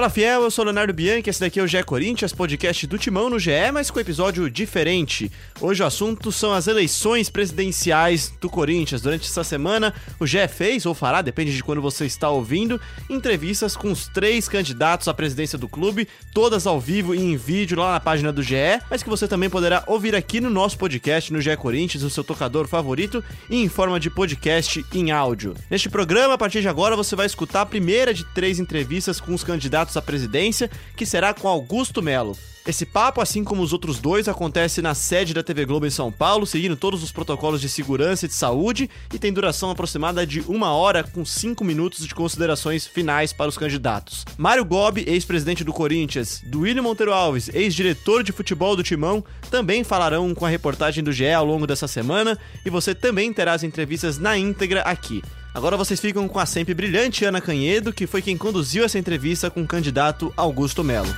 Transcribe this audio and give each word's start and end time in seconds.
Fala 0.00 0.08
Fiel, 0.08 0.44
eu 0.44 0.50
sou 0.50 0.64
Leonardo 0.64 0.94
Bianchi, 0.94 1.28
esse 1.28 1.40
daqui 1.40 1.60
é 1.60 1.62
o 1.62 1.66
GE 1.66 1.82
Corinthians, 1.82 2.32
podcast 2.32 2.86
do 2.86 2.96
Timão 2.96 3.28
no 3.28 3.38
GE, 3.38 3.70
mas 3.70 3.90
com 3.90 4.00
episódio 4.00 4.48
diferente. 4.48 5.30
Hoje 5.60 5.82
o 5.82 5.86
assunto 5.86 6.32
são 6.32 6.54
as 6.54 6.66
eleições 6.66 7.28
presidenciais 7.28 8.32
do 8.40 8.48
Corinthians. 8.48 9.02
Durante 9.02 9.28
essa 9.28 9.44
semana, 9.44 9.92
o 10.18 10.26
GE 10.26 10.48
fez, 10.48 10.86
ou 10.86 10.94
fará, 10.94 11.20
depende 11.20 11.54
de 11.54 11.62
quando 11.62 11.82
você 11.82 12.06
está 12.06 12.30
ouvindo, 12.30 12.80
entrevistas 13.10 13.76
com 13.76 13.92
os 13.92 14.08
três 14.08 14.48
candidatos 14.48 15.06
à 15.06 15.12
presidência 15.12 15.58
do 15.58 15.68
clube, 15.68 16.08
todas 16.32 16.66
ao 16.66 16.80
vivo 16.80 17.14
e 17.14 17.20
em 17.20 17.36
vídeo 17.36 17.78
lá 17.78 17.92
na 17.92 18.00
página 18.00 18.32
do 18.32 18.42
GE, 18.42 18.80
mas 18.90 19.02
que 19.02 19.10
você 19.10 19.28
também 19.28 19.50
poderá 19.50 19.84
ouvir 19.86 20.16
aqui 20.16 20.40
no 20.40 20.48
nosso 20.48 20.78
podcast, 20.78 21.30
no 21.30 21.42
GE 21.42 21.54
Corinthians, 21.58 22.04
o 22.04 22.08
seu 22.08 22.24
tocador 22.24 22.66
favorito, 22.66 23.22
e 23.50 23.62
em 23.62 23.68
forma 23.68 24.00
de 24.00 24.08
podcast 24.08 24.82
em 24.94 25.10
áudio. 25.10 25.54
Neste 25.70 25.90
programa, 25.90 26.32
a 26.32 26.38
partir 26.38 26.62
de 26.62 26.68
agora, 26.68 26.96
você 26.96 27.14
vai 27.14 27.26
escutar 27.26 27.60
a 27.60 27.66
primeira 27.66 28.14
de 28.14 28.24
três 28.24 28.58
entrevistas 28.58 29.20
com 29.20 29.34
os 29.34 29.44
candidatos 29.44 29.89
candidatos 29.90 29.96
à 29.96 30.02
presidência, 30.02 30.70
que 30.96 31.04
será 31.04 31.34
com 31.34 31.48
Augusto 31.48 32.00
Melo. 32.00 32.36
Esse 32.66 32.84
papo, 32.84 33.22
assim 33.22 33.42
como 33.42 33.62
os 33.62 33.72
outros 33.72 33.98
dois, 33.98 34.28
acontece 34.28 34.82
na 34.82 34.94
sede 34.94 35.32
da 35.32 35.42
TV 35.42 35.64
Globo 35.64 35.86
em 35.86 35.90
São 35.90 36.12
Paulo, 36.12 36.46
seguindo 36.46 36.76
todos 36.76 37.02
os 37.02 37.10
protocolos 37.10 37.60
de 37.60 37.70
segurança 37.70 38.26
e 38.26 38.28
de 38.28 38.34
saúde, 38.34 38.88
e 39.12 39.18
tem 39.18 39.32
duração 39.32 39.70
aproximada 39.70 40.26
de 40.26 40.40
uma 40.42 40.72
hora, 40.72 41.02
com 41.02 41.24
cinco 41.24 41.64
minutos 41.64 42.06
de 42.06 42.14
considerações 42.14 42.86
finais 42.86 43.32
para 43.32 43.48
os 43.48 43.56
candidatos. 43.56 44.26
Mário 44.36 44.64
Gobi, 44.64 45.04
ex-presidente 45.08 45.64
do 45.64 45.72
Corinthians, 45.72 46.42
Duílio 46.44 46.82
Monteiro 46.82 47.14
Alves, 47.14 47.48
ex-diretor 47.48 48.22
de 48.22 48.30
futebol 48.30 48.76
do 48.76 48.82
Timão, 48.82 49.24
também 49.50 49.82
falarão 49.82 50.34
com 50.34 50.44
a 50.44 50.50
reportagem 50.50 51.02
do 51.02 51.12
GE 51.12 51.32
ao 51.32 51.46
longo 51.46 51.66
dessa 51.66 51.88
semana, 51.88 52.38
e 52.64 52.68
você 52.68 52.94
também 52.94 53.32
terá 53.32 53.54
as 53.54 53.62
entrevistas 53.62 54.18
na 54.18 54.36
íntegra 54.36 54.82
aqui. 54.82 55.22
Agora 55.52 55.76
vocês 55.76 55.98
ficam 55.98 56.28
com 56.28 56.38
a 56.38 56.46
sempre 56.46 56.72
brilhante 56.72 57.24
Ana 57.24 57.40
Canhedo, 57.40 57.92
que 57.92 58.06
foi 58.06 58.22
quem 58.22 58.38
conduziu 58.38 58.84
essa 58.84 58.98
entrevista 58.98 59.50
com 59.50 59.62
o 59.62 59.66
candidato 59.66 60.32
Augusto 60.36 60.84
Melo. 60.84 61.12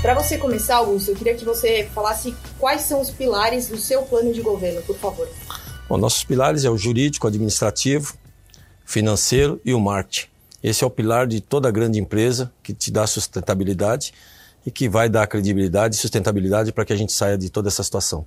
Para 0.00 0.14
você 0.14 0.38
começar, 0.38 0.76
Augusto, 0.76 1.10
eu 1.10 1.16
queria 1.16 1.34
que 1.34 1.44
você 1.44 1.90
falasse 1.92 2.32
quais 2.60 2.82
são 2.82 3.00
os 3.00 3.10
pilares 3.10 3.66
do 3.66 3.76
seu 3.76 4.02
plano 4.02 4.32
de 4.32 4.40
governo, 4.40 4.80
por 4.82 4.96
favor. 4.96 5.28
Bom, 5.88 5.98
nossos 5.98 6.22
pilares 6.22 6.64
é 6.64 6.70
o 6.70 6.78
jurídico, 6.78 7.26
administrativo, 7.26 8.14
financeiro 8.84 9.60
e 9.64 9.74
o 9.74 9.80
marketing. 9.80 10.28
Esse 10.62 10.84
é 10.84 10.86
o 10.86 10.90
pilar 10.90 11.26
de 11.26 11.40
toda 11.40 11.72
grande 11.72 11.98
empresa 11.98 12.52
que 12.62 12.72
te 12.72 12.92
dá 12.92 13.04
sustentabilidade 13.04 14.14
e 14.64 14.70
que 14.70 14.88
vai 14.88 15.08
dar 15.08 15.26
credibilidade 15.26 15.96
e 15.96 15.98
sustentabilidade 15.98 16.72
para 16.72 16.84
que 16.84 16.92
a 16.92 16.96
gente 16.96 17.12
saia 17.12 17.36
de 17.36 17.50
toda 17.50 17.68
essa 17.68 17.82
situação. 17.82 18.24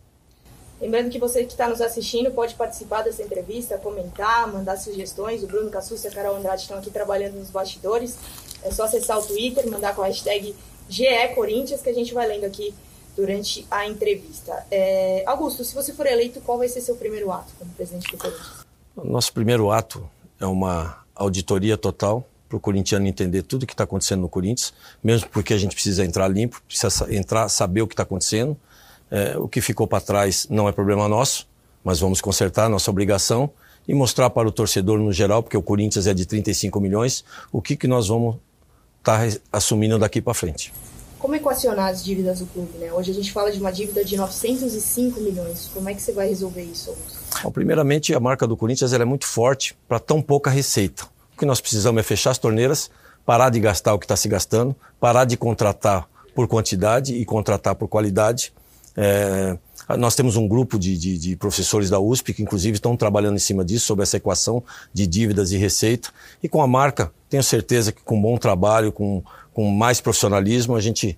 Lembrando 0.80 1.09
que 1.09 1.17
você 1.17 1.44
que 1.44 1.52
está 1.52 1.67
nos 1.67 1.81
assistindo 1.81 2.31
pode 2.31 2.53
participar 2.53 3.02
dessa 3.02 3.23
entrevista, 3.23 3.78
comentar, 3.78 4.52
mandar 4.52 4.78
sugestões. 4.78 5.44
O 5.44 5.47
Bruno 5.47 5.69
Cassus 5.72 6.03
e 6.03 6.08
a 6.08 6.11
Carol 6.11 6.36
Andrade 6.36 6.61
estão 6.61 6.78
aqui 6.78 6.92
trabalhando 6.92 7.36
nos 7.36 7.50
bastidores. 7.50 8.17
É 8.64 8.72
só 8.72 8.84
acessar 8.84 9.17
o 9.17 9.25
Twitter, 9.25 9.67
mandar 9.69 9.95
com 9.95 10.03
a 10.03 10.08
hashtag 10.08 10.56
GE 10.88 11.28
Corinthians, 11.34 11.81
que 11.81 11.89
a 11.89 11.94
gente 11.94 12.14
vai 12.14 12.28
lendo 12.28 12.45
aqui 12.45 12.73
durante 13.16 13.66
a 13.72 13.88
entrevista. 13.88 14.66
É, 14.69 15.23
Augusto, 15.25 15.64
se 15.64 15.73
você 15.73 15.92
for 15.92 16.06
eleito, 16.06 16.40
qual 16.41 16.59
vai 16.59 16.69
ser 16.69 16.81
seu 16.81 16.96
primeiro 16.96 17.31
ato 17.31 17.52
como 17.57 17.72
presidente 17.72 18.12
do 18.12 18.18
Corinthians? 18.18 18.66
Nosso 19.03 19.34
primeiro 19.34 19.72
ato 19.72 20.07
é 20.40 20.46
uma 20.46 21.03
auditoria 21.16 21.75
total 21.75 22.23
para 22.47 22.57
o 22.57 22.59
corintiano 22.59 23.07
entender 23.07 23.41
tudo 23.41 23.63
o 23.63 23.68
que 23.68 23.73
está 23.73 23.84
acontecendo 23.84 24.22
no 24.22 24.29
Corinthians, 24.29 24.73
mesmo 25.03 25.28
porque 25.29 25.53
a 25.53 25.57
gente 25.57 25.73
precisa 25.73 26.06
entrar 26.06 26.28
limpo, 26.28 26.62
precisa 26.66 27.13
entrar, 27.13 27.50
saber 27.50 27.81
o 27.81 27.88
que 27.88 27.94
está 27.94 28.03
acontecendo, 28.03 28.56
é, 29.09 29.38
o 29.38 29.47
que 29.47 29.62
ficou 29.62 29.88
para 29.88 30.01
trás 30.01 30.47
não 30.50 30.68
é 30.68 30.72
problema 30.72 31.07
nosso, 31.07 31.47
mas 31.84 32.00
vamos 32.00 32.22
consertar 32.22 32.69
nossa 32.69 32.91
obrigação 32.91 33.50
e 33.88 33.94
mostrar 33.94 34.29
para 34.29 34.47
o 34.47 34.51
torcedor 34.51 35.00
no 35.00 35.13
geral, 35.13 35.41
porque 35.41 35.56
o 35.56 35.62
Corinthians 35.62 36.07
é 36.07 36.13
de 36.13 36.25
35 36.25 36.79
milhões, 36.79 37.23
o 37.51 37.62
que, 37.62 37.75
que 37.75 37.88
nós 37.88 38.09
vamos 38.09 38.35
estar 39.00 39.29
tá 39.29 39.38
assumindo 39.51 39.97
daqui 39.97 40.22
para 40.22 40.34
frente. 40.34 40.73
Como 41.17 41.34
equacionar 41.34 41.90
as 41.90 42.03
dívidas 42.03 42.40
do 42.40 42.46
clube? 42.46 42.78
Né? 42.78 42.91
Hoje 42.91 43.09
a 43.09 43.13
gente 43.13 43.31
fala 43.31 43.51
de 43.51 43.59
uma 43.59 43.72
dívida 43.72 44.03
de 44.03 44.16
905 44.17 45.19
milhões. 45.19 45.69
Como 45.73 45.90
é 45.90 45.94
que 45.94 46.01
você 46.01 46.12
vai 46.12 46.28
resolver 46.28 46.62
isso? 46.62 46.96
Bom, 47.41 47.51
primeiramente, 47.51 48.13
a 48.13 48.19
marca 48.19 48.46
do 48.46 48.56
Corinthians 48.56 48.94
é 48.94 49.03
muito 49.03 49.25
forte 49.25 49.75
para 49.88 50.00
tão 50.00 50.22
pouca 50.22 50.51
receita. 50.51 51.06
O 51.34 51.40
que 51.40 51.46
nós 51.46 51.59
precisamos 51.59 52.00
é 52.00 52.03
fechar 52.03 52.31
as 52.31 52.38
torneiras, 52.38 52.91
parar 53.25 53.50
de 53.50 53.59
gastar 53.59 53.96
o 53.96 54.00
que 54.00 54.06
está 54.06 54.16
se 54.16 54.28
gastando, 54.28 54.75
parar 55.00 55.25
de 55.25 55.38
contratar 55.38 56.07
por 56.35 56.47
quantidade 56.47 57.16
e 57.16 57.25
contratar 57.25 57.73
por 57.73 57.88
qualidade 57.88 58.53
é, 58.97 59.56
nós 59.96 60.16
temos 60.16 60.35
um 60.35 60.47
grupo 60.47 60.80
de, 60.80 60.97
de, 60.97 61.18
de, 61.18 61.35
professores 61.35 61.90
da 61.90 62.00
USP 62.00 62.34
que, 62.34 62.41
inclusive, 62.41 62.75
estão 62.75 62.97
trabalhando 62.97 63.35
em 63.35 63.40
cima 63.40 63.63
disso, 63.63 63.85
sobre 63.85 64.03
essa 64.03 64.18
equação 64.18 64.63
de 64.91 65.06
dívidas 65.06 65.52
e 65.52 65.58
receita. 65.58 66.09
E 66.41 66.50
com 66.50 66.62
a 66.62 66.68
marca, 66.68 67.12
tenho 67.30 67.44
certeza 67.44 67.91
que 67.91 68.02
com 68.02 68.19
bom 68.19 68.38
trabalho, 68.38 68.91
com, 68.91 69.24
com 69.53 69.69
mais 69.69 70.02
profissionalismo, 70.02 70.75
a 70.75 70.81
gente 70.81 71.18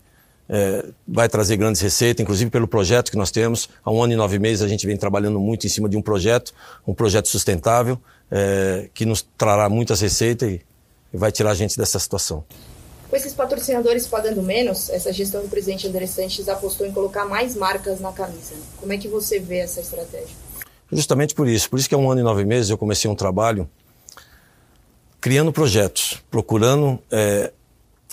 é, 0.50 0.85
vai 1.07 1.29
trazer 1.29 1.56
grandes 1.56 1.81
receitas, 1.81 2.22
inclusive 2.22 2.51
pelo 2.51 2.67
projeto 2.67 3.09
que 3.09 3.17
nós 3.17 3.31
temos. 3.31 3.69
Há 3.84 3.91
um 3.91 4.03
ano 4.03 4.13
e 4.13 4.16
nove 4.16 4.38
meses 4.38 4.61
a 4.61 4.67
gente 4.67 4.85
vem 4.85 4.97
trabalhando 4.97 5.40
muito 5.40 5.66
em 5.66 5.69
cima 5.69 5.88
de 5.88 5.96
um 5.96 6.01
projeto, 6.01 6.53
um 6.85 6.94
projeto 6.94 7.28
sustentável, 7.28 7.97
é, 8.29 8.90
que 8.94 9.06
nos 9.06 9.25
trará 9.38 9.69
muitas 9.69 10.01
receitas 10.01 10.50
e, 10.50 10.61
e 11.13 11.17
vai 11.17 11.31
tirar 11.31 11.51
a 11.51 11.56
gente 11.56 11.78
dessa 11.78 11.97
situação. 11.97 12.44
Com 13.09 13.16
esses 13.16 13.34
patrocinadores 13.34 14.06
pagando 14.06 14.44
menos, 14.44 14.88
essa 14.90 15.12
gestão 15.12 15.42
do 15.42 15.47
presidente 15.47 15.88
André 15.88 16.06
Sanches 16.06 16.47
apostou 16.47 16.86
em 16.86 16.92
colocar 16.92 17.25
mais 17.25 17.56
marcas 17.56 18.00
na 18.00 18.12
camisa. 18.12 18.53
Como 18.78 18.94
é 18.94 18.97
que 18.97 19.08
você 19.08 19.40
vê 19.40 19.58
essa 19.58 19.81
estratégia? 19.81 20.36
Justamente 20.92 21.34
por 21.34 21.47
isso. 21.47 21.68
Por 21.70 21.80
isso 21.80 21.90
que 21.90 21.96
há 21.96 21.97
um 21.97 22.12
ano 22.12 22.22
e 22.22 22.24
nove 22.24 22.46
meses 22.46 22.70
eu 22.70 22.78
comecei 22.78 23.09
um 23.09 23.16
trabalho 23.16 23.68
criando 25.20 25.52
projetos, 25.52 26.22
procurando 26.30 27.00
é, 27.12 27.52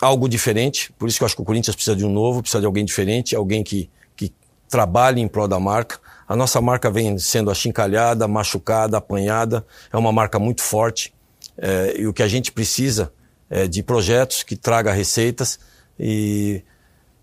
algo 0.01 0.29
diferente. 0.31 0.91
Por 0.99 1.09
isso 1.09 1.19
que 1.19 1.25
eu 1.25 1.27
acho 1.27 1.37
que 1.37 1.43
o 1.43 1.45
Corinthians 1.45 1.77
precisa 1.77 1.95
de 1.95 2.05
um 2.05 2.11
novo, 2.11 2.41
precisa 2.41 2.61
de 2.61 2.67
alguém 2.67 2.85
diferente, 2.85 3.37
alguém 3.37 3.63
que, 3.63 3.91
que 4.17 4.33
trabalhe 4.67 5.21
em 5.21 5.29
prol 5.29 5.47
da 5.47 5.61
marca. 5.61 6.01
A 6.27 6.35
nossa 6.35 6.59
marca 6.63 6.91
vem 6.91 7.19
sendo 7.19 7.51
achincalhada, 7.51 8.27
machucada, 8.27 8.97
apanhada. 8.97 9.65
É 9.93 9.97
uma 9.97 10.11
marca 10.11 10.39
muito 10.39 10.63
forte. 10.63 11.15
É, 11.59 11.97
e 11.99 12.07
o 12.07 12.15
que 12.15 12.23
a 12.23 12.29
gente 12.29 12.51
precisa 12.51 13.13
é, 13.49 13.67
de 13.67 13.83
projetos 13.83 14.43
que 14.43 14.57
traga 14.57 14.93
receitas 14.93 15.59
e 15.99 16.63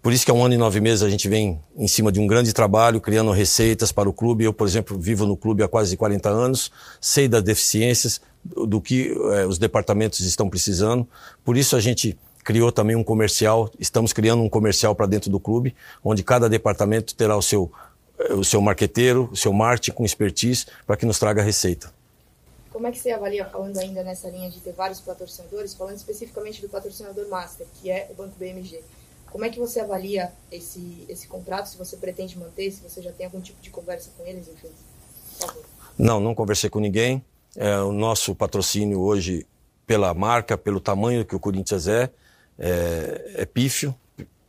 por 0.04 0.12
isso 0.12 0.26
que 0.26 0.32
há 0.32 0.34
um 0.34 0.44
ano 0.44 0.54
e 0.54 0.58
nove 0.58 0.82
meses 0.82 1.02
a 1.02 1.10
gente 1.10 1.30
vem 1.30 1.62
em 1.78 1.88
cima 1.88 2.12
de 2.12 2.20
um 2.20 2.28
grande 2.28 2.52
trabalho, 2.52 3.00
criando 3.00 3.32
receitas 3.32 3.90
para 3.92 4.10
o 4.10 4.14
clube. 4.14 4.44
Eu, 4.44 4.54
por 4.54 4.68
exemplo, 4.68 5.00
vivo 5.00 5.26
no 5.26 5.38
clube 5.38 5.64
há 5.64 5.68
quase 5.68 5.96
40 5.96 6.30
anos, 6.30 6.72
sei 7.00 7.28
das 7.28 7.42
deficiências, 7.42 8.20
do 8.44 8.82
que 8.82 9.16
é, 9.36 9.46
os 9.46 9.58
departamentos 9.58 10.20
estão 10.20 10.50
precisando. 10.50 11.08
Por 11.46 11.56
isso 11.56 11.78
a 11.78 11.80
gente 11.80 12.18
criou 12.44 12.70
também 12.70 12.98
um 12.98 13.04
comercial, 13.04 13.72
estamos 13.80 14.12
criando 14.12 14.44
um 14.44 14.50
comercial 14.50 14.94
para 14.94 15.06
dentro 15.06 15.32
do 15.32 15.40
clube, 15.40 15.74
onde 16.04 16.22
cada 16.22 16.50
departamento 16.50 17.16
terá 17.16 17.38
o 17.38 17.42
seu, 17.42 17.72
o 18.32 18.44
seu 18.44 18.60
marqueteiro, 18.60 19.30
o 19.32 19.38
seu 19.38 19.54
marketing 19.54 19.96
com 19.96 20.04
expertise 20.04 20.66
para 20.86 20.98
que 20.98 21.06
nos 21.06 21.18
traga 21.18 21.42
receita. 21.42 21.90
Como 22.74 22.88
é 22.88 22.92
que 22.92 22.98
você 22.98 23.12
avalia, 23.12 23.46
falando 23.46 23.78
ainda 23.78 24.04
nessa 24.04 24.28
linha 24.30 24.50
de 24.50 24.60
ter 24.60 24.74
vários 24.74 25.00
patrocinadores, 25.00 25.76
falando 25.76 25.96
especificamente 25.96 26.60
do 26.60 26.68
patrocinador 26.68 27.30
master, 27.30 27.68
que 27.80 27.92
é 27.92 28.08
o 28.10 28.16
Banco 28.16 28.34
BMG, 28.36 28.82
como 29.32 29.46
é 29.46 29.50
que 29.50 29.60
você 29.60 29.80
avalia 29.80 30.32
esse, 30.52 31.06
esse 31.08 31.28
contrato, 31.28 31.68
se 31.68 31.78
você 31.78 31.96
pretende 31.98 32.38
manter, 32.38 32.72
se 32.72 32.82
você 32.82 33.00
já 33.00 33.12
tem 33.12 33.28
algum 33.28 33.40
tipo 33.40 33.62
de 33.62 33.70
conversa 33.70 34.10
com 34.18 34.26
eles, 34.26 34.48
enfim? 34.48 34.70
Não, 35.98 36.20
não 36.20 36.34
conversei 36.34 36.68
com 36.68 36.80
ninguém. 36.80 37.24
É, 37.56 37.78
o 37.78 37.92
nosso 37.92 38.34
patrocínio 38.34 39.00
hoje, 39.00 39.46
pela 39.86 40.12
marca, 40.14 40.58
pelo 40.58 40.80
tamanho 40.80 41.24
que 41.24 41.36
o 41.36 41.40
Corinthians 41.40 41.88
é, 41.88 42.10
é, 42.58 43.34
é 43.36 43.46
pífio. 43.46 43.94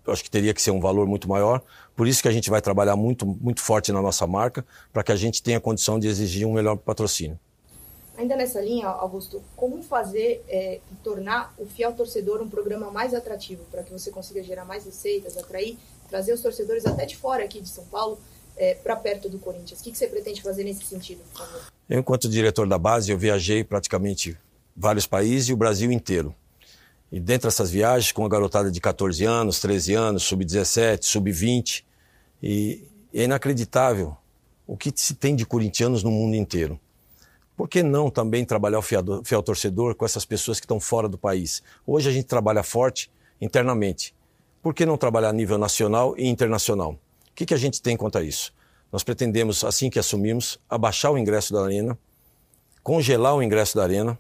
Eu 0.07 0.13
acho 0.13 0.25
que 0.25 0.31
teria 0.31 0.55
que 0.55 0.61
ser 0.61 0.71
um 0.71 0.81
valor 0.81 1.07
muito 1.07 1.29
maior. 1.29 1.63
Por 1.95 2.09
isso 2.09 2.23
que 2.23 2.29
a 2.29 2.33
gente 2.33 2.49
vai 2.49 2.63
trabalhar 2.63 2.97
muito, 2.97 3.27
muito 3.27 3.61
forte 3.61 3.93
na 3.93 4.01
nossa 4.01 4.27
marca, 4.27 4.65
para 4.93 5.03
que 5.03 5.13
a 5.13 5.17
gente 5.17 5.43
tenha 5.43 5.61
condição 5.61 5.99
de 5.99 6.09
exigir 6.09 6.47
um 6.47 6.53
melhor 6.53 6.77
patrocínio. 6.77 7.39
Ainda 8.17 8.37
nessa 8.37 8.61
linha, 8.61 8.87
Augusto, 8.87 9.43
como 9.57 9.83
fazer 9.83 10.45
é, 10.49 10.81
e 10.91 10.95
tornar 11.03 11.53
o 11.59 11.67
Fiel 11.67 11.93
Torcedor 11.93 12.41
um 12.41 12.49
programa 12.49 12.91
mais 12.91 13.13
atrativo 13.13 13.65
para 13.71 13.83
que 13.83 13.93
você 13.93 14.11
consiga 14.11 14.43
gerar 14.43 14.65
mais 14.65 14.85
receitas, 14.85 15.37
atrair, 15.37 15.77
trazer 16.09 16.33
os 16.33 16.41
torcedores 16.41 16.87
até 16.87 17.07
de 17.07 17.17
fora 17.17 17.45
aqui 17.45 17.61
de 17.61 17.69
São 17.69 17.85
Paulo 17.87 18.19
é, 18.57 18.75
para 18.75 18.95
perto 18.95 19.29
do 19.29 19.39
Corinthians? 19.39 19.81
O 19.81 19.83
que, 19.83 19.91
que 19.91 19.99
você 19.99 20.07
pretende 20.07 20.41
fazer 20.43 20.63
nesse 20.63 20.85
sentido? 20.85 21.23
Eu, 21.89 21.99
enquanto 21.99 22.29
diretor 22.29 22.69
da 22.69 22.79
base, 22.79 23.11
eu 23.11 23.19
viajei 23.19 23.65
praticamente 23.65 24.39
vários 24.77 25.07
países 25.07 25.49
e 25.49 25.53
o 25.53 25.57
Brasil 25.57 25.91
inteiro. 25.91 26.35
E 27.11 27.19
dentro 27.19 27.49
dessas 27.49 27.71
viagens, 27.71 28.13
com 28.13 28.25
a 28.25 28.29
garotada 28.29 28.71
de 28.71 28.81
14 28.81 29.25
anos, 29.25 29.61
13 29.61 29.95
anos, 29.95 30.23
sub-17, 30.23 31.03
sub-20, 31.03 31.85
e 32.43 32.85
é 33.13 33.25
inacreditável 33.25 34.17
o 34.67 34.77
que 34.77 34.93
se 34.95 35.15
tem 35.15 35.37
de 35.37 35.45
corintianos 35.45 36.03
no 36.03 36.11
mundo 36.11 36.35
inteiro. 36.35 36.81
Por 37.57 37.69
que 37.69 37.83
não 37.83 38.11
também 38.11 38.45
trabalhar 38.45 38.79
o 38.79 38.83
fiel, 38.83 39.03
fiel 39.25 39.43
torcedor 39.43 39.95
com 39.95 40.05
essas 40.05 40.25
pessoas 40.25 40.59
que 40.59 40.65
estão 40.65 40.81
fora 40.81 41.09
do 41.09 41.17
país? 41.17 41.63
Hoje 41.87 42.09
a 42.09 42.13
gente 42.13 42.27
trabalha 42.27 42.63
forte 42.63 43.11
internamente. 43.41 44.15
Por 44.61 44.75
que 44.75 44.85
não 44.85 44.97
trabalhar 44.97 45.29
a 45.29 45.33
nível 45.33 45.59
nacional 45.59 46.15
e 46.17 46.27
internacional? 46.27 46.93
O 46.93 47.35
que, 47.35 47.47
que 47.47 47.55
a 47.55 47.59
gente 47.59 47.81
tem 47.81 47.97
quanto 47.97 48.19
a 48.19 48.23
isso? 48.23 48.53
Nós 48.91 49.03
pretendemos, 49.03 49.65
assim 49.65 49.91
que 49.91 49.99
assumirmos, 49.99 50.59
abaixar 50.69 51.13
o 51.13 51.19
ingresso 51.19 51.53
da 51.53 51.65
arena, 51.65 51.99
congelar 52.83 53.35
o 53.35 53.43
ingresso 53.43 53.77
da 53.77 53.83
arena, 53.83 54.19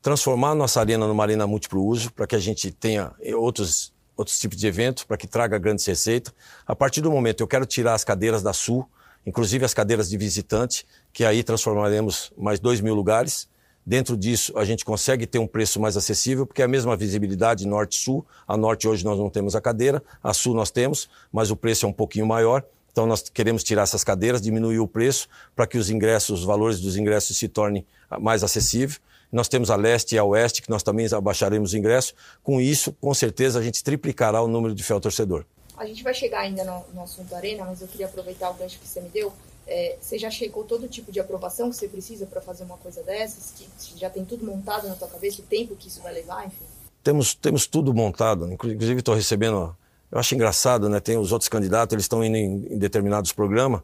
transformar 0.00 0.50
a 0.50 0.54
nossa 0.54 0.80
arena 0.80 1.06
numa 1.06 1.22
arena 1.22 1.46
múltiplo 1.46 1.84
uso, 1.84 2.12
para 2.12 2.26
que 2.26 2.36
a 2.36 2.38
gente 2.38 2.70
tenha 2.70 3.12
outros, 3.34 3.92
outros 4.16 4.38
tipos 4.38 4.56
de 4.56 4.66
eventos, 4.66 5.04
para 5.04 5.16
que 5.16 5.26
traga 5.26 5.58
grandes 5.58 5.84
receitas. 5.84 6.32
A 6.66 6.76
partir 6.76 7.00
do 7.00 7.10
momento 7.10 7.40
eu 7.40 7.48
quero 7.48 7.66
tirar 7.66 7.94
as 7.94 8.04
cadeiras 8.04 8.42
da 8.42 8.52
Sul, 8.52 8.88
inclusive 9.26 9.64
as 9.64 9.74
cadeiras 9.74 10.08
de 10.08 10.16
visitante, 10.16 10.86
que 11.16 11.24
aí 11.24 11.42
transformaremos 11.42 12.30
mais 12.36 12.60
2 12.60 12.82
mil 12.82 12.94
lugares. 12.94 13.48
Dentro 13.86 14.18
disso, 14.18 14.52
a 14.54 14.66
gente 14.66 14.84
consegue 14.84 15.26
ter 15.26 15.38
um 15.38 15.46
preço 15.46 15.80
mais 15.80 15.96
acessível, 15.96 16.46
porque 16.46 16.60
é 16.60 16.66
a 16.66 16.68
mesma 16.68 16.94
visibilidade 16.94 17.66
norte-sul. 17.66 18.22
A 18.46 18.54
norte 18.54 18.86
hoje 18.86 19.02
nós 19.02 19.18
não 19.18 19.30
temos 19.30 19.56
a 19.56 19.60
cadeira, 19.62 20.02
a 20.22 20.34
sul 20.34 20.54
nós 20.54 20.70
temos, 20.70 21.08
mas 21.32 21.50
o 21.50 21.56
preço 21.56 21.86
é 21.86 21.88
um 21.88 21.92
pouquinho 21.92 22.26
maior. 22.26 22.62
Então 22.92 23.06
nós 23.06 23.30
queremos 23.30 23.64
tirar 23.64 23.84
essas 23.84 24.04
cadeiras, 24.04 24.42
diminuir 24.42 24.78
o 24.78 24.86
preço 24.86 25.26
para 25.54 25.66
que 25.66 25.78
os 25.78 25.88
ingressos, 25.88 26.40
os 26.40 26.44
valores 26.44 26.80
dos 26.80 26.98
ingressos 26.98 27.38
se 27.38 27.48
tornem 27.48 27.86
mais 28.20 28.44
acessíveis. 28.44 29.00
Nós 29.32 29.48
temos 29.48 29.70
a 29.70 29.76
leste 29.76 30.16
e 30.16 30.18
a 30.18 30.24
oeste, 30.24 30.60
que 30.60 30.68
nós 30.68 30.82
também 30.82 31.06
abaixaremos 31.10 31.72
o 31.72 31.78
ingresso. 31.78 32.12
Com 32.42 32.60
isso, 32.60 32.92
com 32.92 33.14
certeza, 33.14 33.58
a 33.58 33.62
gente 33.62 33.82
triplicará 33.82 34.42
o 34.42 34.48
número 34.48 34.74
de 34.74 34.82
fiel 34.82 35.00
torcedor. 35.00 35.46
A 35.78 35.86
gente 35.86 36.02
vai 36.02 36.12
chegar 36.12 36.40
ainda 36.40 36.62
no, 36.62 36.84
no 36.92 37.02
assunto 37.02 37.34
Arena, 37.34 37.64
mas 37.64 37.80
eu 37.80 37.88
queria 37.88 38.04
aproveitar 38.04 38.50
o 38.50 38.54
gancho 38.54 38.78
que 38.78 38.86
você 38.86 39.00
me 39.00 39.08
deu. 39.08 39.32
É, 39.66 39.96
você 40.00 40.18
já 40.18 40.30
checou 40.30 40.64
todo 40.64 40.86
tipo 40.86 41.10
de 41.10 41.18
aprovação 41.18 41.70
que 41.70 41.76
você 41.76 41.88
precisa 41.88 42.24
para 42.24 42.40
fazer 42.40 42.62
uma 42.64 42.76
coisa 42.76 43.02
dessas? 43.02 43.52
Que 43.56 43.98
já 43.98 44.08
tem 44.08 44.24
tudo 44.24 44.46
montado 44.46 44.86
na 44.86 44.94
tua 44.94 45.08
cabeça, 45.08 45.42
o 45.42 45.44
tempo 45.44 45.74
que 45.74 45.88
isso 45.88 46.00
vai 46.00 46.14
levar, 46.14 46.46
enfim? 46.46 46.64
Temos, 47.02 47.34
temos 47.34 47.66
tudo 47.66 47.92
montado. 47.92 48.50
Inclusive, 48.52 49.00
estou 49.00 49.14
recebendo. 49.14 49.76
Eu 50.10 50.18
acho 50.18 50.34
engraçado, 50.34 50.88
né? 50.88 51.00
Tem 51.00 51.18
os 51.18 51.32
outros 51.32 51.48
candidatos, 51.48 51.92
eles 51.92 52.04
estão 52.04 52.24
indo 52.24 52.36
em, 52.36 52.74
em 52.74 52.78
determinados 52.78 53.32
programas 53.32 53.80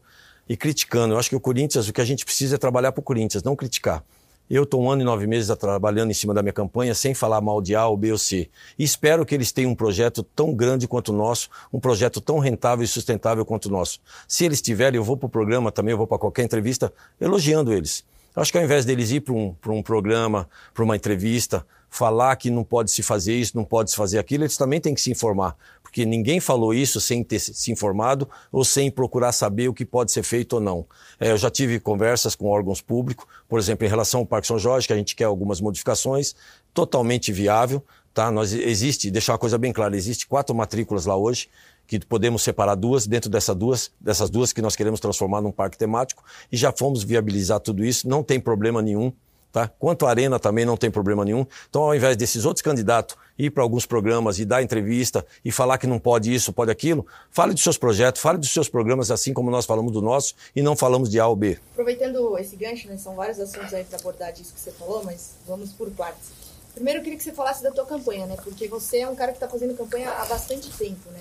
e 0.49 0.57
criticando. 0.57 1.15
Eu 1.15 1.19
acho 1.19 1.29
que 1.29 1.37
o 1.37 1.41
Corinthians, 1.41 1.89
o 1.89 1.93
que 1.93 2.01
a 2.01 2.05
gente 2.05 2.25
precisa 2.25 2.55
é 2.55 2.59
trabalhar 2.59 2.93
para 2.93 3.01
o 3.01 3.03
Corinthians, 3.03 3.43
não 3.43 3.57
criticar. 3.57 4.05
Eu 4.55 4.65
estou 4.65 4.83
um 4.83 4.91
ano 4.91 5.01
e 5.01 5.05
nove 5.07 5.27
meses 5.27 5.57
trabalhando 5.57 6.11
em 6.11 6.15
cima 6.15 6.35
da 6.35 6.43
minha 6.43 6.53
campanha 6.53 6.95
sem 6.95 7.15
falar 7.15 7.41
mal 7.41 7.63
de 7.63 7.75
A 7.75 7.87
ou 7.87 7.97
B 7.97 8.13
ou 8.13 8.19
C. 8.19 8.51
E 8.79 8.85
espero 8.85 9.25
que 9.25 9.35
eles 9.35 9.51
tenham 9.51 9.71
um 9.71 9.75
projeto 9.75 10.23
tão 10.23 10.53
grande 10.53 10.87
quanto 10.87 11.09
o 11.09 11.17
nosso, 11.17 11.49
um 11.73 11.81
projeto 11.81 12.21
tão 12.21 12.39
rentável 12.39 12.85
e 12.85 12.87
sustentável 12.87 13.47
quanto 13.47 13.65
o 13.65 13.71
nosso. 13.71 13.99
Se 14.29 14.45
eles 14.45 14.61
tiverem, 14.61 14.99
eu 14.99 15.05
vou 15.05 15.17
para 15.17 15.25
o 15.25 15.31
programa 15.31 15.73
também, 15.73 15.93
eu 15.93 15.97
vou 15.97 16.07
para 16.07 16.19
qualquer 16.19 16.43
entrevista 16.43 16.93
elogiando 17.19 17.73
eles. 17.73 18.05
Acho 18.35 18.51
que 18.51 18.59
ao 18.59 18.65
invés 18.65 18.85
deles 18.85 19.11
ir 19.11 19.21
para 19.21 19.35
um, 19.35 19.55
um 19.69 19.83
programa, 19.83 20.49
para 20.73 20.85
uma 20.85 20.97
entrevista, 20.97 21.67
falar 21.93 22.35
que 22.37 22.49
não 22.51 22.65
pode 22.65 22.91
se 22.91 23.03
fazer 23.03 23.35
isso, 23.35 23.55
não 23.55 23.65
pode 23.65 23.91
se 23.91 23.97
fazer 23.97 24.19
aquilo, 24.19 24.45
eles 24.45 24.57
também 24.57 24.81
têm 24.81 24.95
que 24.95 25.01
se 25.01 25.11
informar, 25.11 25.55
porque 25.83 26.07
ninguém 26.07 26.41
falou 26.41 26.73
isso 26.73 26.99
sem 26.99 27.23
ter 27.23 27.39
se 27.39 27.71
informado 27.71 28.27
ou 28.51 28.65
sem 28.65 28.91
procurar 28.91 29.31
saber 29.33 29.69
o 29.69 29.75
que 29.75 29.85
pode 29.85 30.11
ser 30.11 30.23
feito 30.23 30.55
ou 30.55 30.61
não. 30.61 30.87
É, 31.21 31.33
eu 31.33 31.37
já 31.37 31.51
tive 31.51 31.79
conversas 31.79 32.35
com 32.35 32.49
órgãos 32.49 32.81
públicos, 32.81 33.27
por 33.47 33.59
exemplo, 33.59 33.87
em 33.87 33.91
relação 33.91 34.21
ao 34.21 34.27
Parque 34.27 34.47
São 34.47 34.59
Jorge, 34.59 34.87
que 34.87 34.93
a 34.95 34.97
gente 34.97 35.15
quer 35.15 35.25
algumas 35.25 35.61
modificações, 35.61 36.35
totalmente 36.73 37.31
viável, 37.31 37.85
tá? 38.15 38.31
Nós 38.31 38.55
existe, 38.55 39.11
deixar 39.11 39.33
uma 39.33 39.39
coisa 39.39 39.59
bem 39.59 39.71
clara, 39.71 39.95
existe 39.95 40.27
quatro 40.27 40.55
matrículas 40.55 41.05
lá 41.05 41.15
hoje, 41.15 41.51
que 41.87 42.01
podemos 42.01 42.43
separar 42.43 42.75
duas 42.75 43.07
dentro 43.07 43.31
dessas 43.31 43.57
duas, 43.57 43.91
dessas 44.01 44.31
duas 44.31 44.53
que 44.53 44.63
nós 44.63 44.75
queremos 44.75 45.01
transformar 45.01 45.41
num 45.41 45.53
parque 45.53 45.77
temático 45.77 46.25
e 46.51 46.57
já 46.57 46.73
fomos 46.73 47.03
viabilizar 47.03 47.61
tudo 47.61 47.85
isso, 47.85 48.09
não 48.09 48.23
tem 48.23 48.41
problema 48.41 48.81
nenhum. 48.81 49.13
Tá? 49.53 49.69
Quanto 49.79 50.07
à 50.07 50.09
Arena 50.09 50.39
também 50.39 50.65
não 50.65 50.79
tem 50.79 50.91
problema 50.91 51.27
nenhum. 51.27 51.45
Então, 51.69 51.83
ao 51.83 51.95
invés 51.95 52.17
desses 52.17 52.47
outros 52.47 52.63
candidatos 52.63 53.17
ir 53.39 53.51
para 53.51 53.63
alguns 53.63 53.85
programas 53.85 54.39
e 54.39 54.47
dar 54.47 54.63
entrevista 54.63 55.27
e 55.45 55.53
falar 55.53 55.77
que 55.77 55.87
não 55.87 55.99
pode 55.99 56.33
isso, 56.33 56.55
pode 56.55 56.71
aquilo, 56.71 57.07
fale 57.31 57.53
dos 57.53 57.63
seus 57.63 57.77
projetos, 57.77 58.23
fale 58.23 58.39
dos 58.39 58.49
seus 58.49 58.71
programas, 58.71 59.11
assim 59.11 59.35
como 59.35 59.51
nós 59.51 59.67
falamos 59.67 59.93
do 59.93 60.01
nosso 60.01 60.35
e 60.57 60.63
não 60.63 60.75
falamos 60.75 61.11
de 61.11 61.21
A 61.21 61.27
ou 61.27 61.37
B. 61.37 61.59
Aproveitando 61.73 62.39
esse 62.39 62.57
gancho, 62.57 62.89
né, 62.89 62.97
são 62.97 63.15
vários 63.15 63.39
assuntos 63.39 63.75
aí 63.75 63.85
para 63.85 63.99
abordar 63.99 64.33
disso 64.33 64.55
que 64.55 64.61
você 64.61 64.73
falou, 64.73 65.05
mas 65.05 65.33
vamos 65.47 65.71
por 65.73 65.91
partes. 65.91 66.31
Primeiro, 66.75 67.01
eu 67.01 67.03
queria 67.03 67.19
que 67.19 67.25
você 67.25 67.33
falasse 67.33 67.63
da 67.63 67.71
tua 67.71 67.85
campanha, 67.85 68.25
né? 68.25 68.37
Porque 68.43 68.67
você 68.67 69.01
é 69.01 69.09
um 69.09 69.15
cara 69.15 69.33
que 69.33 69.37
está 69.37 69.47
fazendo 69.47 69.77
campanha 69.77 70.11
há 70.11 70.25
bastante 70.25 70.71
tempo, 70.71 71.11
né? 71.11 71.21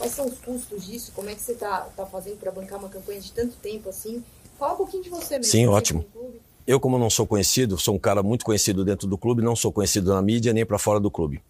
Quais 0.00 0.14
são 0.14 0.26
os 0.26 0.38
custos 0.38 0.86
disso? 0.86 1.12
Como 1.14 1.28
é 1.28 1.34
que 1.34 1.42
você 1.42 1.52
está 1.52 1.80
tá 1.94 2.06
fazendo 2.06 2.38
para 2.38 2.50
bancar 2.50 2.78
uma 2.78 2.88
campanha 2.88 3.20
de 3.20 3.30
tanto 3.32 3.52
tempo 3.56 3.90
assim? 3.90 4.24
Fala 4.58 4.72
um 4.72 4.76
pouquinho 4.76 5.02
de 5.02 5.10
você 5.10 5.34
mesmo. 5.36 5.52
Sim, 5.52 5.66
ótimo. 5.66 6.02
Eu, 6.66 6.80
como 6.80 6.98
não 6.98 7.10
sou 7.10 7.26
conhecido, 7.26 7.76
sou 7.76 7.96
um 7.96 7.98
cara 7.98 8.22
muito 8.22 8.42
conhecido 8.42 8.82
dentro 8.82 9.06
do 9.06 9.18
clube, 9.18 9.42
não 9.42 9.54
sou 9.54 9.70
conhecido 9.70 10.14
na 10.14 10.22
mídia 10.22 10.54
nem 10.54 10.64
para 10.64 10.78
fora 10.78 10.98
do 10.98 11.10
clube. 11.10 11.42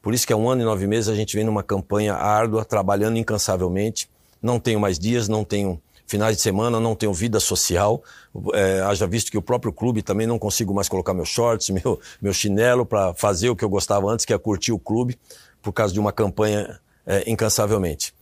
Por 0.00 0.14
isso 0.14 0.24
que 0.24 0.32
há 0.32 0.36
um 0.36 0.48
ano 0.48 0.62
e 0.62 0.64
nove 0.64 0.86
meses 0.86 1.08
a 1.08 1.16
gente 1.16 1.34
vem 1.34 1.44
numa 1.44 1.64
campanha 1.64 2.14
árdua, 2.14 2.64
trabalhando 2.64 3.18
incansavelmente. 3.18 4.08
Não 4.40 4.60
tenho 4.60 4.78
mais 4.78 5.00
dias, 5.00 5.26
não 5.26 5.42
tenho 5.42 5.82
finais 6.06 6.36
de 6.36 6.42
semana, 6.42 6.78
não 6.78 6.94
tenho 6.94 7.12
vida 7.12 7.40
social. 7.40 8.04
É, 8.54 8.82
haja 8.82 9.08
visto 9.08 9.32
que 9.32 9.38
o 9.38 9.42
próprio 9.42 9.72
clube 9.72 10.00
também 10.00 10.28
não 10.28 10.38
consigo 10.38 10.72
mais 10.72 10.88
colocar 10.88 11.12
meus 11.12 11.28
shorts, 11.28 11.70
meu, 11.74 11.98
meu 12.22 12.32
chinelo 12.32 12.86
para 12.86 13.12
fazer 13.14 13.50
o 13.50 13.56
que 13.56 13.64
eu 13.64 13.68
gostava 13.68 14.08
antes, 14.08 14.24
que 14.24 14.32
é 14.32 14.38
curtir 14.38 14.70
o 14.70 14.78
clube, 14.78 15.18
por 15.60 15.72
causa 15.72 15.92
de 15.92 15.98
uma 15.98 16.12
campanha 16.12 16.78
é, 17.06 17.30
incansavelmente. 17.30 18.12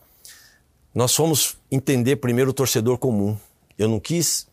Nós 0.93 1.13
fomos 1.13 1.57
entender 1.69 2.17
primeiro 2.17 2.51
o 2.51 2.53
torcedor 2.53 2.97
comum. 2.97 3.37
Eu 3.77 3.89
não 3.89 3.99
quis 3.99 4.47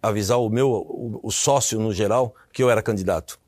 avisar 0.00 0.38
o 0.38 0.48
meu, 0.48 0.70
o, 0.70 1.20
o 1.22 1.30
sócio 1.30 1.78
no 1.78 1.92
geral, 1.92 2.34
que 2.52 2.62
eu 2.62 2.70
era 2.70 2.82
candidato. 2.82 3.38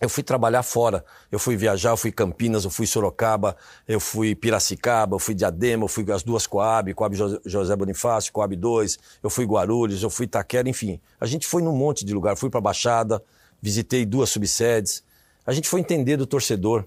Eu 0.00 0.08
fui 0.08 0.22
trabalhar 0.22 0.62
fora, 0.62 1.04
eu 1.30 1.38
fui 1.38 1.56
viajar, 1.56 1.90
eu 1.90 1.96
fui 1.96 2.10
Campinas, 2.10 2.64
eu 2.64 2.70
fui 2.70 2.86
Sorocaba, 2.86 3.54
eu 3.86 4.00
fui 4.00 4.34
Piracicaba, 4.34 5.14
eu 5.14 5.18
fui 5.18 5.34
Diadema, 5.34 5.84
eu 5.84 5.88
fui 5.88 6.10
as 6.10 6.22
duas 6.22 6.46
Coab, 6.46 6.94
Coab 6.94 7.14
José 7.44 7.76
Bonifácio, 7.76 8.32
Coab 8.32 8.56
2, 8.56 8.98
eu 9.22 9.28
fui 9.28 9.44
Guarulhos, 9.44 10.02
eu 10.02 10.08
fui 10.08 10.24
Itaquera, 10.24 10.66
enfim. 10.68 10.98
A 11.20 11.26
gente 11.26 11.46
foi 11.46 11.60
num 11.60 11.76
monte 11.76 12.02
de 12.02 12.14
lugar, 12.14 12.34
fui 12.36 12.48
para 12.48 12.62
Baixada, 12.62 13.22
visitei 13.60 14.06
duas 14.06 14.30
subsedes. 14.30 15.04
A 15.44 15.52
gente 15.52 15.68
foi 15.68 15.80
entender 15.80 16.16
do 16.16 16.26
torcedor 16.26 16.86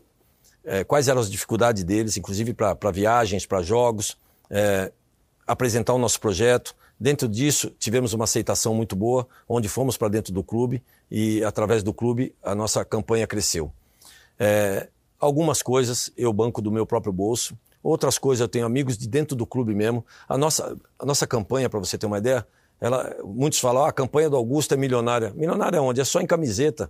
é, 0.66 0.84
quais 0.84 1.08
eram 1.08 1.22
as 1.22 1.30
dificuldades 1.30 1.84
deles, 1.84 2.18
inclusive 2.18 2.54
para 2.54 2.92
viagens, 2.92 3.46
para 3.46 3.62
jogos, 3.62 4.18
é, 4.50 4.92
apresentar 5.46 5.94
o 5.94 5.98
nosso 5.98 6.20
projeto, 6.20 6.76
Dentro 7.04 7.28
disso, 7.28 7.70
tivemos 7.78 8.14
uma 8.14 8.24
aceitação 8.24 8.74
muito 8.74 8.96
boa, 8.96 9.28
onde 9.46 9.68
fomos 9.68 9.98
para 9.98 10.08
dentro 10.08 10.32
do 10.32 10.42
clube 10.42 10.82
e, 11.12 11.44
através 11.44 11.84
do 11.84 11.94
clube, 11.94 12.34
a 12.42 12.56
nossa 12.56 12.86
campanha 12.86 13.28
cresceu. 13.28 13.74
É, 14.40 14.88
algumas 15.20 15.62
coisas 15.62 16.12
eu 16.16 16.32
banco 16.32 16.62
do 16.62 16.72
meu 16.72 16.86
próprio 16.86 17.12
bolso, 17.12 17.58
outras 17.84 18.18
coisas 18.18 18.40
eu 18.40 18.48
tenho 18.48 18.66
amigos 18.66 18.98
de 18.98 19.06
dentro 19.06 19.36
do 19.36 19.46
clube 19.46 19.76
mesmo. 19.76 20.06
A 20.30 20.38
nossa, 20.38 20.78
a 20.98 21.06
nossa 21.06 21.28
campanha, 21.28 21.70
para 21.70 21.80
você 21.80 21.98
ter 21.98 22.06
uma 22.06 22.20
ideia, 22.20 22.48
ela, 22.80 23.14
muitos 23.22 23.60
falam, 23.60 23.84
ah, 23.84 23.90
a 23.90 23.92
campanha 23.92 24.30
do 24.30 24.38
Augusto 24.38 24.74
é 24.74 24.78
milionária. 24.78 25.34
Milionária 25.36 25.82
onde? 25.82 26.00
É 26.00 26.06
só 26.06 26.22
em 26.22 26.26
camiseta. 26.26 26.90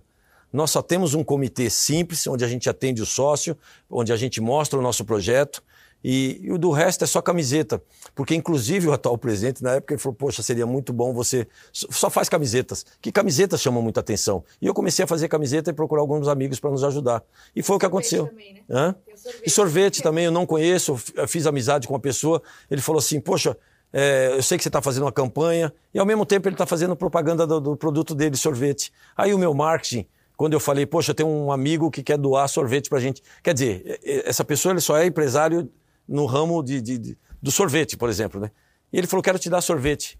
Nós 0.54 0.70
só 0.70 0.80
temos 0.80 1.14
um 1.14 1.24
comitê 1.24 1.68
simples, 1.68 2.26
onde 2.26 2.44
a 2.44 2.48
gente 2.48 2.70
atende 2.70 3.02
o 3.02 3.06
sócio, 3.06 3.56
onde 3.90 4.12
a 4.12 4.16
gente 4.16 4.40
mostra 4.40 4.78
o 4.78 4.82
nosso 4.82 5.04
projeto 5.04 5.62
e, 6.04 6.38
e, 6.42 6.52
o 6.52 6.58
do 6.58 6.70
resto 6.70 7.02
é 7.02 7.06
só 7.06 7.22
camiseta. 7.22 7.82
Porque, 8.14 8.34
inclusive, 8.34 8.86
o 8.86 8.92
atual 8.92 9.16
presidente, 9.16 9.62
na 9.62 9.76
época, 9.76 9.94
ele 9.94 10.00
falou: 10.00 10.14
Poxa, 10.14 10.42
seria 10.42 10.66
muito 10.66 10.92
bom 10.92 11.14
você. 11.14 11.48
Só 11.72 12.10
faz 12.10 12.28
camisetas. 12.28 12.84
Que 13.00 13.10
camisetas 13.10 13.62
chamam 13.62 13.82
muita 13.82 14.00
atenção. 14.00 14.44
E 14.60 14.66
eu 14.66 14.74
comecei 14.74 15.02
a 15.02 15.08
fazer 15.08 15.28
camiseta 15.28 15.70
e 15.70 15.72
procurar 15.72 16.02
alguns 16.02 16.28
amigos 16.28 16.60
para 16.60 16.70
nos 16.70 16.84
ajudar. 16.84 17.22
E 17.56 17.62
foi 17.62 17.76
o 17.76 17.78
que 17.78 17.86
aconteceu. 17.86 18.26
Também, 18.26 18.62
né? 18.68 18.94
Sorvete. 19.16 19.42
E 19.46 19.50
sorvete 19.50 20.02
também, 20.02 20.26
eu 20.26 20.30
não 20.30 20.44
conheço, 20.44 21.00
eu 21.16 21.26
fiz 21.26 21.46
amizade 21.46 21.88
com 21.88 21.94
uma 21.94 22.00
pessoa. 22.00 22.42
Ele 22.70 22.82
falou 22.82 22.98
assim: 22.98 23.18
Poxa, 23.18 23.56
é, 23.90 24.34
eu 24.36 24.42
sei 24.42 24.58
que 24.58 24.62
você 24.62 24.68
está 24.68 24.82
fazendo 24.82 25.04
uma 25.04 25.12
campanha. 25.12 25.72
E 25.94 25.98
ao 25.98 26.04
mesmo 26.04 26.26
tempo 26.26 26.46
ele 26.46 26.54
está 26.54 26.66
fazendo 26.66 26.94
propaganda 26.94 27.46
do, 27.46 27.58
do 27.60 27.76
produto 27.78 28.14
dele, 28.14 28.36
sorvete. 28.36 28.92
Aí 29.16 29.32
o 29.32 29.38
meu 29.38 29.54
marketing 29.54 30.06
quando 30.36 30.54
eu 30.54 30.60
falei, 30.60 30.84
poxa, 30.84 31.14
tenho 31.14 31.28
um 31.28 31.52
amigo 31.52 31.90
que 31.90 32.02
quer 32.02 32.18
doar 32.18 32.48
sorvete 32.48 32.88
para 32.88 32.98
gente. 32.98 33.22
Quer 33.42 33.54
dizer, 33.54 34.00
essa 34.24 34.44
pessoa 34.44 34.72
ele 34.72 34.80
só 34.80 34.96
é 34.96 35.06
empresário 35.06 35.70
no 36.08 36.26
ramo 36.26 36.62
de, 36.62 36.80
de, 36.80 36.98
de, 36.98 37.18
do 37.40 37.50
sorvete, 37.50 37.96
por 37.96 38.08
exemplo. 38.08 38.40
Né? 38.40 38.50
E 38.92 38.98
ele 38.98 39.06
falou: 39.06 39.22
quero 39.22 39.38
te 39.38 39.48
dar 39.48 39.60
sorvete. 39.60 40.18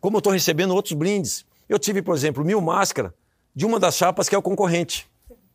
Como 0.00 0.16
eu 0.16 0.18
estou 0.18 0.32
recebendo 0.32 0.74
outros 0.74 0.94
brindes. 0.94 1.44
Eu 1.68 1.78
tive, 1.80 2.00
por 2.00 2.14
exemplo, 2.14 2.44
mil 2.44 2.60
máscaras 2.60 3.10
de 3.54 3.66
uma 3.66 3.80
das 3.80 3.96
chapas 3.96 4.28
que 4.28 4.34
é 4.34 4.38
o 4.38 4.42
concorrente. 4.42 5.08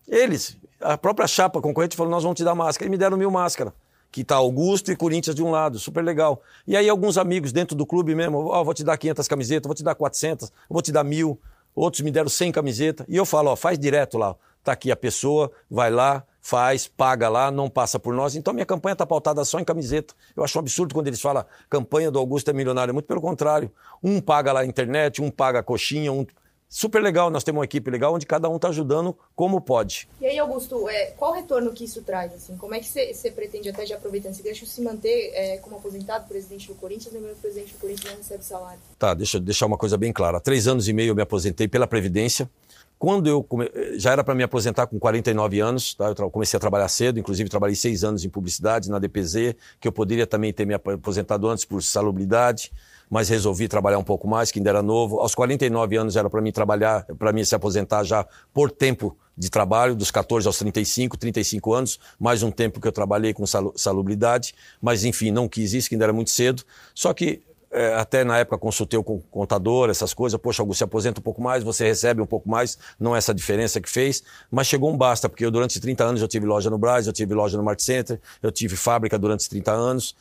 Eles, 0.08 0.58
a 0.82 0.98
própria 0.98 1.28
chapa 1.28 1.62
concorrente, 1.62 1.96
falou: 1.96 2.12
nós 2.12 2.24
vamos 2.24 2.36
te 2.36 2.44
dar 2.44 2.56
máscara. 2.56 2.88
E 2.88 2.92
me 2.92 2.98
deram 2.98 3.18
mil 3.18 3.32
máscaras. 3.32 3.74
Que 4.12 4.22
está 4.22 4.36
Augusto 4.36 4.92
e 4.92 4.96
Corinthians 4.96 5.34
de 5.34 5.42
um 5.42 5.52
lado, 5.52 5.80
super 5.80 6.04
legal. 6.04 6.42
E 6.68 6.76
aí 6.76 6.90
alguns 6.90 7.18
amigos 7.18 7.54
dentro 7.54 7.78
do 7.78 7.86
clube 7.86 8.14
mesmo, 8.14 8.40
ó, 8.40 8.60
oh, 8.60 8.66
vou 8.66 8.74
te 8.74 8.84
dar 8.84 8.98
500 8.98 9.26
camisetas, 9.26 9.66
vou 9.66 9.74
te 9.74 9.84
dar 9.84 9.96
400, 9.96 10.52
vou 10.70 10.82
te 10.82 10.92
dar 10.92 11.06
mil. 11.06 11.40
Outros 11.76 12.02
me 12.02 12.12
deram 12.12 12.30
100 12.30 12.52
camisetas. 12.52 13.06
E 13.10 13.16
eu 13.16 13.26
falo, 13.26 13.52
ó, 13.52 13.56
faz 13.56 13.78
direto 13.80 14.18
lá. 14.18 14.36
Tá 14.64 14.74
aqui 14.74 14.92
a 14.92 14.96
pessoa, 14.96 15.52
vai 15.70 15.90
lá, 15.90 16.24
faz, 16.40 16.88
paga 16.88 17.28
lá, 17.30 17.50
não 17.50 17.70
passa 17.70 18.00
por 18.00 18.14
nós. 18.14 18.36
Então 18.36 18.54
minha 18.54 18.66
campanha 18.66 18.94
está 18.94 19.06
pautada 19.06 19.44
só 19.44 19.60
em 19.60 19.64
camiseta. 19.64 20.14
Eu 20.36 20.44
acho 20.44 20.58
um 20.58 20.62
absurdo 20.62 20.94
quando 20.94 21.08
eles 21.08 21.22
falam 21.22 21.46
campanha 21.70 22.12
do 22.12 22.20
Augusto 22.20 22.50
é 22.50 22.54
milionário. 22.54 22.94
Muito 22.94 23.06
pelo 23.06 23.22
contrário. 23.22 23.72
Um 24.04 24.22
paga 24.22 24.52
lá 24.52 24.62
a 24.62 24.66
internet, 24.66 25.22
um 25.22 25.32
paga 25.32 25.60
a 25.60 25.64
coxinha, 25.64 26.12
um. 26.12 26.26
Super 26.74 27.04
legal, 27.04 27.30
nós 27.30 27.44
temos 27.44 27.60
uma 27.60 27.66
equipe 27.66 27.92
legal 27.92 28.14
onde 28.14 28.26
cada 28.26 28.48
um 28.48 28.56
está 28.56 28.70
ajudando 28.70 29.14
como 29.36 29.60
pode. 29.60 30.08
E 30.22 30.26
aí, 30.26 30.40
Augusto, 30.40 30.88
é, 30.88 31.08
qual 31.18 31.34
retorno 31.34 31.74
que 31.74 31.84
isso 31.84 32.02
traz? 32.02 32.34
Assim? 32.34 32.56
Como 32.56 32.74
é 32.74 32.80
que 32.80 32.88
você 32.88 33.30
pretende, 33.30 33.68
até 33.68 33.86
já 33.86 33.98
aproveitando 33.98 34.32
esse 34.32 34.42
gancho, 34.42 34.66
se 34.66 34.82
manter 34.82 35.34
é, 35.34 35.58
como 35.58 35.76
aposentado 35.76 36.30
presidente 36.30 36.70
do 36.70 36.76
Corinthians, 36.76 37.14
lembrando 37.14 37.34
que 37.34 37.40
o 37.40 37.42
presidente 37.42 37.74
do 37.74 37.78
Corinthians 37.78 38.12
não 38.14 38.18
recebe 38.20 38.46
salário? 38.46 38.80
Tá, 38.98 39.14
deixa 39.14 39.36
eu 39.36 39.42
deixar 39.42 39.66
uma 39.66 39.78
coisa 39.78 39.98
bem 39.98 40.14
clara. 40.14 40.38
Há 40.38 40.40
três 40.40 40.66
anos 40.66 40.88
e 40.88 40.94
meio 40.94 41.10
eu 41.10 41.16
me 41.16 41.22
aposentei 41.22 41.68
pela 41.68 41.86
Previdência, 41.86 42.50
Quando 42.98 43.28
eu 43.28 43.44
come... 43.44 43.70
já 43.98 44.14
era 44.14 44.24
para 44.24 44.34
me 44.34 44.44
aposentar 44.44 44.88
com 44.88 44.98
49 44.98 45.60
anos, 45.60 45.94
tá? 45.94 46.14
eu 46.18 46.30
comecei 46.30 46.56
a 46.56 46.62
trabalhar 46.62 46.88
cedo, 46.88 47.20
inclusive 47.20 47.50
trabalhei 47.50 47.76
seis 47.76 48.06
anos 48.06 48.24
em 48.24 48.30
publicidade 48.30 48.90
na 48.90 48.98
DPZ, 48.98 49.56
que 49.78 49.90
eu 49.90 49.92
poderia 49.92 50.26
também 50.26 50.54
ter 50.54 50.66
me 50.66 50.74
aposentado 50.74 51.50
antes 51.50 51.66
por 51.66 51.84
salubridade, 51.84 52.72
mas 53.12 53.28
resolvi 53.28 53.68
trabalhar 53.68 53.98
um 53.98 54.04
pouco 54.06 54.26
mais, 54.26 54.52
que 54.52 54.60
ainda 54.60 54.70
era 54.70 54.82
novo. 54.82 55.20
Aos 55.20 55.36
49 55.36 55.98
anos 55.98 56.16
era 56.16 56.30
para 56.30 56.40
mim 56.42 56.50
trabalhar, 56.50 57.06
para 57.20 57.34
mim 57.34 57.44
se 57.44 57.54
aposentar 57.54 58.06
já 58.06 58.26
por 58.54 58.72
tempo 58.72 59.18
de 59.38 59.50
trabalho, 59.50 59.94
dos 59.94 60.10
14 60.10 60.48
aos 60.48 60.58
35, 60.58 61.18
35 61.18 61.74
anos, 61.74 62.00
mais 62.18 62.42
um 62.42 62.50
tempo 62.50 62.80
que 62.80 62.88
eu 62.88 62.92
trabalhei 62.92 63.34
com 63.34 63.44
salubridade, 63.76 64.56
mas 64.82 65.04
enfim, 65.04 65.30
não 65.30 65.50
quis 65.50 65.74
isso, 65.74 65.90
que 65.90 65.96
ainda 65.96 66.06
era 66.06 66.14
muito 66.14 66.30
cedo. 66.30 66.64
Só 66.96 67.14
que 67.14 67.42
é, 67.70 67.96
até 67.96 68.24
na 68.24 68.38
época 68.38 68.58
consultei 68.58 69.00
o 69.00 69.04
contador, 69.04 69.90
essas 69.90 70.14
coisas, 70.14 70.40
poxa, 70.40 70.64
se 70.74 70.84
aposenta 70.84 71.20
um 71.20 71.24
pouco 71.24 71.42
mais, 71.42 71.64
você 71.64 71.86
recebe 71.86 72.22
um 72.22 72.26
pouco 72.26 72.50
mais, 72.50 72.78
não 73.00 73.16
é 73.16 73.18
essa 73.18 73.34
diferença 73.34 73.82
que 73.82 73.90
fez, 73.90 74.24
mas 74.50 74.68
chegou 74.68 74.92
um 74.92 74.98
basta, 74.98 75.28
porque 75.28 75.46
eu 75.46 75.52
durante 75.52 75.80
30 75.80 76.04
anos 76.04 76.22
eu 76.22 76.28
tive 76.28 76.46
loja 76.46 76.70
no 76.70 76.78
Braz, 76.78 77.08
eu 77.08 77.14
tive 77.14 77.34
loja 77.34 77.58
no 77.58 77.64
Mart 77.64 77.80
Center, 77.80 78.20
eu 78.42 78.52
tive 78.52 78.76
fábrica 78.76 79.18
durante 79.18 79.50
30 79.50 79.72
anos, 79.72 80.16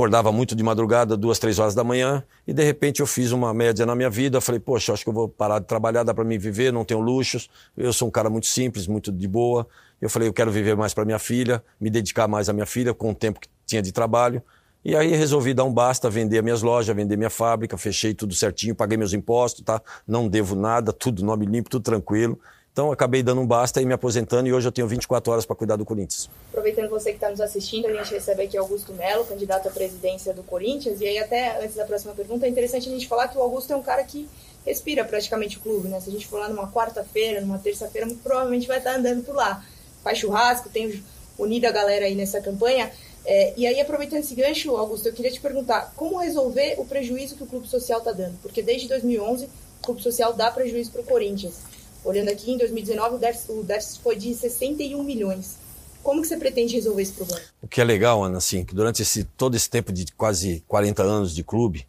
acordava 0.00 0.32
muito 0.32 0.56
de 0.56 0.62
madrugada, 0.62 1.14
duas, 1.14 1.38
três 1.38 1.58
horas 1.58 1.74
da 1.74 1.84
manhã, 1.84 2.24
e 2.46 2.54
de 2.54 2.64
repente 2.64 3.00
eu 3.00 3.06
fiz 3.06 3.32
uma 3.32 3.52
média 3.52 3.84
na 3.84 3.94
minha 3.94 4.08
vida. 4.08 4.40
Falei, 4.40 4.58
poxa, 4.58 4.94
acho 4.94 5.04
que 5.04 5.10
eu 5.10 5.12
vou 5.12 5.28
parar 5.28 5.58
de 5.58 5.66
trabalhar, 5.66 6.02
dá 6.04 6.14
para 6.14 6.24
mim 6.24 6.38
viver, 6.38 6.72
não 6.72 6.86
tenho 6.86 7.00
luxos. 7.00 7.50
Eu 7.76 7.92
sou 7.92 8.08
um 8.08 8.10
cara 8.10 8.30
muito 8.30 8.46
simples, 8.46 8.86
muito 8.86 9.12
de 9.12 9.28
boa. 9.28 9.66
Eu 10.00 10.08
falei, 10.08 10.26
eu 10.26 10.32
quero 10.32 10.50
viver 10.50 10.74
mais 10.74 10.94
para 10.94 11.04
minha 11.04 11.18
filha, 11.18 11.62
me 11.78 11.90
dedicar 11.90 12.26
mais 12.26 12.48
à 12.48 12.52
minha 12.54 12.64
filha 12.64 12.94
com 12.94 13.10
o 13.10 13.14
tempo 13.14 13.38
que 13.40 13.48
tinha 13.66 13.82
de 13.82 13.92
trabalho. 13.92 14.42
E 14.82 14.96
aí 14.96 15.14
resolvi 15.14 15.52
dar 15.52 15.64
um 15.64 15.72
basta, 15.72 16.08
vender 16.08 16.42
minhas 16.42 16.62
lojas, 16.62 16.96
vender 16.96 17.18
minha 17.18 17.28
fábrica, 17.28 17.76
fechei 17.76 18.14
tudo 18.14 18.34
certinho, 18.34 18.74
paguei 18.74 18.96
meus 18.96 19.12
impostos, 19.12 19.62
tá? 19.62 19.82
Não 20.08 20.26
devo 20.26 20.56
nada, 20.56 20.94
tudo 20.94 21.22
nome 21.22 21.44
limpo, 21.44 21.68
tudo 21.68 21.82
tranquilo. 21.82 22.40
Então 22.80 22.90
acabei 22.90 23.22
dando 23.22 23.42
um 23.42 23.46
basta 23.46 23.82
e 23.82 23.84
me 23.84 23.92
aposentando 23.92 24.48
e 24.48 24.54
hoje 24.54 24.66
eu 24.66 24.72
tenho 24.72 24.88
24 24.88 25.30
horas 25.30 25.44
para 25.44 25.54
cuidar 25.54 25.76
do 25.76 25.84
Corinthians. 25.84 26.30
Aproveitando 26.48 26.88
você 26.88 27.10
que 27.10 27.18
está 27.18 27.28
nos 27.28 27.38
assistindo, 27.38 27.86
a 27.86 27.92
gente 27.92 28.10
recebe 28.10 28.44
aqui 28.44 28.56
Augusto 28.56 28.94
Melo, 28.94 29.22
candidato 29.26 29.68
à 29.68 29.70
presidência 29.70 30.32
do 30.32 30.42
Corinthians. 30.42 30.98
E 31.02 31.04
aí 31.04 31.18
até 31.18 31.62
antes 31.62 31.76
da 31.76 31.84
próxima 31.84 32.14
pergunta, 32.14 32.46
é 32.46 32.48
interessante 32.48 32.88
a 32.88 32.90
gente 32.90 33.06
falar 33.06 33.28
que 33.28 33.36
o 33.36 33.42
Augusto 33.42 33.70
é 33.70 33.76
um 33.76 33.82
cara 33.82 34.02
que 34.02 34.26
respira 34.64 35.04
praticamente 35.04 35.58
o 35.58 35.60
clube, 35.60 35.88
né? 35.88 36.00
Se 36.00 36.08
a 36.08 36.12
gente 36.12 36.26
for 36.26 36.40
lá 36.40 36.48
numa 36.48 36.72
quarta-feira, 36.72 37.42
numa 37.42 37.58
terça-feira, 37.58 38.08
provavelmente 38.22 38.66
vai 38.66 38.78
estar 38.78 38.96
andando 38.96 39.22
por 39.24 39.34
lá. 39.34 39.62
Faz 40.02 40.16
churrasco, 40.16 40.70
tem 40.70 41.04
unido 41.38 41.66
a 41.66 41.70
galera 41.70 42.06
aí 42.06 42.14
nessa 42.14 42.40
campanha. 42.40 42.90
É, 43.26 43.52
e 43.58 43.66
aí, 43.66 43.78
aproveitando 43.78 44.20
esse 44.20 44.34
gancho, 44.34 44.74
Augusto, 44.74 45.06
eu 45.06 45.12
queria 45.12 45.30
te 45.30 45.38
perguntar, 45.38 45.92
como 45.94 46.16
resolver 46.16 46.76
o 46.78 46.86
prejuízo 46.86 47.36
que 47.36 47.42
o 47.42 47.46
Clube 47.46 47.68
Social 47.68 47.98
está 47.98 48.12
dando? 48.12 48.38
Porque 48.40 48.62
desde 48.62 48.88
2011, 48.88 49.44
o 49.44 49.84
Clube 49.84 50.02
Social 50.02 50.32
dá 50.32 50.50
prejuízo 50.50 50.90
para 50.90 51.02
o 51.02 51.04
Corinthians. 51.04 51.68
Olhando 52.04 52.28
aqui, 52.30 52.52
em 52.52 52.58
2019 52.58 53.16
o 53.16 53.18
déficit, 53.18 53.52
o 53.52 53.62
déficit 53.62 54.00
foi 54.00 54.16
de 54.16 54.34
61 54.34 55.02
milhões. 55.02 55.58
Como 56.02 56.22
que 56.22 56.28
você 56.28 56.36
pretende 56.36 56.74
resolver 56.74 57.02
esse 57.02 57.12
problema? 57.12 57.42
O 57.62 57.68
que 57.68 57.80
é 57.80 57.84
legal, 57.84 58.24
Ana, 58.24 58.38
assim, 58.38 58.64
que 58.64 58.74
durante 58.74 59.02
esse, 59.02 59.24
todo 59.24 59.54
esse 59.54 59.68
tempo 59.68 59.92
de 59.92 60.06
quase 60.12 60.64
40 60.66 61.02
anos 61.02 61.34
de 61.34 61.44
clube, 61.44 61.86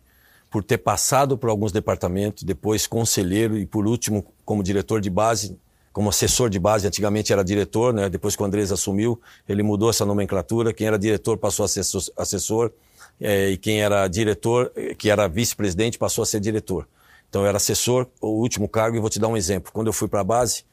por 0.49 0.63
ter 0.63 0.77
passado 0.79 1.37
por 1.37 1.49
alguns 1.49 1.71
departamentos, 1.71 2.43
depois 2.43 2.85
conselheiro 2.85 3.57
e 3.57 3.65
por 3.65 3.87
último 3.87 4.25
como 4.43 4.61
diretor 4.61 4.99
de 4.99 5.09
base, 5.09 5.57
como 5.93 6.09
assessor 6.09 6.49
de 6.49 6.59
base, 6.59 6.85
antigamente 6.85 7.31
era 7.31 7.43
diretor, 7.43 7.93
né? 7.93 8.09
depois 8.09 8.35
que 8.35 8.41
o 8.41 8.45
Andrés 8.45 8.71
assumiu, 8.71 9.19
ele 9.47 9.63
mudou 9.63 9.89
essa 9.89 10.05
nomenclatura, 10.05 10.73
quem 10.73 10.87
era 10.87 10.99
diretor 10.99 11.37
passou 11.37 11.63
a 11.63 11.67
ser 11.67 11.81
assessor, 12.17 12.71
é, 13.19 13.49
e 13.49 13.57
quem 13.57 13.81
era 13.81 14.07
diretor, 14.07 14.71
que 14.97 15.09
era 15.09 15.27
vice-presidente, 15.27 15.97
passou 15.97 16.21
a 16.21 16.25
ser 16.25 16.39
diretor. 16.39 16.87
Então 17.31 17.43
eu 17.43 17.47
era 17.47 17.55
assessor, 17.55 18.07
o 18.19 18.27
último 18.27 18.67
cargo, 18.67 18.97
e 18.97 18.99
vou 18.99 19.09
te 19.09 19.17
dar 19.17 19.29
um 19.29 19.37
exemplo. 19.37 19.71
Quando 19.71 19.87
eu 19.87 19.93
fui 19.93 20.09
para 20.09 20.19
a 20.19 20.23
base, 20.23 20.65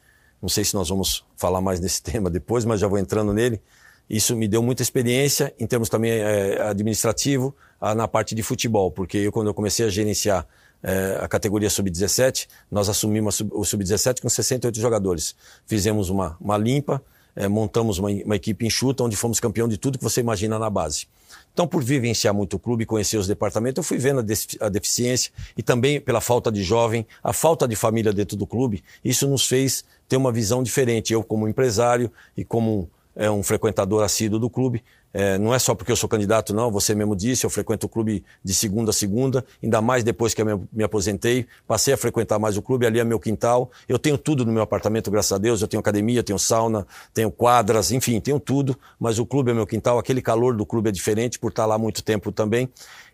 não 0.42 0.48
sei 0.48 0.64
se 0.64 0.74
nós 0.74 0.88
vamos 0.88 1.24
falar 1.36 1.60
mais 1.60 1.78
desse 1.78 2.02
tema 2.02 2.28
depois, 2.28 2.64
mas 2.64 2.80
já 2.80 2.88
vou 2.88 2.98
entrando 2.98 3.32
nele. 3.32 3.62
Isso 4.10 4.34
me 4.34 4.48
deu 4.48 4.60
muita 4.60 4.82
experiência 4.82 5.54
em 5.56 5.68
termos 5.68 5.88
também 5.88 6.10
é, 6.10 6.60
administrativo 6.62 7.54
a, 7.80 7.94
na 7.94 8.08
parte 8.08 8.34
de 8.34 8.42
futebol, 8.42 8.90
porque 8.90 9.18
eu, 9.18 9.30
quando 9.30 9.46
eu 9.46 9.54
comecei 9.54 9.86
a 9.86 9.88
gerenciar 9.88 10.48
é, 10.82 11.18
a 11.20 11.28
categoria 11.28 11.70
sub-17, 11.70 12.48
nós 12.68 12.88
assumimos 12.88 13.40
o 13.52 13.64
sub-17 13.64 14.20
com 14.20 14.28
68 14.28 14.80
jogadores. 14.80 15.36
Fizemos 15.64 16.10
uma, 16.10 16.36
uma 16.40 16.58
limpa, 16.58 17.00
é, 17.36 17.46
montamos 17.46 17.98
uma, 17.98 18.10
uma 18.10 18.34
equipe 18.34 18.66
enxuta, 18.66 19.04
onde 19.04 19.14
fomos 19.14 19.38
campeão 19.38 19.68
de 19.68 19.78
tudo 19.78 19.96
que 19.96 20.02
você 20.02 20.20
imagina 20.20 20.58
na 20.58 20.68
base. 20.68 21.06
Então, 21.58 21.66
por 21.66 21.82
vivenciar 21.82 22.32
muito 22.32 22.54
o 22.54 22.58
clube 22.60 22.84
e 22.84 22.86
conhecer 22.86 23.16
os 23.16 23.26
departamentos, 23.26 23.78
eu 23.78 23.82
fui 23.82 23.98
vendo 23.98 24.24
a 24.60 24.68
deficiência 24.68 25.32
e 25.56 25.62
também 25.62 26.00
pela 26.00 26.20
falta 26.20 26.52
de 26.52 26.62
jovem, 26.62 27.04
a 27.20 27.32
falta 27.32 27.66
de 27.66 27.74
família 27.74 28.12
dentro 28.12 28.36
do 28.36 28.46
clube. 28.46 28.84
Isso 29.04 29.26
nos 29.26 29.44
fez 29.44 29.84
ter 30.08 30.16
uma 30.16 30.30
visão 30.30 30.62
diferente. 30.62 31.12
Eu, 31.12 31.24
como 31.24 31.48
empresário 31.48 32.12
e 32.36 32.44
como 32.44 32.88
é, 33.16 33.28
um 33.28 33.42
frequentador 33.42 34.04
assíduo 34.04 34.38
do 34.38 34.48
clube, 34.48 34.84
é, 35.12 35.38
não 35.38 35.54
é 35.54 35.58
só 35.58 35.74
porque 35.74 35.90
eu 35.90 35.96
sou 35.96 36.08
candidato, 36.08 36.54
não. 36.54 36.70
Você 36.70 36.94
mesmo 36.94 37.16
disse, 37.16 37.44
eu 37.46 37.50
frequento 37.50 37.86
o 37.86 37.88
clube 37.88 38.24
de 38.44 38.52
segunda 38.54 38.90
a 38.90 38.92
segunda, 38.92 39.44
ainda 39.62 39.80
mais 39.80 40.04
depois 40.04 40.34
que 40.34 40.42
eu 40.42 40.68
me 40.72 40.84
aposentei. 40.84 41.46
Passei 41.66 41.94
a 41.94 41.96
frequentar 41.96 42.38
mais 42.38 42.56
o 42.56 42.62
clube, 42.62 42.86
ali 42.86 42.98
é 42.98 43.04
meu 43.04 43.18
quintal. 43.18 43.70
Eu 43.88 43.98
tenho 43.98 44.18
tudo 44.18 44.44
no 44.44 44.52
meu 44.52 44.62
apartamento, 44.62 45.10
graças 45.10 45.32
a 45.32 45.38
Deus. 45.38 45.62
Eu 45.62 45.68
tenho 45.68 45.80
academia, 45.80 46.22
tenho 46.22 46.38
sauna, 46.38 46.86
tenho 47.14 47.30
quadras, 47.30 47.90
enfim, 47.90 48.20
tenho 48.20 48.38
tudo. 48.38 48.78
Mas 49.00 49.18
o 49.18 49.26
clube 49.26 49.50
é 49.50 49.54
meu 49.54 49.66
quintal, 49.66 49.98
aquele 49.98 50.20
calor 50.20 50.56
do 50.56 50.66
clube 50.66 50.88
é 50.88 50.92
diferente 50.92 51.38
por 51.38 51.48
estar 51.50 51.66
lá 51.66 51.78
muito 51.78 52.02
tempo 52.02 52.30
também. 52.30 52.68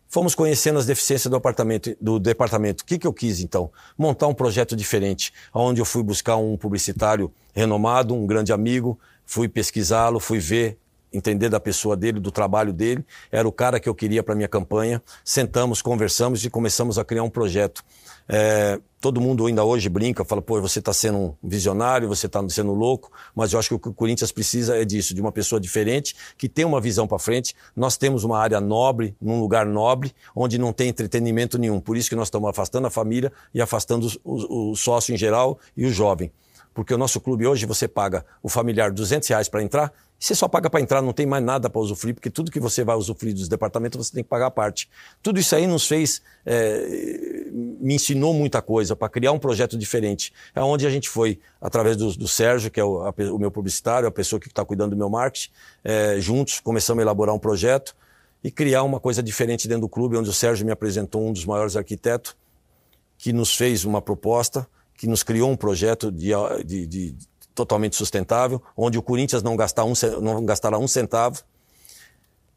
Fomos 0.09 0.35
conhecendo 0.35 0.79
as 0.79 0.87
deficiências 0.87 1.31
do 1.31 1.37
apartamento, 1.37 1.97
do 2.01 2.19
departamento. 2.21 2.83
O 2.83 2.87
que, 2.87 2.99
que 2.99 3.07
eu 3.07 3.13
quis, 3.13 3.41
então? 3.41 3.71
Montar 3.99 4.29
um 4.29 4.35
projeto 4.35 4.77
diferente, 4.77 5.33
onde 5.53 5.81
eu 5.81 5.85
fui 5.85 6.03
buscar 6.03 6.37
um 6.37 6.57
publicitário 6.57 7.33
renomado, 7.53 8.15
um 8.15 8.27
grande 8.27 8.53
amigo, 8.53 8.99
fui 9.27 9.49
pesquisá-lo, 9.49 10.21
fui 10.21 10.39
ver 10.39 10.79
entender 11.14 11.49
da 11.49 11.61
pessoa 11.61 11.97
dele, 11.97 12.18
do 12.18 12.30
trabalho 12.30 12.73
dele. 12.73 13.04
Era 13.30 13.47
o 13.47 13.52
cara 13.52 13.78
que 13.78 13.88
eu 13.88 13.94
queria 13.94 14.23
para 14.23 14.35
minha 14.35 14.49
campanha. 14.49 15.00
Sentamos, 15.25 15.80
conversamos 15.80 16.44
e 16.44 16.50
começamos 16.50 16.99
a 16.99 17.04
criar 17.04 17.23
um 17.23 17.30
projeto. 17.30 17.83
É, 18.28 18.80
todo 19.00 19.21
mundo 19.21 19.47
ainda 19.47 19.62
hoje 19.62 19.88
brinca, 19.88 20.25
fala, 20.25 20.40
pô, 20.40 20.61
você 20.61 20.78
está 20.78 20.92
sendo 20.92 21.18
um 21.18 21.35
visionário, 21.42 22.09
você 22.09 22.26
está 22.26 22.47
sendo 22.49 22.73
louco, 22.73 23.12
mas 23.35 23.52
eu 23.52 23.59
acho 23.59 23.68
que 23.68 23.75
o 23.75 23.78
que 23.78 23.88
o 23.90 23.92
Corinthians 23.92 24.33
precisa 24.33 24.76
é 24.76 24.85
disso, 24.85 25.14
de 25.14 25.21
uma 25.21 25.30
pessoa 25.30 25.61
diferente, 25.61 26.16
que 26.38 26.49
tem 26.49 26.64
uma 26.64 26.80
visão 26.80 27.06
para 27.06 27.18
frente. 27.18 27.54
Nós 27.76 27.97
temos 27.97 28.25
uma 28.25 28.38
área 28.38 28.61
nobre, 28.61 29.14
num 29.21 29.40
lugar 29.40 29.66
nobre, 29.66 30.12
onde 30.35 30.59
não 30.59 30.73
tem 30.73 30.88
entretenimento 30.88 31.59
nenhum. 31.59 31.80
Por 31.80 31.97
isso 31.97 32.09
que 32.09 32.16
nós 32.16 32.28
estamos 32.28 32.49
afastando 32.49 32.87
a 32.87 32.90
família 32.90 33.30
e 33.52 33.61
afastando 33.61 34.09
o, 34.25 34.71
o 34.71 34.76
sócio 34.76 35.14
em 35.14 35.18
geral 35.18 35.59
e 35.76 35.85
o 35.87 35.92
jovem. 35.92 36.33
Porque 36.75 36.92
o 36.92 36.99
nosso 36.99 37.21
clube 37.21 37.47
hoje, 37.47 37.64
você 37.66 37.87
paga 37.87 38.26
o 38.42 38.49
familiar 38.49 38.90
200 38.90 39.28
reais 39.28 39.49
para 39.49 39.62
entrar, 39.62 39.92
você 40.18 40.35
só 40.35 40.49
paga 40.49 40.71
para 40.71 40.80
entrar, 40.80 41.02
não 41.02 41.12
tem 41.12 41.26
mais 41.26 41.44
nada 41.44 41.68
para 41.68 41.80
usufruir, 41.80 42.14
porque 42.14 42.30
tudo 42.30 42.50
que 42.50 42.59
você 42.59 42.83
vai 42.83 42.97
usufruir 42.97 43.35
dos 43.35 43.49
departamentos 43.49 44.06
você 44.06 44.14
tem 44.14 44.23
que 44.23 44.28
pagar 44.28 44.47
a 44.47 44.50
parte. 44.50 44.88
Tudo 45.23 45.38
isso 45.38 45.54
aí 45.54 45.66
nos 45.66 45.87
fez, 45.87 46.23
é, 46.47 47.47
me 47.52 47.94
ensinou 47.94 48.33
muita 48.33 48.62
coisa 48.62 48.97
para 48.97 49.09
criar 49.09 49.33
um 49.33 49.38
projeto 49.38 49.76
diferente. 49.76 50.33
É 50.54 50.62
onde 50.62 50.87
a 50.87 50.90
gente 50.90 51.09
foi, 51.11 51.38
através 51.61 51.97
do, 51.97 52.16
do 52.16 52.26
Sérgio, 52.26 52.71
que 52.71 52.80
é 52.80 52.85
o, 52.85 53.02
a, 53.02 53.14
o, 53.33 53.38
meu 53.38 53.50
publicitário, 53.50 54.09
a 54.09 54.11
pessoa 54.11 54.40
que 54.40 54.49
está 54.49 54.64
cuidando 54.64 54.90
do 54.90 54.97
meu 54.97 55.11
marketing, 55.11 55.50
é, 55.83 56.18
juntos 56.21 56.59
começamos 56.59 57.00
a 57.00 57.02
elaborar 57.02 57.35
um 57.35 57.38
projeto 57.38 57.94
e 58.42 58.50
criar 58.50 58.83
uma 58.83 59.00
coisa 59.00 59.23
diferente 59.23 59.68
dentro 59.68 59.83
do 59.83 59.88
clube, 59.88 60.16
onde 60.16 60.30
o 60.30 60.33
Sérgio 60.33 60.64
me 60.64 60.73
apresentou 60.73 61.26
um 61.26 61.33
dos 61.33 61.44
maiores 61.44 61.76
arquitetos, 61.76 62.37
que 63.18 63.33
nos 63.33 63.54
fez 63.54 63.85
uma 63.85 64.00
proposta, 64.00 64.66
que 64.97 65.06
nos 65.06 65.23
criou 65.23 65.50
um 65.50 65.56
projeto 65.56 66.11
de, 66.12 66.30
de, 66.64 66.87
de 66.87 67.16
totalmente 67.54 67.96
sustentável, 67.96 68.61
onde 68.76 68.99
o 68.99 69.02
Corinthians 69.02 69.42
não, 69.42 69.56
gastar 69.56 69.84
um, 69.84 69.92
não 70.20 70.44
gastará 70.44 70.78
um 70.78 70.88
centavo. 70.88 71.42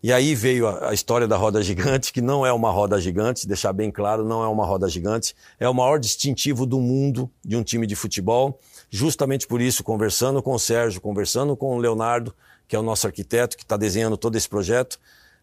E 0.01 0.13
aí 0.13 0.35
veio 0.35 0.67
a, 0.67 0.89
a, 0.89 0.93
história 0.93 1.27
da 1.27 1.35
roda 1.35 1.61
gigante, 1.61 2.13
que 2.13 2.21
não 2.21 2.45
é 2.45 2.53
uma 2.53 2.71
roda 2.71 2.99
gigante, 2.99 3.47
deixar 3.47 3.73
bem 3.73 3.91
claro, 3.91 4.23
não 4.23 4.43
é 4.43 4.47
uma 4.47 4.65
roda 4.65 4.87
gigante, 4.87 5.35
é 5.59 5.67
o 5.67 5.73
maior 5.73 5.99
distintivo 5.99 6.65
do 6.65 6.79
mundo 6.79 7.29
de 7.43 7.55
um 7.55 7.63
time 7.63 7.87
de 7.87 7.95
futebol. 7.95 8.59
Justamente 8.89 9.47
por 9.47 9.59
isso, 9.59 9.83
conversando 9.83 10.41
com 10.41 10.53
o 10.53 10.59
Sérgio, 10.59 11.01
conversando 11.01 11.57
com 11.57 11.75
o 11.75 11.77
Leonardo, 11.77 12.33
que 12.67 12.75
é 12.75 12.79
o 12.79 12.83
nosso 12.83 13.07
arquiteto, 13.07 13.57
que 13.57 13.63
está 13.63 13.75
desenhando 13.75 14.17
todo 14.17 14.35
esse 14.35 14.47
projeto, 14.47 14.99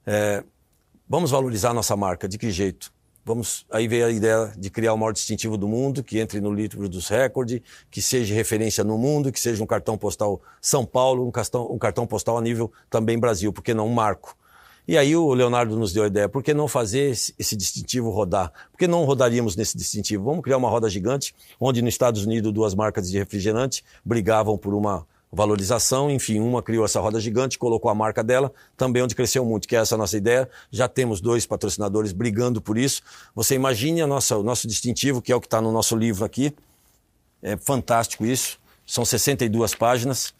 é, 0.06 0.44
vamos 1.08 1.30
valorizar 1.30 1.70
a 1.70 1.74
nossa 1.74 1.96
marca. 1.96 2.28
De 2.28 2.38
que 2.38 2.50
jeito? 2.50 2.92
Vamos, 3.26 3.64
aí 3.70 3.88
veio 3.88 4.04
a 4.04 4.10
ideia 4.10 4.52
de 4.54 4.68
criar 4.68 4.92
o 4.92 4.98
maior 4.98 5.12
distintivo 5.12 5.56
do 5.56 5.66
mundo, 5.66 6.04
que 6.04 6.18
entre 6.18 6.42
no 6.42 6.52
livro 6.52 6.86
dos 6.90 7.08
recordes, 7.08 7.62
que 7.90 8.02
seja 8.02 8.34
referência 8.34 8.84
no 8.84 8.98
mundo, 8.98 9.32
que 9.32 9.40
seja 9.40 9.62
um 9.64 9.66
cartão 9.66 9.96
postal 9.96 10.42
São 10.60 10.84
Paulo, 10.84 11.26
um 11.26 11.30
cartão, 11.30 11.66
um 11.72 11.78
cartão 11.78 12.06
postal 12.06 12.36
a 12.36 12.42
nível 12.42 12.70
também 12.90 13.18
Brasil, 13.18 13.50
porque 13.50 13.72
não 13.72 13.86
um 13.86 13.94
marco. 13.94 14.36
E 14.86 14.98
aí 14.98 15.16
o 15.16 15.32
Leonardo 15.32 15.74
nos 15.74 15.94
deu 15.94 16.04
a 16.04 16.06
ideia, 16.06 16.28
por 16.28 16.42
que 16.42 16.52
não 16.52 16.68
fazer 16.68 17.12
esse, 17.12 17.34
esse 17.38 17.56
distintivo 17.56 18.10
rodar? 18.10 18.52
Por 18.70 18.76
que 18.76 18.86
não 18.86 19.06
rodaríamos 19.06 19.56
nesse 19.56 19.78
distintivo? 19.78 20.24
Vamos 20.24 20.42
criar 20.42 20.58
uma 20.58 20.68
roda 20.68 20.90
gigante, 20.90 21.34
onde 21.58 21.80
nos 21.80 21.94
Estados 21.94 22.26
Unidos 22.26 22.52
duas 22.52 22.74
marcas 22.74 23.10
de 23.10 23.16
refrigerante 23.16 23.82
brigavam 24.04 24.58
por 24.58 24.74
uma 24.74 25.06
valorização, 25.34 26.10
enfim, 26.10 26.38
uma 26.40 26.62
criou 26.62 26.84
essa 26.84 27.00
roda 27.00 27.20
gigante, 27.20 27.58
colocou 27.58 27.90
a 27.90 27.94
marca 27.94 28.22
dela, 28.22 28.52
também 28.76 29.02
onde 29.02 29.14
cresceu 29.14 29.44
muito, 29.44 29.66
que 29.66 29.76
é 29.76 29.80
essa 29.80 29.96
nossa 29.96 30.16
ideia. 30.16 30.48
Já 30.70 30.88
temos 30.88 31.20
dois 31.20 31.44
patrocinadores 31.44 32.12
brigando 32.12 32.60
por 32.60 32.78
isso. 32.78 33.02
Você 33.34 33.54
imagine 33.54 34.00
a 34.02 34.06
nossa, 34.06 34.36
o 34.36 34.42
nosso 34.42 34.66
distintivo, 34.68 35.20
que 35.20 35.32
é 35.32 35.36
o 35.36 35.40
que 35.40 35.46
está 35.46 35.60
no 35.60 35.72
nosso 35.72 35.96
livro 35.96 36.24
aqui. 36.24 36.54
É 37.42 37.56
fantástico 37.56 38.24
isso. 38.24 38.58
São 38.86 39.04
62 39.04 39.74
páginas 39.74 40.34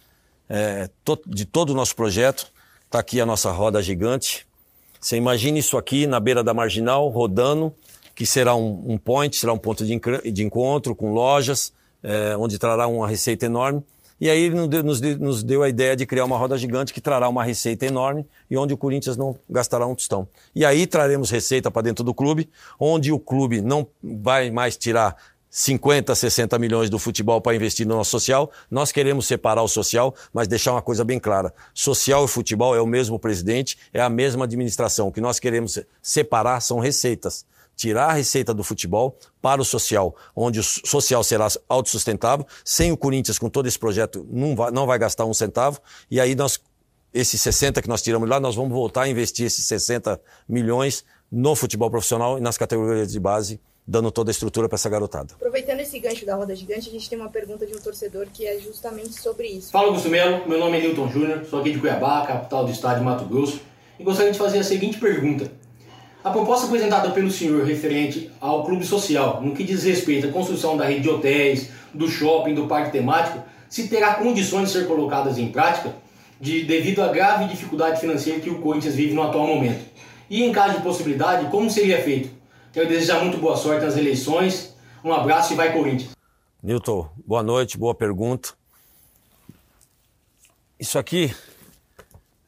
é, 0.48 0.88
de 1.26 1.44
todo 1.44 1.70
o 1.70 1.74
nosso 1.74 1.94
projeto. 1.96 2.50
Está 2.86 2.98
aqui 3.00 3.20
a 3.20 3.26
nossa 3.26 3.50
roda 3.50 3.82
gigante. 3.82 4.46
Você 5.00 5.16
imagina 5.16 5.58
isso 5.58 5.76
aqui 5.76 6.06
na 6.06 6.18
beira 6.18 6.42
da 6.42 6.54
marginal, 6.54 7.08
rodando, 7.08 7.74
que 8.14 8.24
será 8.24 8.54
um, 8.54 8.82
um 8.86 8.96
point, 8.96 9.36
será 9.36 9.52
um 9.52 9.58
ponto 9.58 9.84
de, 9.84 10.00
de 10.32 10.42
encontro 10.42 10.94
com 10.94 11.12
lojas, 11.12 11.72
é, 12.02 12.36
onde 12.36 12.58
trará 12.58 12.86
uma 12.86 13.06
receita 13.08 13.44
enorme. 13.44 13.82
E 14.20 14.30
aí 14.30 14.44
ele 14.44 14.54
nos 15.18 15.42
deu, 15.42 15.62
a 15.62 15.68
ideia 15.68 15.96
de 15.96 16.06
criar 16.06 16.24
uma 16.24 16.36
roda 16.36 16.56
gigante 16.56 16.92
que 16.92 17.00
trará 17.00 17.28
uma 17.28 17.42
receita 17.42 17.84
enorme 17.84 18.26
e 18.50 18.56
onde 18.56 18.72
o 18.72 18.76
Corinthians 18.76 19.16
não 19.16 19.36
gastará 19.50 19.86
um 19.86 19.94
tostão. 19.94 20.28
E 20.54 20.64
aí 20.64 20.86
traremos 20.86 21.30
receita 21.30 21.70
para 21.70 21.82
dentro 21.82 22.04
do 22.04 22.14
clube, 22.14 22.48
onde 22.78 23.12
o 23.12 23.18
clube 23.18 23.60
não 23.60 23.86
vai 24.02 24.50
mais 24.50 24.76
tirar 24.76 25.16
50, 25.50 26.14
60 26.14 26.58
milhões 26.58 26.90
do 26.90 26.98
futebol 26.98 27.40
para 27.40 27.54
investir 27.54 27.86
no 27.86 27.96
nosso 27.96 28.10
social. 28.10 28.50
Nós 28.70 28.90
queremos 28.90 29.26
separar 29.26 29.62
o 29.62 29.68
social, 29.68 30.14
mas 30.32 30.48
deixar 30.48 30.72
uma 30.72 30.82
coisa 30.82 31.04
bem 31.04 31.18
clara. 31.20 31.54
Social 31.72 32.24
e 32.24 32.28
futebol 32.28 32.74
é 32.74 32.80
o 32.80 32.86
mesmo 32.86 33.18
presidente, 33.18 33.78
é 33.92 34.00
a 34.00 34.08
mesma 34.08 34.44
administração. 34.46 35.08
O 35.08 35.12
que 35.12 35.20
nós 35.20 35.38
queremos 35.38 35.78
separar 36.02 36.60
são 36.60 36.78
receitas 36.78 37.46
tirar 37.76 38.06
a 38.06 38.12
receita 38.12 38.54
do 38.54 38.62
futebol 38.62 39.18
para 39.40 39.60
o 39.60 39.64
social, 39.64 40.14
onde 40.34 40.60
o 40.60 40.62
social 40.62 41.22
será 41.24 41.48
autossustentável. 41.68 42.46
Sem 42.64 42.92
o 42.92 42.96
Corinthians, 42.96 43.38
com 43.38 43.48
todo 43.48 43.66
esse 43.66 43.78
projeto, 43.78 44.26
não 44.30 44.54
vai, 44.54 44.70
não 44.70 44.86
vai 44.86 44.98
gastar 44.98 45.24
um 45.24 45.34
centavo. 45.34 45.80
E 46.10 46.20
aí 46.20 46.34
nós, 46.34 46.60
esses 47.12 47.40
60 47.40 47.82
que 47.82 47.88
nós 47.88 48.02
tiramos 48.02 48.28
lá, 48.28 48.40
nós 48.40 48.54
vamos 48.54 48.72
voltar 48.72 49.02
a 49.02 49.08
investir 49.08 49.46
esses 49.46 49.64
60 49.66 50.20
milhões 50.48 51.04
no 51.30 51.54
futebol 51.56 51.90
profissional 51.90 52.38
e 52.38 52.40
nas 52.40 52.56
categorias 52.56 53.10
de 53.10 53.18
base, 53.18 53.60
dando 53.86 54.10
toda 54.10 54.30
a 54.30 54.32
estrutura 54.32 54.68
para 54.68 54.76
essa 54.76 54.88
garotada. 54.88 55.34
Aproveitando 55.34 55.80
esse 55.80 55.98
gancho 55.98 56.24
da 56.24 56.36
roda 56.36 56.54
gigante, 56.54 56.88
a 56.88 56.92
gente 56.92 57.10
tem 57.10 57.18
uma 57.18 57.28
pergunta 57.28 57.66
de 57.66 57.74
um 57.74 57.78
torcedor 57.80 58.28
que 58.32 58.46
é 58.46 58.58
justamente 58.58 59.20
sobre 59.20 59.48
isso. 59.48 59.70
Fala, 59.70 59.88
Augusto 59.88 60.08
Melo. 60.08 60.48
Meu 60.48 60.58
nome 60.58 60.78
é 60.78 60.80
Newton 60.80 61.08
Júnior, 61.08 61.44
sou 61.44 61.60
aqui 61.60 61.72
de 61.72 61.78
Cuiabá, 61.78 62.26
capital 62.26 62.64
do 62.64 62.70
estado 62.70 62.98
de 62.98 63.04
Mato 63.04 63.24
Grosso, 63.24 63.60
e 63.98 64.04
gostaria 64.04 64.32
de 64.32 64.38
fazer 64.38 64.60
a 64.60 64.64
seguinte 64.64 64.98
pergunta. 64.98 65.50
A 66.24 66.30
proposta 66.30 66.66
apresentada 66.66 67.10
pelo 67.10 67.30
senhor 67.30 67.66
referente 67.66 68.30
ao 68.40 68.64
clube 68.64 68.82
social, 68.82 69.42
no 69.42 69.54
que 69.54 69.62
diz 69.62 69.84
respeito 69.84 70.26
à 70.26 70.32
construção 70.32 70.74
da 70.74 70.86
rede 70.86 71.02
de 71.02 71.10
hotéis, 71.10 71.68
do 71.92 72.08
shopping, 72.08 72.54
do 72.54 72.66
parque 72.66 72.90
temático, 72.90 73.44
se 73.68 73.88
terá 73.88 74.14
condições 74.14 74.68
de 74.68 74.78
ser 74.78 74.86
colocadas 74.86 75.36
em 75.36 75.52
prática 75.52 75.94
de, 76.40 76.64
devido 76.64 77.02
à 77.02 77.08
grave 77.08 77.46
dificuldade 77.46 78.00
financeira 78.00 78.40
que 78.40 78.48
o 78.48 78.58
Corinthians 78.62 78.94
vive 78.94 79.12
no 79.12 79.22
atual 79.22 79.46
momento. 79.46 79.84
E 80.30 80.42
em 80.42 80.50
caso 80.50 80.78
de 80.78 80.82
possibilidade, 80.82 81.50
como 81.50 81.70
seria 81.70 82.02
feito? 82.02 82.30
Quero 82.72 82.88
desejar 82.88 83.22
muito 83.22 83.36
boa 83.36 83.54
sorte 83.54 83.84
nas 83.84 83.98
eleições. 83.98 84.74
Um 85.04 85.12
abraço 85.12 85.52
e 85.52 85.56
vai 85.56 85.74
Corinthians. 85.74 86.16
Nilton, 86.62 87.06
boa 87.26 87.42
noite, 87.42 87.76
boa 87.76 87.94
pergunta. 87.94 88.54
Isso 90.80 90.98
aqui 90.98 91.34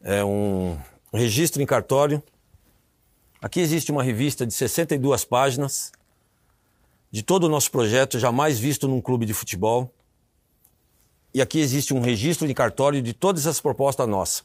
é 0.03 0.25
um 0.25 0.79
registro 1.13 1.61
em 1.61 1.67
cartório 1.67 2.23
Aqui 3.47 3.61
existe 3.61 3.93
uma 3.93 4.03
revista 4.03 4.45
de 4.45 4.53
62 4.53 5.25
páginas 5.25 5.93
de 7.13 7.23
todo 7.23 7.45
o 7.45 7.49
nosso 7.49 7.71
projeto, 7.71 8.19
jamais 8.19 8.59
visto 8.59 8.89
num 8.89 9.01
clube 9.01 9.25
de 9.25 9.33
futebol. 9.33 9.89
E 11.33 11.41
aqui 11.41 11.61
existe 11.61 11.95
um 11.95 12.01
registro 12.01 12.49
de 12.49 12.53
cartório 12.53 13.01
de 13.01 13.13
todas 13.13 13.47
as 13.47 13.61
propostas 13.61 14.09
nossas. 14.09 14.45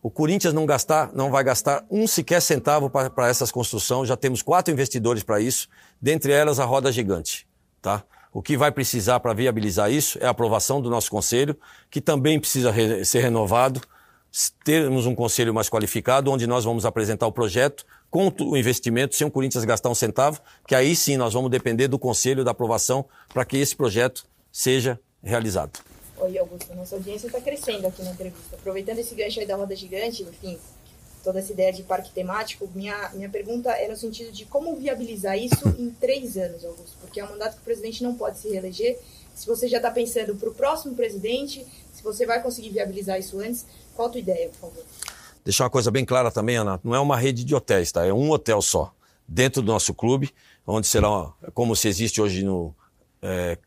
O 0.00 0.08
Corinthians 0.08 0.54
não, 0.54 0.64
gastar, 0.64 1.12
não 1.12 1.28
vai 1.28 1.42
gastar 1.42 1.84
um 1.90 2.06
sequer 2.06 2.40
centavo 2.40 2.88
para 2.88 3.28
essas 3.28 3.50
construções. 3.50 4.06
Já 4.08 4.16
temos 4.16 4.42
quatro 4.42 4.72
investidores 4.72 5.24
para 5.24 5.40
isso, 5.40 5.66
dentre 6.00 6.30
elas 6.30 6.60
a 6.60 6.64
Roda 6.64 6.92
Gigante. 6.92 7.48
Tá? 7.82 8.04
O 8.32 8.40
que 8.40 8.56
vai 8.56 8.70
precisar 8.70 9.18
para 9.18 9.34
viabilizar 9.34 9.90
isso 9.90 10.20
é 10.20 10.26
a 10.26 10.30
aprovação 10.30 10.80
do 10.80 10.88
nosso 10.88 11.10
conselho, 11.10 11.58
que 11.90 12.00
também 12.00 12.38
precisa 12.38 12.70
re 12.70 13.04
ser 13.04 13.22
renovado. 13.22 13.80
Termos 14.64 15.06
um 15.06 15.14
conselho 15.14 15.54
mais 15.54 15.68
qualificado, 15.68 16.30
onde 16.30 16.44
nós 16.46 16.64
vamos 16.64 16.84
apresentar 16.84 17.26
o 17.26 17.32
projeto 17.32 17.86
com 18.10 18.32
o 18.40 18.56
investimento, 18.56 19.14
sem 19.14 19.26
o 19.26 19.30
Corinthians 19.30 19.64
gastar 19.64 19.88
um 19.88 19.94
centavo, 19.94 20.40
que 20.66 20.74
aí 20.74 20.96
sim 20.96 21.16
nós 21.16 21.32
vamos 21.32 21.50
depender 21.50 21.86
do 21.86 21.98
conselho, 21.98 22.44
da 22.44 22.50
aprovação, 22.50 23.04
para 23.32 23.44
que 23.44 23.56
esse 23.56 23.76
projeto 23.76 24.26
seja 24.50 24.98
realizado. 25.22 25.78
Oi, 26.16 26.38
Augusto, 26.38 26.74
nossa 26.74 26.96
audiência 26.96 27.26
está 27.28 27.40
crescendo 27.40 27.86
aqui 27.86 28.02
na 28.02 28.10
entrevista. 28.10 28.56
Aproveitando 28.56 28.98
esse 28.98 29.14
gancho 29.14 29.38
aí 29.38 29.46
da 29.46 29.56
roda 29.56 29.76
gigante, 29.76 30.22
enfim, 30.22 30.58
toda 31.22 31.38
essa 31.38 31.52
ideia 31.52 31.72
de 31.72 31.82
parque 31.82 32.12
temático, 32.12 32.68
minha, 32.74 33.10
minha 33.14 33.28
pergunta 33.28 33.70
é 33.70 33.88
no 33.88 33.96
sentido 33.96 34.30
de 34.30 34.44
como 34.44 34.76
viabilizar 34.76 35.38
isso 35.38 35.68
em 35.78 35.90
três 35.90 36.36
anos, 36.36 36.64
Augusto, 36.64 36.96
porque 37.00 37.20
é 37.20 37.24
um 37.24 37.30
mandato 37.30 37.54
que 37.54 37.62
o 37.62 37.64
presidente 37.64 38.02
não 38.02 38.14
pode 38.14 38.38
se 38.38 38.48
reeleger. 38.48 38.98
Se 39.34 39.46
você 39.46 39.68
já 39.68 39.78
está 39.78 39.90
pensando 39.90 40.34
para 40.36 40.48
o 40.48 40.54
próximo 40.54 40.94
presidente, 40.94 41.66
se 41.92 42.02
você 42.02 42.24
vai 42.24 42.42
conseguir 42.42 42.70
viabilizar 42.70 43.18
isso 43.18 43.38
antes, 43.40 43.66
qual 43.94 44.08
a 44.08 44.10
tua 44.10 44.20
ideia, 44.20 44.48
por 44.48 44.70
favor? 44.70 44.84
Deixar 45.44 45.64
uma 45.64 45.70
coisa 45.70 45.90
bem 45.90 46.04
clara 46.04 46.30
também, 46.30 46.56
Ana, 46.56 46.80
não 46.82 46.94
é 46.94 47.00
uma 47.00 47.16
rede 47.16 47.44
de 47.44 47.54
hotéis, 47.54 47.92
tá? 47.92 48.06
É 48.06 48.12
um 48.12 48.30
hotel 48.30 48.62
só, 48.62 48.94
dentro 49.26 49.60
do 49.60 49.72
nosso 49.72 49.92
clube, 49.92 50.30
onde 50.66 50.86
será 50.86 51.32
como 51.52 51.76
se 51.76 51.88
existe 51.88 52.22
hoje 52.22 52.42
no 52.42 52.74
é, 53.20 53.58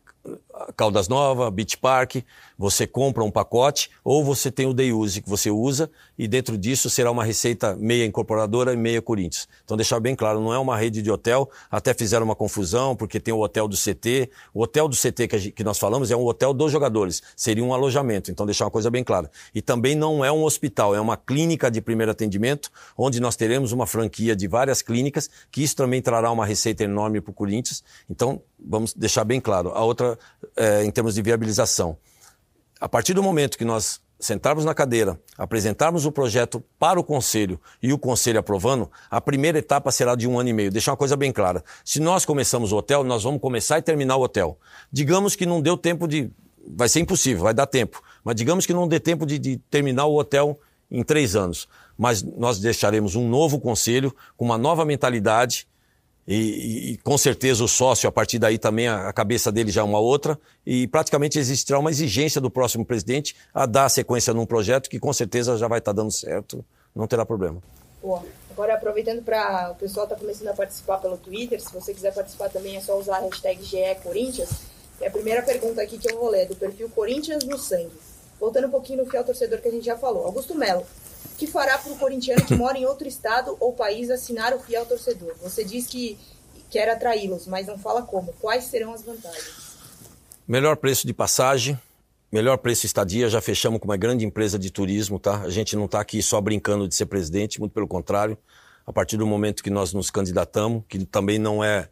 Caldas 0.76 1.06
Nova, 1.06 1.50
Beach 1.50 1.76
Park, 1.76 2.16
você 2.58 2.86
compra 2.86 3.22
um 3.22 3.30
pacote 3.30 3.88
ou 4.02 4.24
você 4.24 4.50
tem 4.50 4.66
o 4.66 4.74
day 4.74 4.92
use 4.92 5.22
que 5.22 5.28
você 5.28 5.50
usa 5.50 5.88
e 6.18 6.26
dentro 6.26 6.58
disso 6.58 6.90
será 6.90 7.10
uma 7.10 7.24
receita 7.24 7.76
meia 7.76 8.04
incorporadora 8.04 8.72
e 8.72 8.76
meia 8.76 9.00
Corinthians. 9.00 9.48
Então 9.64 9.76
deixar 9.76 10.00
bem 10.00 10.16
claro, 10.16 10.40
não 10.40 10.52
é 10.52 10.58
uma 10.58 10.76
rede 10.76 11.00
de 11.00 11.10
hotel, 11.10 11.48
até 11.70 11.94
fizeram 11.94 12.24
uma 12.24 12.34
confusão 12.34 12.96
porque 12.96 13.20
tem 13.20 13.32
o 13.32 13.38
hotel 13.38 13.68
do 13.68 13.76
CT. 13.76 14.28
O 14.52 14.62
hotel 14.62 14.88
do 14.88 14.96
CT 14.96 15.28
que, 15.28 15.38
gente, 15.38 15.52
que 15.52 15.62
nós 15.62 15.78
falamos 15.78 16.10
é 16.10 16.16
um 16.16 16.24
hotel 16.24 16.52
dos 16.52 16.72
jogadores, 16.72 17.22
seria 17.36 17.62
um 17.62 17.72
alojamento, 17.72 18.30
então 18.30 18.44
deixar 18.44 18.64
uma 18.64 18.70
coisa 18.70 18.90
bem 18.90 19.04
clara. 19.04 19.30
E 19.54 19.62
também 19.62 19.94
não 19.94 20.24
é 20.24 20.32
um 20.32 20.42
hospital, 20.42 20.94
é 20.94 21.00
uma 21.00 21.16
clínica 21.16 21.70
de 21.70 21.80
primeiro 21.80 22.10
atendimento, 22.10 22.70
onde 22.96 23.20
nós 23.20 23.36
teremos 23.36 23.70
uma 23.70 23.86
franquia 23.86 24.34
de 24.34 24.48
várias 24.48 24.82
clínicas, 24.82 25.30
que 25.50 25.62
isso 25.62 25.76
também 25.76 26.02
trará 26.02 26.30
uma 26.32 26.44
receita 26.44 26.82
enorme 26.82 27.20
para 27.20 27.30
o 27.30 27.34
Corinthians. 27.34 27.84
Então, 28.10 28.42
vamos 28.58 28.92
deixar 28.92 29.24
bem 29.24 29.40
claro. 29.40 29.70
A 29.70 29.84
outra, 29.84 30.18
é, 30.56 30.84
em 30.84 30.90
termos 30.90 31.14
de 31.14 31.22
viabilização 31.22 31.96
a 32.80 32.88
partir 32.88 33.14
do 33.14 33.22
momento 33.22 33.58
que 33.58 33.64
nós 33.64 34.00
sentarmos 34.20 34.64
na 34.64 34.74
cadeira, 34.74 35.20
apresentarmos 35.36 36.04
o 36.04 36.12
projeto 36.12 36.62
para 36.78 36.98
o 36.98 37.04
conselho 37.04 37.60
e 37.82 37.92
o 37.92 37.98
conselho 37.98 38.38
aprovando, 38.38 38.90
a 39.10 39.20
primeira 39.20 39.58
etapa 39.58 39.92
será 39.92 40.14
de 40.14 40.26
um 40.26 40.38
ano 40.38 40.48
e 40.48 40.52
meio. 40.52 40.70
Deixar 40.70 40.92
uma 40.92 40.96
coisa 40.96 41.16
bem 41.16 41.32
clara. 41.32 41.62
Se 41.84 42.00
nós 42.00 42.24
começamos 42.24 42.72
o 42.72 42.76
hotel, 42.76 43.04
nós 43.04 43.22
vamos 43.22 43.40
começar 43.40 43.78
e 43.78 43.82
terminar 43.82 44.16
o 44.16 44.22
hotel. 44.22 44.58
Digamos 44.92 45.36
que 45.36 45.46
não 45.46 45.60
deu 45.60 45.76
tempo 45.76 46.08
de. 46.08 46.30
Vai 46.70 46.88
ser 46.88 47.00
impossível, 47.00 47.44
vai 47.44 47.54
dar 47.54 47.66
tempo. 47.66 48.02
Mas 48.24 48.34
digamos 48.34 48.66
que 48.66 48.74
não 48.74 48.88
dê 48.88 49.00
tempo 49.00 49.24
de, 49.24 49.38
de 49.38 49.56
terminar 49.70 50.06
o 50.06 50.18
hotel 50.18 50.58
em 50.90 51.02
três 51.02 51.36
anos. 51.36 51.68
Mas 51.96 52.22
nós 52.22 52.58
deixaremos 52.58 53.14
um 53.14 53.28
novo 53.28 53.60
conselho 53.60 54.14
com 54.36 54.44
uma 54.44 54.58
nova 54.58 54.84
mentalidade 54.84 55.66
e, 56.30 56.92
e, 56.92 56.96
com 56.98 57.16
certeza 57.16 57.64
o 57.64 57.68
sócio, 57.68 58.06
a 58.06 58.12
partir 58.12 58.38
daí 58.38 58.58
também 58.58 58.86
a, 58.86 59.08
a, 59.08 59.12
cabeça 59.14 59.50
dele 59.50 59.70
já 59.70 59.80
é 59.80 59.84
uma 59.84 59.98
outra, 59.98 60.38
e 60.66 60.86
praticamente 60.86 61.38
existirá 61.38 61.78
uma 61.78 61.90
exigência 61.90 62.38
do 62.38 62.50
próximo 62.50 62.84
presidente 62.84 63.34
a 63.54 63.64
dar 63.64 63.88
sequência 63.88 64.34
num 64.34 64.44
projeto 64.44 64.90
que 64.90 64.98
com 64.98 65.10
certeza 65.10 65.56
já 65.56 65.66
vai 65.66 65.78
estar 65.78 65.92
dando 65.92 66.10
certo, 66.10 66.62
não 66.94 67.06
terá 67.06 67.24
problema. 67.24 67.62
Bom, 68.02 68.22
agora 68.50 68.74
aproveitando 68.74 69.22
para 69.22 69.70
o 69.72 69.74
pessoal 69.76 70.04
está 70.04 70.16
começando 70.16 70.48
a 70.48 70.54
participar 70.54 70.98
pelo 70.98 71.16
Twitter, 71.16 71.60
se 71.62 71.72
você 71.72 71.94
quiser 71.94 72.12
participar 72.12 72.50
também 72.50 72.76
é 72.76 72.80
só 72.82 72.98
usar 72.98 73.16
a 73.16 73.20
hashtag 73.20 73.64
GECorinthians. 73.64 74.50
E 75.00 75.06
a 75.06 75.10
primeira 75.10 75.42
pergunta 75.42 75.80
aqui 75.80 75.96
que 75.96 76.12
eu 76.12 76.18
vou 76.18 76.28
ler 76.28 76.42
é 76.42 76.46
do 76.46 76.56
perfil 76.56 76.90
Corinthians 76.90 77.44
no 77.44 77.56
Sangue. 77.56 77.92
Voltando 78.38 78.66
um 78.66 78.70
pouquinho 78.70 79.02
no 79.02 79.10
fiel 79.10 79.24
torcedor 79.24 79.60
que 79.60 79.68
a 79.68 79.70
gente 79.70 79.86
já 79.86 79.96
falou. 79.96 80.26
Augusto 80.26 80.54
Melo, 80.54 80.84
que 81.36 81.46
fará 81.46 81.78
para 81.78 81.92
o 81.92 81.96
corintiano 81.96 82.44
que 82.44 82.54
mora 82.54 82.78
em 82.78 82.86
outro 82.86 83.06
estado 83.06 83.56
ou 83.60 83.72
país 83.72 84.10
assinar 84.10 84.54
o 84.54 84.58
fiel 84.58 84.84
torcedor? 84.86 85.34
Você 85.42 85.64
diz 85.64 85.86
que 85.86 86.18
quer 86.70 86.88
atraí-los, 86.88 87.46
mas 87.46 87.66
não 87.66 87.78
fala 87.78 88.02
como. 88.02 88.32
Quais 88.34 88.64
serão 88.64 88.92
as 88.92 89.02
vantagens? 89.02 89.76
Melhor 90.46 90.76
preço 90.76 91.06
de 91.06 91.12
passagem, 91.12 91.78
melhor 92.32 92.58
preço 92.58 92.82
de 92.82 92.86
estadia. 92.88 93.28
Já 93.28 93.40
fechamos 93.40 93.78
com 93.80 93.84
uma 93.86 93.96
grande 93.96 94.24
empresa 94.24 94.58
de 94.58 94.70
turismo, 94.70 95.18
tá? 95.18 95.42
A 95.42 95.50
gente 95.50 95.76
não 95.76 95.84
está 95.84 96.00
aqui 96.00 96.22
só 96.22 96.40
brincando 96.40 96.88
de 96.88 96.94
ser 96.94 97.06
presidente, 97.06 97.60
muito 97.60 97.72
pelo 97.72 97.86
contrário. 97.86 98.36
A 98.86 98.92
partir 98.92 99.16
do 99.16 99.26
momento 99.26 99.62
que 99.62 99.70
nós 99.70 99.92
nos 99.92 100.10
candidatamos, 100.10 100.82
que 100.88 101.04
também 101.04 101.38
não 101.38 101.62
é 101.62 101.88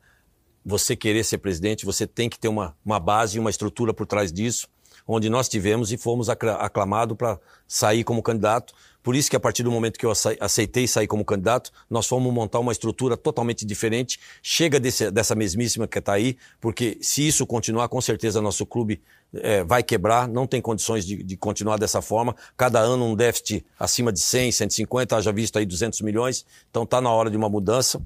você 0.65 0.97
querer 0.97 1.23
ser 1.23 1.39
presidente, 1.39 1.85
você 1.85 2.07
tem 2.07 2.29
que 2.29 2.39
ter 2.39 2.49
uma, 2.49 2.75
uma 2.85 2.99
base 2.99 3.39
uma 3.39 3.51
estrutura 3.51 3.95
por 3.95 4.07
trás 4.07 4.33
disso, 4.33 4.67
onde 5.07 5.31
nós 5.31 5.49
tivemos 5.49 5.93
e 5.93 5.97
fomos 5.97 6.29
aclamados 6.29 7.17
para 7.17 7.39
sair 7.69 8.03
como 8.03 8.23
candidato. 8.23 8.75
Por 9.07 9.15
isso 9.15 9.31
que 9.31 9.37
a 9.37 9.41
partir 9.41 9.63
do 9.63 9.71
momento 9.71 10.01
que 10.01 10.05
eu 10.05 10.13
aceitei 10.41 10.85
sair 10.89 11.07
como 11.07 11.25
candidato, 11.25 11.71
nós 11.89 12.09
fomos 12.09 12.35
montar 12.35 12.59
uma 12.59 12.73
estrutura 12.73 13.17
totalmente 13.17 13.65
diferente. 13.65 14.19
Chega 14.43 14.81
desse, 14.81 15.13
dessa 15.13 15.33
mesmíssima 15.37 15.87
que 15.87 16.01
está 16.01 16.15
aí, 16.15 16.37
porque 16.61 16.99
se 17.01 17.25
isso 17.25 17.47
continuar, 17.47 17.89
com 17.89 18.01
certeza 18.01 18.43
nosso 18.43 18.67
clube 18.67 19.01
é, 19.33 19.63
vai 19.63 19.85
quebrar, 19.85 20.27
não 20.27 20.45
tem 20.45 20.61
condições 20.61 21.07
de, 21.07 21.23
de, 21.23 21.37
continuar 21.37 21.77
dessa 21.77 22.03
forma. 22.03 22.35
Cada 22.57 22.81
ano 22.81 23.05
um 23.05 23.15
déficit 23.15 23.65
acima 23.79 24.13
de 24.13 24.19
100, 24.19 24.51
150, 24.51 25.23
já 25.23 25.31
visto 25.31 25.57
aí 25.57 25.65
200 25.65 26.01
milhões. 26.01 26.45
Então 26.69 26.83
está 26.83 27.01
na 27.01 27.13
hora 27.13 27.31
de 27.31 27.37
uma 27.37 27.49
mudança. 27.49 28.03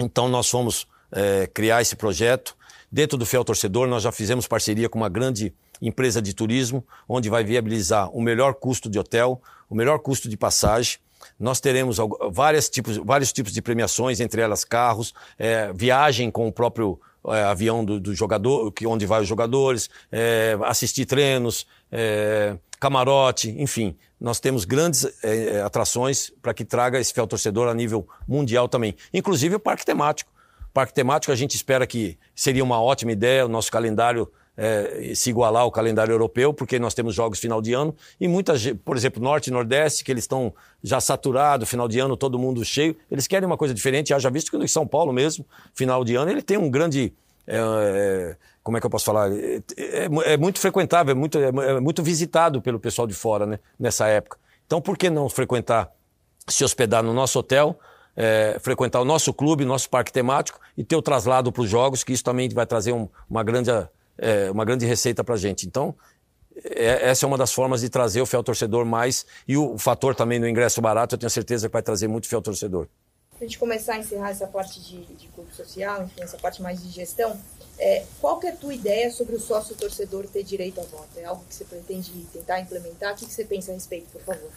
Então 0.00 0.30
nós 0.30 0.48
fomos 0.48 0.86
é, 1.12 1.46
criar 1.46 1.82
esse 1.82 1.94
projeto 1.94 2.56
Dentro 2.92 3.16
do 3.16 3.24
Fiel 3.24 3.42
Torcedor, 3.42 3.88
nós 3.88 4.02
já 4.02 4.12
fizemos 4.12 4.46
parceria 4.46 4.86
com 4.86 4.98
uma 4.98 5.08
grande 5.08 5.54
empresa 5.82 6.22
de 6.22 6.32
turismo, 6.32 6.84
onde 7.08 7.28
vai 7.28 7.44
viabilizar 7.44 8.10
o 8.16 8.22
melhor 8.22 8.54
custo 8.54 8.88
de 8.88 8.98
hotel, 8.98 9.42
o 9.68 9.74
melhor 9.74 9.98
custo 9.98 10.28
de 10.28 10.36
passagem. 10.36 10.98
Nós 11.38 11.60
teremos 11.60 11.98
vários 12.30 12.68
tipos, 12.68 12.96
vários 12.96 13.32
tipos 13.32 13.52
de 13.52 13.60
premiações, 13.60 14.20
entre 14.20 14.40
elas 14.40 14.64
carros, 14.64 15.12
é, 15.38 15.72
viagem 15.72 16.30
com 16.30 16.46
o 16.48 16.52
próprio 16.52 17.00
é, 17.28 17.42
avião 17.42 17.84
do, 17.84 18.00
do, 18.00 18.14
jogador, 18.14 18.72
que, 18.72 18.86
onde 18.86 19.06
vai 19.06 19.20
os 19.20 19.28
jogadores, 19.28 19.90
é, 20.10 20.56
assistir 20.62 21.04
treinos, 21.04 21.66
é, 21.90 22.56
camarote, 22.80 23.54
enfim. 23.58 23.96
Nós 24.20 24.40
temos 24.40 24.64
grandes 24.64 25.06
é, 25.22 25.60
atrações 25.62 26.32
para 26.40 26.54
que 26.54 26.64
traga 26.64 26.98
esse 27.00 27.12
fiel 27.12 27.26
torcedor 27.26 27.68
a 27.68 27.74
nível 27.74 28.06
mundial 28.26 28.68
também. 28.68 28.94
Inclusive 29.12 29.56
o 29.56 29.60
parque 29.60 29.84
temático. 29.84 30.30
Parque 30.72 30.94
temático, 30.94 31.32
a 31.32 31.36
gente 31.36 31.54
espera 31.54 31.86
que 31.86 32.18
seria 32.34 32.64
uma 32.64 32.80
ótima 32.80 33.12
ideia, 33.12 33.44
o 33.44 33.48
nosso 33.48 33.70
calendário 33.70 34.30
é, 34.56 35.12
se 35.14 35.30
igualar 35.30 35.62
ao 35.62 35.70
calendário 35.70 36.12
europeu, 36.12 36.52
porque 36.52 36.78
nós 36.78 36.94
temos 36.94 37.14
jogos 37.14 37.38
final 37.38 37.60
de 37.60 37.72
ano, 37.72 37.94
e 38.20 38.28
muitas, 38.28 38.66
por 38.84 38.96
exemplo, 38.96 39.22
Norte 39.22 39.48
e 39.48 39.50
Nordeste, 39.52 40.04
que 40.04 40.12
eles 40.12 40.24
estão 40.24 40.52
já 40.82 41.00
saturados, 41.00 41.68
final 41.68 41.88
de 41.88 41.98
ano, 41.98 42.16
todo 42.16 42.38
mundo 42.38 42.64
cheio, 42.64 42.96
eles 43.10 43.26
querem 43.26 43.46
uma 43.46 43.56
coisa 43.56 43.74
diferente, 43.74 44.08
já 44.08 44.30
visto 44.30 44.50
que 44.50 44.58
no 44.58 44.68
São 44.68 44.86
Paulo 44.86 45.12
mesmo, 45.12 45.46
final 45.74 46.04
de 46.04 46.14
ano, 46.14 46.30
ele 46.30 46.42
tem 46.42 46.56
um 46.56 46.70
grande. 46.70 47.12
É, 47.46 47.56
é, 47.56 48.36
como 48.62 48.76
é 48.76 48.80
que 48.80 48.86
eu 48.86 48.90
posso 48.90 49.04
falar? 49.04 49.32
É, 49.32 49.60
é, 49.76 50.32
é 50.32 50.36
muito 50.36 50.60
frequentável, 50.60 51.12
é 51.12 51.14
muito, 51.14 51.38
é 51.38 51.80
muito 51.80 52.02
visitado 52.02 52.62
pelo 52.62 52.78
pessoal 52.78 53.06
de 53.06 53.14
fora 53.14 53.46
né, 53.46 53.58
nessa 53.78 54.06
época. 54.06 54.38
Então, 54.66 54.80
por 54.80 54.96
que 54.96 55.10
não 55.10 55.28
frequentar, 55.28 55.90
se 56.46 56.64
hospedar 56.64 57.02
no 57.02 57.12
nosso 57.12 57.38
hotel? 57.38 57.78
é, 58.16 58.58
frequentar 58.60 59.00
o 59.00 59.04
nosso 59.04 59.32
clube, 59.32 59.64
nosso 59.64 59.88
parque 59.88 60.12
temático 60.12 60.60
e 60.76 60.84
ter 60.84 60.96
o 60.96 61.02
traslado 61.02 61.50
para 61.50 61.62
os 61.62 61.68
jogos, 61.68 62.04
que 62.04 62.12
isso 62.12 62.24
também 62.24 62.48
vai 62.48 62.66
trazer 62.66 62.92
um, 62.92 63.08
uma, 63.28 63.42
grande, 63.42 63.70
é, 64.22 64.50
uma 64.50 64.64
grande 64.64 64.86
receita 64.86 65.22
para 65.24 65.34
a 65.34 65.38
gente. 65.38 65.66
Então, 65.66 65.94
é, 66.64 67.10
essa 67.10 67.26
é 67.26 67.26
uma 67.26 67.36
das 67.36 67.52
formas 67.52 67.80
de 67.80 67.88
trazer 67.88 68.20
o 68.20 68.26
fiel 68.26 68.42
torcedor 68.42 68.84
mais 68.84 69.26
e 69.46 69.56
o, 69.56 69.76
fator 69.76 70.14
também 70.14 70.40
do 70.40 70.48
ingresso 70.48 70.80
barato, 70.80 71.14
eu 71.14 71.18
tenho 71.18 71.30
certeza 71.30 71.68
que 71.68 71.72
vai 71.72 71.82
trazer 71.82 72.08
muito 72.08 72.28
fiel 72.28 72.40
torcedor. 72.40 72.86
Para 73.30 73.46
a 73.46 73.48
gente 73.48 73.58
começar 73.58 73.94
a 73.94 73.98
encerrar 73.98 74.30
essa 74.30 74.46
parte 74.46 74.80
de, 74.80 75.04
de 75.16 75.26
clube 75.28 75.52
social, 75.52 76.04
enfim, 76.04 76.22
essa 76.22 76.38
parte 76.38 76.62
mais 76.62 76.80
de 76.80 76.90
gestão, 76.90 77.36
é, 77.78 78.04
qual 78.20 78.38
que 78.38 78.46
é 78.46 78.50
a 78.50 78.56
tua 78.56 78.72
ideia 78.72 79.10
sobre 79.10 79.34
o 79.34 79.40
sócio 79.40 79.74
torcedor 79.74 80.28
ter 80.28 80.44
direito 80.44 80.80
a 80.80 80.84
voto? 80.84 81.08
É 81.16 81.24
algo 81.24 81.44
que 81.48 81.54
você 81.54 81.64
pretende 81.64 82.12
tentar 82.32 82.60
implementar? 82.60 83.12
O 83.12 83.16
que, 83.16 83.26
que 83.26 83.32
você 83.32 83.44
pensa 83.44 83.72
a 83.72 83.74
respeito, 83.74 84.06
por 84.12 84.22
favor? 84.22 84.50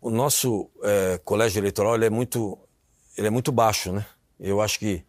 o 0.00 0.10
nosso 0.10 0.70
é, 0.82 1.20
colégio 1.24 1.58
eleitoral 1.58 1.94
ele 1.96 2.06
é 2.06 2.10
muito 2.10 2.58
ele 3.16 3.26
é 3.26 3.30
muito 3.30 3.50
baixo, 3.50 3.92
né? 3.92 4.06
Eu 4.38 4.60
acho 4.60 4.78
que 4.78 5.04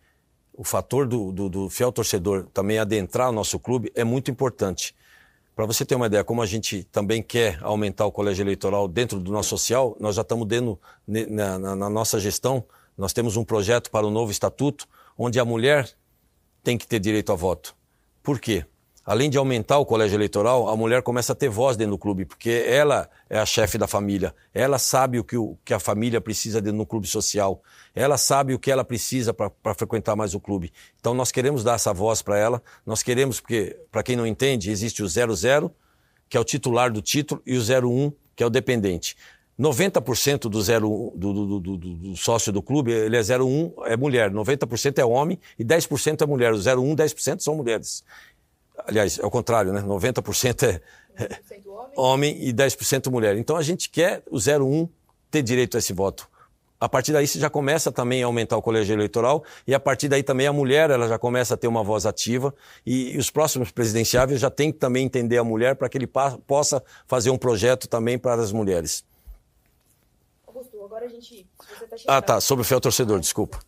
o 0.60 0.64
fator 0.66 1.08
do, 1.08 1.32
do, 1.32 1.48
do 1.48 1.70
fiel 1.70 1.90
torcedor 1.90 2.46
também 2.54 2.80
adentrar 2.80 3.30
o 3.30 3.32
nosso 3.32 3.58
clube 3.58 3.90
é 3.96 4.04
muito 4.04 4.30
importante. 4.30 4.94
Para 5.56 5.66
você 5.66 5.86
ter 5.86 5.96
uma 5.96 6.08
ideia, 6.08 6.22
como 6.22 6.42
a 6.42 6.46
gente 6.46 6.84
também 6.92 7.24
quer 7.24 7.58
aumentar 7.62 8.06
o 8.06 8.12
colégio 8.12 8.44
eleitoral 8.44 8.86
dentro 8.86 9.22
do 9.22 9.32
nosso 9.32 9.48
social, 9.48 9.96
nós 10.02 10.18
já 10.18 10.22
estamos 10.22 10.46
dando 10.46 10.78
na, 11.08 11.58
na, 11.58 11.76
na 11.78 11.90
nossa 11.90 12.20
gestão, 12.20 12.62
nós 12.98 13.14
temos 13.14 13.38
um 13.38 13.46
projeto 13.46 13.90
para 13.90 14.06
o 14.06 14.12
novo 14.12 14.34
estatuto, 14.34 14.86
onde 15.18 15.40
a 15.40 15.46
mulher 15.46 15.90
tem 16.62 16.78
que 16.78 16.86
ter 16.86 17.00
direito 17.00 17.32
a 17.32 17.36
voto. 17.36 17.74
Por 18.22 18.38
quê? 18.38 18.66
Além 19.10 19.28
de 19.28 19.40
aumentar 19.40 19.80
o 19.80 19.86
colégio 19.88 20.16
eleitoral, 20.16 20.70
a 20.70 20.78
mulher 20.78 21.02
começa 21.02 21.34
a 21.34 21.36
ter 21.36 21.50
voz 21.50 21.76
dentro 21.76 21.94
do 21.94 21.98
clube, 21.98 22.26
porque 22.26 22.64
ela 22.68 23.10
é 23.28 23.40
a 23.40 23.46
chefe 23.46 23.76
da 23.76 23.88
família. 23.88 24.36
Ela 24.54 24.78
sabe 24.78 25.18
o 25.18 25.24
que, 25.24 25.36
o 25.36 25.58
que 25.66 25.74
a 25.74 25.80
família 25.80 26.22
precisa 26.22 26.62
dentro 26.62 26.78
do 26.78 26.86
clube 26.86 27.08
social. 27.08 27.60
Ela 27.96 28.20
sabe 28.20 28.54
o 28.54 28.60
que 28.60 28.70
ela 28.70 28.84
precisa 28.84 29.34
para 29.34 29.74
frequentar 29.74 30.16
mais 30.16 30.36
o 30.36 30.40
clube. 30.40 30.72
Então 31.00 31.16
nós 31.16 31.32
queremos 31.32 31.64
dar 31.64 31.74
essa 31.74 31.92
voz 31.92 32.22
para 32.22 32.38
ela. 32.38 32.62
Nós 32.86 33.02
queremos, 33.02 33.40
porque, 33.40 33.76
para 33.92 34.04
quem 34.04 34.16
não 34.16 34.28
entende, 34.28 34.70
existe 34.70 35.02
o 35.02 35.08
00, 35.08 35.74
que 36.30 36.38
é 36.38 36.40
o 36.40 36.44
titular 36.44 36.92
do 36.92 37.02
título, 37.02 37.42
e 37.48 37.58
o 37.58 37.62
01, 37.62 38.14
que 38.36 38.44
é 38.44 38.46
o 38.46 38.50
dependente. 38.52 39.16
90% 39.60 40.48
do, 40.48 40.62
zero, 40.62 41.12
do, 41.18 41.34
do, 41.34 41.60
do, 41.60 41.78
do, 41.78 42.16
sócio 42.16 42.50
do 42.54 42.62
clube, 42.62 42.94
ele 42.94 43.18
é 43.18 43.20
01, 43.20 43.74
é 43.88 43.98
mulher, 43.98 44.32
90% 44.32 45.00
é 45.00 45.06
homem 45.06 45.38
e 45.60 45.66
10% 45.66 46.22
é 46.22 46.26
mulher. 46.26 46.54
O 46.54 46.56
01, 46.56 46.96
10% 46.96 47.42
são 47.42 47.56
mulheres. 47.56 48.06
Aliás, 48.88 49.20
é 49.20 49.26
o 49.26 49.30
contrário, 49.30 49.72
né? 49.74 49.82
90% 49.82 50.64
é, 50.64 50.82
é 51.24 51.40
homem 51.96 52.38
e 52.42 52.54
10% 52.54 53.12
mulher. 53.12 53.38
Então 53.38 53.58
a 53.58 53.62
gente 53.62 53.90
quer 53.90 54.24
o 54.30 54.38
01 54.38 54.88
ter 55.30 55.42
direito 55.42 55.76
a 55.76 55.80
esse 55.80 55.94
voto. 55.94 56.30
A 56.80 56.88
partir 56.88 57.12
daí 57.12 57.28
você 57.28 57.38
já 57.38 57.50
começa 57.50 57.92
também 57.92 58.24
a 58.24 58.26
aumentar 58.26 58.56
o 58.56 58.62
colégio 58.62 58.94
eleitoral 58.94 59.44
e 59.68 59.74
a 59.74 59.80
partir 59.80 60.08
daí 60.08 60.24
também 60.24 60.48
a 60.48 60.54
mulher 60.54 60.90
ela 60.90 61.10
já 61.10 61.20
começa 61.20 61.54
a 61.54 61.58
ter 61.58 61.68
uma 61.68 61.84
voz 61.84 62.06
ativa 62.06 62.56
e, 62.86 63.16
e 63.16 63.18
os 63.18 63.30
próximos 63.30 63.70
presidenciáveis 63.70 64.40
já 64.40 64.50
tem 64.50 64.72
que 64.72 64.78
também 64.78 65.06
entender 65.06 65.38
a 65.38 65.44
mulher 65.44 65.76
para 65.76 65.90
que 65.90 65.98
ele 65.98 66.08
possa 66.08 66.82
fazer 67.06 67.32
um 67.32 67.38
projeto 67.38 67.86
também 67.86 68.18
para 68.18 68.42
as 68.42 68.54
mulheres. 68.54 69.04
Augusto, 70.48 70.82
agora 70.82 71.06
a 71.06 71.10
gente... 71.10 71.46
Tá 72.06 72.18
ah, 72.18 72.22
tá. 72.22 72.40
Sobre 72.40 72.62
o 72.62 72.66
fiel 72.66 72.80
torcedor, 72.80 73.20
desculpa. 73.20 73.60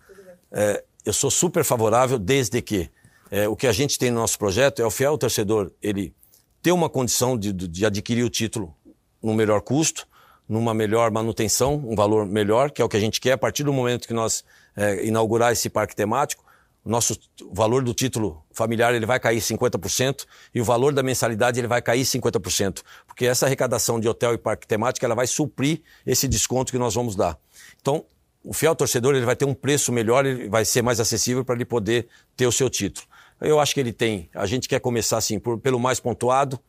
É, 0.49 0.81
eu 1.05 1.11
sou 1.11 1.29
super 1.29 1.65
favorável 1.65 2.17
desde 2.17 2.61
que 2.61 2.89
é, 3.31 3.47
o 3.47 3.55
que 3.55 3.65
a 3.65 3.71
gente 3.71 3.97
tem 3.97 4.11
no 4.11 4.19
nosso 4.19 4.37
projeto 4.37 4.81
é 4.81 4.85
o 4.85 4.91
fiel 4.91 5.17
torcedor, 5.17 5.71
ele 5.81 6.13
ter 6.61 6.73
uma 6.73 6.89
condição 6.89 7.37
de, 7.37 7.53
de 7.53 7.85
adquirir 7.85 8.23
o 8.23 8.29
título 8.29 8.75
no 9.23 9.33
melhor 9.33 9.61
custo, 9.61 10.05
numa 10.47 10.73
melhor 10.73 11.09
manutenção, 11.11 11.75
um 11.87 11.95
valor 11.95 12.25
melhor, 12.25 12.71
que 12.71 12.81
é 12.81 12.85
o 12.85 12.89
que 12.89 12.97
a 12.97 12.99
gente 12.99 13.21
quer. 13.21 13.31
A 13.31 13.37
partir 13.37 13.63
do 13.63 13.71
momento 13.71 14.05
que 14.05 14.13
nós 14.13 14.43
é, 14.75 15.05
inaugurar 15.05 15.53
esse 15.53 15.69
parque 15.69 15.95
temático, 15.95 16.43
o 16.83 16.89
nosso 16.89 17.17
o 17.43 17.53
valor 17.53 17.83
do 17.83 17.93
título 17.93 18.43
familiar 18.51 18.93
ele 18.93 19.05
vai 19.05 19.19
cair 19.19 19.39
50% 19.39 20.25
e 20.53 20.59
o 20.59 20.63
valor 20.63 20.93
da 20.93 21.01
mensalidade 21.01 21.59
ele 21.59 21.67
vai 21.67 21.81
cair 21.81 22.01
50%, 22.01 22.81
porque 23.07 23.25
essa 23.25 23.45
arrecadação 23.45 23.99
de 23.99 24.09
hotel 24.09 24.33
e 24.33 24.37
parque 24.37 24.67
temático 24.67 25.05
ela 25.05 25.15
vai 25.15 25.27
suprir 25.27 25.81
esse 26.05 26.27
desconto 26.27 26.71
que 26.71 26.77
nós 26.77 26.95
vamos 26.95 27.15
dar. 27.15 27.37
Então, 27.79 28.03
o 28.43 28.53
fiel 28.53 28.75
torcedor 28.75 29.15
ele 29.15 29.25
vai 29.25 29.35
ter 29.35 29.45
um 29.45 29.53
preço 29.53 29.91
melhor, 29.91 30.25
ele 30.25 30.49
vai 30.49 30.65
ser 30.65 30.81
mais 30.81 30.99
acessível 30.99 31.45
para 31.45 31.55
ele 31.55 31.65
poder 31.65 32.07
ter 32.35 32.47
o 32.47 32.51
seu 32.51 32.69
título. 32.69 33.07
Eu 33.41 33.59
acho 33.59 33.73
que 33.73 33.79
ele 33.79 33.91
tem. 33.91 34.29
A 34.35 34.45
gente 34.45 34.69
quer 34.69 34.79
começar 34.79 35.17
assim, 35.17 35.39
por, 35.39 35.57
pelo 35.57 35.79
mais 35.79 35.99
pontuado, 35.99 36.59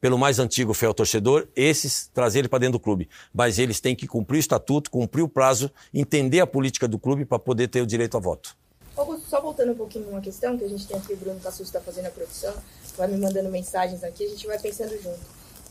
pelo 0.00 0.16
mais 0.16 0.38
antigo 0.38 0.72
fiel 0.72 0.94
torcedor, 0.94 1.48
esses 1.54 2.08
trazer 2.14 2.38
ele 2.38 2.48
para 2.48 2.60
dentro 2.60 2.78
do 2.78 2.80
clube. 2.80 3.08
Mas 3.34 3.58
eles 3.58 3.80
têm 3.80 3.96
que 3.96 4.06
cumprir 4.06 4.38
o 4.38 4.40
estatuto, 4.40 4.90
cumprir 4.90 5.22
o 5.22 5.28
prazo, 5.28 5.70
entender 5.92 6.40
a 6.40 6.46
política 6.46 6.86
do 6.86 6.98
clube 6.98 7.24
para 7.24 7.38
poder 7.38 7.68
ter 7.68 7.82
o 7.82 7.86
direito 7.86 8.16
a 8.16 8.20
voto. 8.20 8.56
Augusto, 8.96 9.28
só 9.28 9.40
voltando 9.40 9.72
um 9.72 9.74
pouquinho 9.74 10.06
numa 10.06 10.20
questão 10.20 10.56
que 10.56 10.64
a 10.64 10.68
gente 10.68 10.86
tem 10.86 10.96
aqui, 10.96 11.12
o 11.12 11.16
Bruno 11.16 11.40
Cassus 11.40 11.66
está 11.66 11.80
fazendo 11.80 12.06
a 12.06 12.10
produção, 12.10 12.54
vai 12.96 13.08
me 13.08 13.16
mandando 13.16 13.48
mensagens 13.48 14.04
aqui, 14.04 14.24
a 14.24 14.28
gente 14.28 14.46
vai 14.46 14.58
pensando 14.58 14.90
junto. 15.02 15.20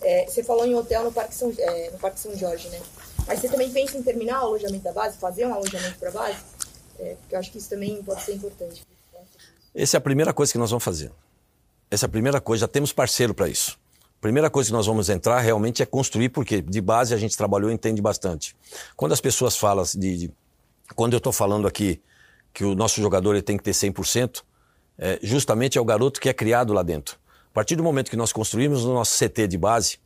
É, 0.01 0.25
você 0.25 0.43
falou 0.43 0.65
em 0.65 0.73
hotel 0.75 1.03
no 1.03 1.11
Parque, 1.11 1.35
São, 1.35 1.53
é, 1.57 1.91
no 1.91 1.99
Parque 1.99 2.19
São 2.19 2.35
Jorge, 2.35 2.69
né? 2.69 2.81
Mas 3.27 3.39
você 3.39 3.49
também 3.49 3.69
pensa 3.71 3.97
em 3.97 4.03
terminar 4.03 4.41
o 4.43 4.47
alojamento 4.47 4.83
da 4.83 4.93
base, 4.93 5.17
fazer 5.17 5.45
um 5.45 5.53
alojamento 5.53 5.99
para 5.99 6.09
a 6.09 6.11
base? 6.11 6.37
É, 6.97 7.15
porque 7.19 7.35
eu 7.35 7.39
acho 7.39 7.51
que 7.51 7.57
isso 7.57 7.69
também 7.69 8.01
pode 8.03 8.21
ser 8.23 8.33
importante. 8.33 8.88
Essa 9.81 9.95
é 9.95 9.99
a 9.99 10.01
primeira 10.01 10.33
coisa 10.33 10.51
que 10.51 10.57
nós 10.57 10.71
vamos 10.71 10.83
fazer. 10.83 11.09
Essa 11.89 12.05
é 12.05 12.07
a 12.07 12.09
primeira 12.09 12.41
coisa, 12.41 12.61
já 12.61 12.67
temos 12.67 12.91
parceiro 12.91 13.33
para 13.33 13.47
isso. 13.47 13.79
Primeira 14.19 14.49
coisa 14.49 14.67
que 14.67 14.73
nós 14.73 14.85
vamos 14.85 15.07
entrar 15.07 15.39
realmente 15.39 15.81
é 15.81 15.85
construir, 15.85 16.27
porque 16.27 16.61
de 16.61 16.81
base 16.81 17.13
a 17.13 17.17
gente 17.17 17.37
trabalhou 17.37 17.71
e 17.71 17.73
entende 17.73 18.01
bastante. 18.01 18.53
Quando 18.97 19.13
as 19.13 19.21
pessoas 19.21 19.55
falam 19.55 19.85
de. 19.95 20.17
de 20.17 20.31
quando 20.95 21.13
eu 21.13 21.17
estou 21.17 21.31
falando 21.31 21.65
aqui 21.65 22.01
que 22.53 22.65
o 22.65 22.75
nosso 22.75 23.01
jogador 23.01 23.35
ele 23.35 23.41
tem 23.41 23.55
que 23.55 23.63
ter 23.63 23.71
100%, 23.71 24.43
é, 24.97 25.17
justamente 25.23 25.77
é 25.77 25.81
o 25.81 25.85
garoto 25.85 26.19
que 26.19 26.27
é 26.27 26.33
criado 26.33 26.73
lá 26.73 26.83
dentro. 26.83 27.17
A 27.49 27.53
partir 27.53 27.77
do 27.77 27.83
momento 27.83 28.11
que 28.11 28.17
nós 28.17 28.33
construímos 28.33 28.83
o 28.83 28.93
nosso 28.93 29.17
CT 29.17 29.47
de 29.47 29.57
base, 29.57 29.97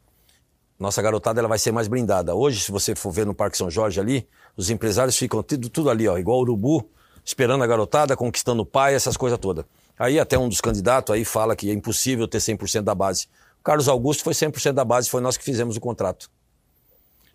nossa 0.78 1.02
garotada 1.02 1.42
ela 1.42 1.50
vai 1.50 1.58
ser 1.58 1.72
mais 1.72 1.88
blindada. 1.88 2.36
Hoje, 2.36 2.60
se 2.60 2.72
você 2.72 2.94
for 2.94 3.12
ver 3.12 3.26
no 3.26 3.34
Parque 3.34 3.58
São 3.58 3.72
Jorge 3.72 4.00
ali, 4.00 4.28
os 4.56 4.70
empresários 4.70 5.18
ficam 5.18 5.42
tudo, 5.42 5.68
tudo 5.68 5.90
ali, 5.90 6.08
ó, 6.08 6.16
igual 6.20 6.42
urubu, 6.42 6.88
esperando 7.24 7.64
a 7.64 7.68
garotada, 7.68 8.16
conquistando 8.16 8.64
o 8.64 8.66
pai, 8.66 8.96
essas 8.96 9.18
coisas 9.18 9.40
todas. 9.40 9.66
Aí 9.98 10.20
até 10.20 10.38
um 10.38 10.50
dos 10.50 10.60
candidatos 10.60 11.14
aí 11.14 11.24
fala 11.24 11.56
que 11.56 11.70
é 11.70 11.74
impossível 11.74 12.28
ter 12.28 12.40
100% 12.40 12.82
da 12.82 12.96
base. 12.96 13.28
O 13.60 13.64
Carlos 13.64 13.88
Augusto 13.88 14.24
foi 14.24 14.34
100% 14.34 14.74
da 14.74 14.84
base, 14.84 15.10
foi 15.10 15.22
nós 15.22 15.38
que 15.38 15.44
fizemos 15.44 15.78
o 15.78 15.80
contrato. 15.80 16.30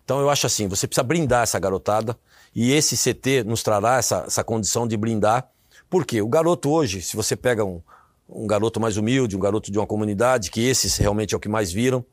Então 0.03 0.19
eu 0.19 0.29
acho 0.29 0.45
assim, 0.45 0.67
você 0.67 0.87
precisa 0.87 1.03
brindar 1.03 1.43
essa 1.43 1.59
garotada 1.59 2.17
e 2.53 2.71
esse 2.71 2.97
CT 2.97 3.43
nos 3.43 3.63
trará 3.63 3.97
essa, 3.97 4.23
essa 4.27 4.43
condição 4.43 4.87
de 4.87 4.97
brindar. 4.97 5.49
Por 5.89 6.05
quê? 6.05 6.21
O 6.21 6.27
garoto 6.27 6.69
hoje, 6.69 7.01
se 7.01 7.15
você 7.15 7.35
pega 7.35 7.63
um, 7.63 7.81
um 8.27 8.45
garoto 8.45 8.79
mais 8.79 8.97
humilde, 8.97 9.35
um 9.35 9.39
garoto 9.39 9.71
de 9.71 9.77
uma 9.77 9.87
comunidade, 9.87 10.51
que 10.51 10.61
esses 10.61 10.97
realmente 10.97 11.33
é 11.33 11.37
o 11.37 11.39
que 11.39 11.49
mais 11.49 11.71
viram, 11.71 12.05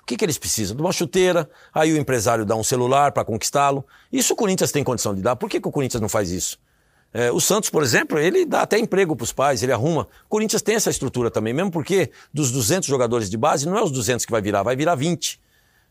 o 0.00 0.06
que, 0.06 0.16
que 0.16 0.24
eles 0.24 0.38
precisam? 0.38 0.76
De 0.76 0.82
uma 0.82 0.92
chuteira, 0.92 1.48
aí 1.72 1.92
o 1.92 1.96
empresário 1.96 2.44
dá 2.44 2.56
um 2.56 2.64
celular 2.64 3.12
para 3.12 3.24
conquistá-lo. 3.24 3.86
Isso 4.12 4.32
o 4.32 4.36
Corinthians 4.36 4.72
tem 4.72 4.82
condição 4.82 5.14
de 5.14 5.22
dar. 5.22 5.36
Por 5.36 5.48
que, 5.48 5.60
que 5.60 5.68
o 5.68 5.72
Corinthians 5.72 6.00
não 6.00 6.08
faz 6.08 6.30
isso? 6.30 6.58
É, 7.12 7.32
o 7.32 7.40
Santos, 7.40 7.70
por 7.70 7.82
exemplo, 7.82 8.18
ele 8.18 8.44
dá 8.44 8.62
até 8.62 8.78
emprego 8.78 9.16
para 9.16 9.24
os 9.24 9.32
pais, 9.32 9.62
ele 9.62 9.72
arruma. 9.72 10.06
O 10.26 10.28
Corinthians 10.28 10.60
tem 10.60 10.74
essa 10.74 10.90
estrutura 10.90 11.30
também, 11.30 11.54
mesmo 11.54 11.70
porque 11.70 12.10
dos 12.32 12.52
200 12.52 12.88
jogadores 12.88 13.30
de 13.30 13.36
base, 13.36 13.66
não 13.66 13.76
é 13.76 13.82
os 13.82 13.90
200 13.90 14.26
que 14.26 14.32
vai 14.32 14.42
virar, 14.42 14.62
vai 14.62 14.76
virar 14.76 14.94
20, 14.94 15.40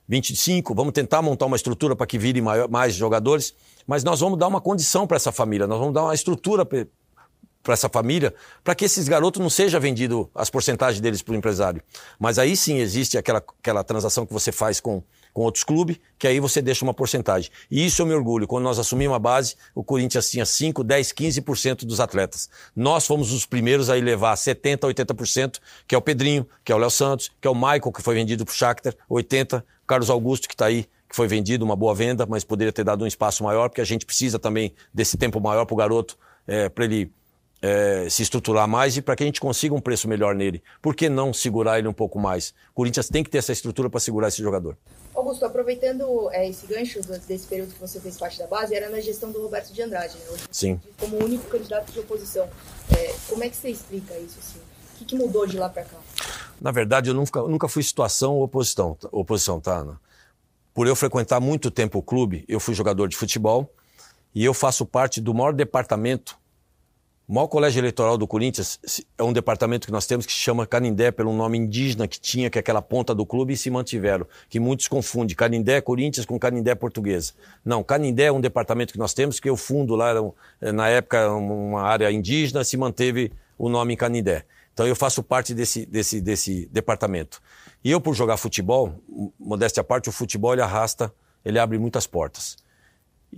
25. 0.08 0.76
Vamos 0.76 0.94
tentar 0.94 1.22
montar 1.22 1.46
uma 1.48 1.56
estrutura 1.56 1.96
para 1.96 2.06
que 2.06 2.18
virem 2.18 2.44
mais 2.70 2.94
jogadores, 2.94 3.56
mas 3.88 4.04
nós 4.04 4.20
vamos 4.20 4.38
dar 4.38 4.48
uma 4.48 4.62
condição 4.62 5.08
para 5.08 5.18
essa 5.18 5.32
família, 5.32 5.66
nós 5.66 5.80
vamos 5.80 5.94
dar 5.94 6.04
uma 6.04 6.14
estrutura 6.14 6.66
para 6.66 7.74
essa 7.74 7.90
família, 7.90 8.34
para 8.64 8.76
que 8.76 8.86
esses 8.86 9.08
garotos 9.08 9.42
não 9.42 9.50
sejam 9.50 9.82
vendidos 9.82 10.28
as 10.36 10.52
porcentagens 10.52 11.02
deles 11.02 11.24
para 11.24 11.34
o 11.34 11.36
empresário. 11.36 11.82
Mas 12.20 12.38
aí 12.38 12.56
sim 12.56 12.78
existe 12.78 13.18
aquela, 13.18 13.40
aquela 13.40 13.84
transação 13.84 14.28
que 14.28 14.32
você 14.32 14.52
faz 14.52 14.80
com, 14.80 15.02
com 15.36 15.42
outros 15.42 15.66
clubes, 15.66 15.98
que 16.18 16.26
aí 16.26 16.40
você 16.40 16.62
deixa 16.62 16.86
uma 16.86 16.94
porcentagem. 16.94 17.52
E 17.70 17.86
isso 17.86 18.02
eu 18.02 18.06
me 18.06 18.14
orgulho. 18.14 18.48
Quando 18.48 18.64
nós 18.64 18.80
assumimos 18.80 19.18
a 19.18 19.20
base, 19.20 19.58
o 19.76 19.84
Corinthians 19.84 20.32
tinha 20.32 20.46
5, 20.46 20.82
10, 20.82 21.12
15% 21.12 21.84
dos 21.84 22.00
atletas. 22.00 22.50
Nós 22.74 23.06
fomos 23.06 23.34
os 23.34 23.46
primeiros 23.46 23.90
a 23.90 23.96
levar 23.96 24.34
70%, 24.36 24.80
80%, 24.94 25.60
que 25.86 25.94
é 25.94 25.98
o 25.98 26.02
Pedrinho, 26.02 26.48
que 26.64 26.72
é 26.72 26.76
o 26.76 26.78
Léo 26.78 26.90
Santos, 26.90 27.30
que 27.42 27.46
é 27.46 27.52
o 27.52 27.54
Michael, 27.54 27.92
que 27.92 28.02
foi 28.02 28.16
vendido 28.16 28.46
para 28.46 28.54
o 28.54 28.56
Shakhtar, 28.56 28.96
80%, 29.12 29.62
Carlos 29.86 30.10
Augusto, 30.10 30.48
que 30.48 30.54
está 30.54 30.68
aí, 30.68 30.84
que 31.10 31.16
foi 31.16 31.28
vendido, 31.28 31.66
uma 31.66 31.76
boa 31.76 31.94
venda, 31.94 32.26
mas 32.26 32.46
poderia 32.46 32.72
ter 32.72 32.86
dado 32.86 33.04
um 33.04 33.08
espaço 33.08 33.44
maior, 33.44 33.68
porque 33.68 33.82
a 33.82 33.86
gente 33.86 34.06
precisa 34.06 34.40
também 34.40 34.74
desse 34.94 35.18
tempo 35.18 35.42
maior 35.42 35.66
para 35.66 35.74
o 35.74 35.78
garoto, 35.78 36.18
é, 36.48 36.70
para 36.70 36.86
ele 36.86 37.12
é, 37.62 38.08
se 38.10 38.22
estruturar 38.22 38.68
mais 38.68 38.98
e 38.98 39.02
para 39.02 39.16
que 39.16 39.24
a 39.24 39.26
gente 39.26 39.40
consiga 39.42 39.74
um 39.74 39.82
preço 39.82 40.08
melhor 40.08 40.36
nele. 40.36 40.62
Por 40.82 40.96
que 40.96 41.10
não 41.10 41.34
segurar 41.34 41.80
ele 41.80 41.88
um 41.88 41.94
pouco 41.94 42.20
mais? 42.20 42.50
O 42.72 42.74
Corinthians 42.76 43.10
tem 43.10 43.24
que 43.24 43.30
ter 43.30 43.40
essa 43.40 43.52
estrutura 43.52 43.90
para 43.90 44.00
segurar 44.00 44.28
esse 44.28 44.42
jogador. 44.42 44.78
Augusto, 45.16 45.46
aproveitando 45.46 46.30
é, 46.32 46.48
esse 46.48 46.68
gancho 46.68 47.00
desse 47.28 47.48
período 47.48 47.74
que 47.74 47.80
você 47.80 48.00
fez 48.00 48.18
parte 48.18 48.38
da 48.38 48.48
base, 48.48 48.76
era 48.76 48.90
na 48.90 49.00
gestão 49.00 49.32
do 49.32 49.42
Roberto 49.42 49.74
de 49.74 49.82
Andrade, 49.82 50.18
né? 50.18 50.38
Sim. 50.52 50.80
Como 51.00 51.24
único 51.24 51.48
candidato 51.48 51.92
de 51.92 52.00
oposição. 52.00 52.48
É, 52.96 53.16
como 53.30 53.44
é 53.44 53.50
que 53.50 53.56
você 53.56 53.70
explica 53.70 54.14
isso? 54.20 54.38
Assim? 54.40 54.60
O 54.60 54.98
que, 54.98 55.06
que 55.06 55.16
mudou 55.16 55.48
de 55.48 55.58
lá 55.58 55.70
para 55.70 55.84
cá? 55.84 55.98
Na 56.60 56.72
verdade, 56.72 57.10
eu 57.10 57.14
nunca, 57.14 57.42
nunca 57.44 57.68
fui 57.68 57.84
situação 57.84 58.36
ou 58.36 58.44
oposição, 58.44 58.98
oposição, 59.12 59.60
tá, 59.60 59.78
Ana? 59.78 60.00
Por 60.74 60.88
eu 60.88 60.96
frequentar 60.96 61.40
muito 61.40 61.72
tempo 61.72 62.00
o 62.00 62.04
clube, 62.04 62.44
eu 62.48 62.60
fui 62.60 62.74
jogador 62.74 63.08
de 63.08 63.16
futebol 63.16 63.74
e 64.34 64.44
eu 64.44 64.54
faço 64.54 64.86
parte 64.86 65.22
do 65.22 65.34
maior 65.34 65.54
departamento 65.54 66.38
o 67.28 67.34
maior 67.34 67.48
colégio 67.48 67.80
eleitoral 67.80 68.20
do 68.20 68.28
Corinthians 68.28 68.80
é 69.18 69.24
um 69.24 69.34
departamento 69.34 69.88
que 69.88 69.92
nós 69.92 70.06
temos 70.06 70.28
que 70.28 70.32
se 70.32 70.38
chama 70.38 70.68
Canindé, 70.68 71.10
pelo 71.10 71.34
nome 71.34 71.58
indígena 71.58 72.08
que 72.08 72.20
tinha, 72.20 72.52
que 72.52 72.60
é 72.60 72.62
aquela 72.62 72.84
ponta 72.84 73.16
do 73.16 73.26
clube, 73.26 73.54
e 73.54 73.58
se 73.58 73.68
mantiveram. 73.72 74.28
Que 74.48 74.60
muitos 74.60 74.88
confundem 74.88 75.36
Canindé 75.36 75.82
Corinthians 75.82 76.24
com 76.24 76.38
Canindé 76.38 76.76
portuguesa. 76.76 77.34
Não, 77.64 77.84
Canindé 77.84 78.26
é 78.26 78.32
um 78.32 78.40
departamento 78.40 78.94
que 78.94 79.00
nós 79.00 79.16
temos, 79.16 79.40
que 79.40 79.50
o 79.50 79.58
fundo 79.58 79.96
lá, 79.96 80.12
era, 80.12 80.72
na 80.72 80.88
época, 80.88 81.32
uma 81.32 81.82
área 81.82 82.12
indígena, 82.12 82.64
se 82.64 82.78
manteve 82.78 83.32
o 83.58 83.70
nome 83.70 83.98
Canindé. 83.98 84.46
Então 84.72 84.86
eu 84.86 84.96
faço 84.96 85.24
parte 85.24 85.56
desse, 85.56 85.84
desse, 85.84 86.22
desse 86.22 86.70
departamento. 86.72 87.42
E 87.84 87.90
eu, 87.90 88.00
por 88.00 88.14
jogar 88.14 88.38
futebol, 88.38 88.94
modéstia 89.40 89.82
à 89.82 89.84
parte, 89.84 90.10
o 90.10 90.12
futebol 90.12 90.54
ele 90.54 90.62
arrasta, 90.62 91.12
ele 91.44 91.58
abre 91.58 91.80
muitas 91.80 92.06
portas 92.06 92.64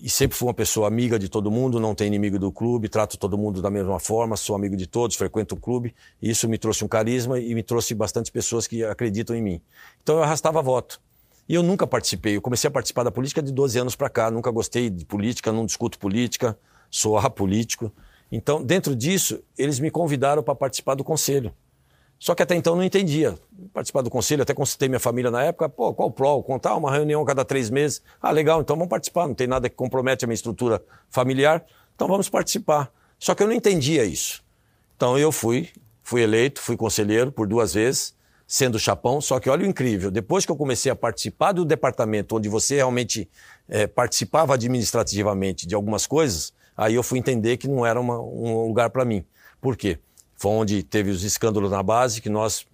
e 0.02 0.10
sempre 0.10 0.38
fui 0.38 0.48
uma 0.48 0.54
pessoa 0.54 0.88
amiga 0.88 1.18
de 1.18 1.28
todo 1.28 1.50
mundo, 1.50 1.80
não 1.80 1.96
tenho 1.96 2.08
inimigo 2.08 2.38
do 2.38 2.52
clube, 2.52 2.88
trato 2.88 3.18
todo 3.18 3.38
mundo 3.38 3.62
da 3.62 3.70
mesma 3.70 4.00
forma, 4.00 4.36
sou 4.38 4.56
amigo 4.56 4.76
de 4.76 4.86
todos, 4.86 5.16
frequento 5.16 5.56
o 5.56 5.60
clube. 5.60 5.96
Isso 6.22 6.48
me 6.48 6.58
trouxe 6.58 6.84
um 6.84 6.88
carisma 6.88 7.40
e 7.40 7.54
me 7.56 7.64
trouxe 7.64 7.94
bastante 7.94 8.32
pessoas 8.32 8.68
que 8.68 8.84
acreditam 8.84 9.36
em 9.36 9.42
mim. 9.42 9.62
Então 10.02 10.18
eu 10.18 10.24
arrastava 10.24 10.62
voto. 10.62 11.02
E 11.50 11.56
eu 11.56 11.64
nunca 11.64 11.88
participei. 11.88 12.36
Eu 12.36 12.42
comecei 12.42 12.68
a 12.68 12.72
participar 12.72 13.04
da 13.04 13.12
política 13.12 13.42
de 13.42 13.52
12 13.52 13.80
anos 13.80 13.96
para 13.96 14.10
cá. 14.10 14.30
Nunca 14.30 14.52
gostei 14.52 14.90
de 14.90 15.06
política, 15.06 15.52
não 15.52 15.66
discuto 15.66 15.98
política, 15.98 16.58
sou 16.92 17.18
apolítico. 17.18 17.92
Então, 18.32 18.62
dentro 18.62 18.96
disso, 18.96 19.42
eles 19.58 19.80
me 19.80 19.90
convidaram 19.90 20.44
para 20.44 20.54
participar 20.54 20.96
do 20.96 21.04
conselho. 21.04 21.54
Só 22.20 22.34
que 22.34 22.42
até 22.42 22.56
então 22.56 22.76
não 22.76 22.84
entendia. 22.84 23.38
Participar 23.74 24.02
do 24.02 24.10
conselho, 24.10 24.42
até 24.42 24.54
consultei 24.54 24.90
minha 24.90 25.00
família 25.00 25.30
na 25.30 25.44
época, 25.44 25.70
pô, 25.70 25.94
qual 25.94 26.10
o 26.10 26.12
prol? 26.12 26.44
Contar 26.44 26.76
uma 26.76 26.92
reunião 26.92 27.24
cada 27.24 27.46
três 27.46 27.70
meses. 27.70 28.02
Ah, 28.22 28.32
legal, 28.32 28.62
então 28.62 28.76
vamos 28.76 28.90
participar, 28.90 29.28
não 29.28 29.36
tem 29.36 29.48
nada 29.48 29.70
que 29.70 29.76
compromete 29.76 30.26
a 30.26 30.28
minha 30.28 30.36
estrutura 30.36 30.84
familiar, 31.10 31.64
então 31.96 32.08
vamos 32.08 32.28
participar. 32.28 32.92
Só 33.20 33.36
que 33.36 33.44
eu 33.44 33.48
não 33.48 33.54
entendia 33.54 34.04
isso. 34.04 34.44
Então 34.96 35.18
eu 35.18 35.32
fui, 35.32 35.70
fui 36.02 36.22
eleito, 36.24 36.60
fui 36.60 36.76
conselheiro 36.76 37.32
por 37.32 37.48
duas 37.48 37.74
vezes, 37.74 38.16
sendo 38.48 38.80
chapão, 38.80 39.20
só 39.20 39.40
que 39.40 39.50
olha 39.50 39.64
o 39.64 39.70
incrível, 39.70 40.10
depois 40.10 40.46
que 40.46 40.52
eu 40.52 40.56
comecei 40.56 40.90
a 40.92 40.96
participar 40.96 41.52
do 41.52 41.66
departamento 41.66 42.38
onde 42.38 42.48
você 42.48 42.76
realmente 42.78 43.30
é, 43.68 43.86
participava 43.86 44.54
administrativamente 44.54 45.68
de 45.68 45.76
algumas 45.76 46.08
coisas, 46.08 46.54
aí 46.76 46.96
eu 46.96 47.04
fui 47.04 47.20
entender 47.20 47.58
que 47.58 47.68
não 47.68 47.86
era 47.86 48.00
uma, 48.00 48.20
um 48.20 48.66
lugar 48.66 48.90
para 48.90 49.04
mim. 49.04 49.26
Por 49.60 49.76
quê? 49.76 50.00
Foi 50.38 50.52
onde 50.52 50.84
teve 50.84 51.10
os 51.10 51.24
escândalos 51.24 51.72
na 51.72 51.84
base, 51.84 52.22
que 52.22 52.30
nós 52.30 52.66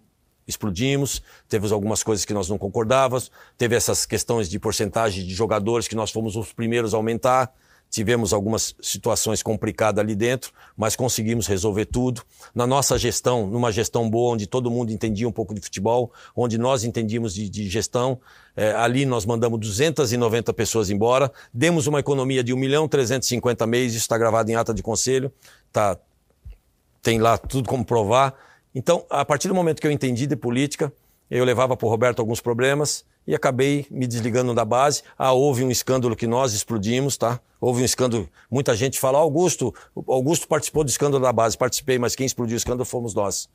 explodimos, 0.48 1.22
teve 1.48 1.72
algumas 1.72 2.04
coisas 2.04 2.26
que 2.26 2.34
nós 2.34 2.50
não 2.50 2.58
concordávamos, 2.58 3.32
teve 3.58 3.76
essas 3.76 4.06
questões 4.06 4.50
de 4.50 4.60
porcentagem 4.60 5.26
de 5.26 5.34
jogadores 5.34 5.88
que 5.88 5.96
nós 5.96 6.12
fomos 6.12 6.36
os 6.36 6.52
primeiros 6.52 6.94
a 6.94 6.98
aumentar, 6.98 7.54
tivemos 7.90 8.34
algumas 8.34 8.76
situações 8.82 9.44
complicadas 9.44 10.04
ali 10.04 10.16
dentro, 10.16 10.52
mas 10.76 10.96
conseguimos 10.96 11.46
resolver 11.46 11.86
tudo. 11.86 12.24
Na 12.54 12.66
nossa 12.66 12.98
gestão, 12.98 13.46
numa 13.46 13.72
gestão 13.72 14.10
boa, 14.10 14.34
onde 14.34 14.48
todo 14.48 14.72
mundo 14.72 14.92
entendia 14.92 15.30
um 15.30 15.32
pouco 15.32 15.54
de 15.54 15.62
futebol, 15.62 16.12
onde 16.36 16.58
nós 16.58 16.84
entendíamos 16.84 17.36
de, 17.36 17.48
de 17.48 17.70
gestão, 17.70 18.20
é, 18.56 18.72
ali 18.72 19.06
nós 19.06 19.28
mandamos 19.28 19.60
290 19.60 20.52
pessoas 20.54 20.90
embora, 20.90 21.32
demos 21.54 21.86
uma 21.86 22.00
economia 22.00 22.44
de 22.44 22.52
1 22.52 22.58
milhão 22.58 22.88
350 22.88 23.68
meses, 23.68 23.98
isso 23.98 24.06
está 24.06 24.18
gravado 24.18 24.50
em 24.50 24.56
ata 24.56 24.74
de 24.74 24.82
conselho, 24.82 25.32
está 25.68 25.96
tem 27.04 27.20
lá 27.20 27.38
tudo 27.38 27.68
como 27.68 27.86
provar. 27.86 28.34
Então, 28.74 29.06
a 29.10 29.24
partir 29.24 29.50
do 29.50 29.54
momento 29.54 29.80
que 29.82 29.86
eu 29.86 29.92
entendi 29.92 30.26
de 30.26 30.36
política, 30.36 30.92
eu 31.30 31.44
levava 31.44 31.76
para 31.78 31.86
o 31.86 31.90
Roberto 31.90 32.20
alguns 32.20 32.40
problemas 32.40 33.06
e 33.28 33.36
acabei 33.36 33.86
me 33.92 34.08
desligando 34.08 34.54
da 34.54 34.66
base. 34.66 35.04
Ah, 35.18 35.34
houve 35.34 35.64
um 35.64 35.70
escândalo 35.70 36.16
que 36.16 36.26
nós 36.26 36.54
explodimos, 36.54 37.18
tá? 37.18 37.40
Houve 37.60 37.82
um 37.82 37.86
escândalo. 37.86 38.28
Muita 38.50 38.76
gente 38.76 39.00
fala, 39.00 39.20
Augusto, 39.20 39.74
Augusto 40.08 40.48
participou 40.48 40.84
do 40.84 40.90
escândalo 40.90 41.24
da 41.24 41.32
base. 41.32 41.58
Participei, 41.58 42.00
mas 42.00 42.16
quem 42.16 42.26
explodiu 42.26 42.56
o 42.56 42.58
escândalo 42.58 42.86
fomos 42.86 43.14
nós. 43.14 43.50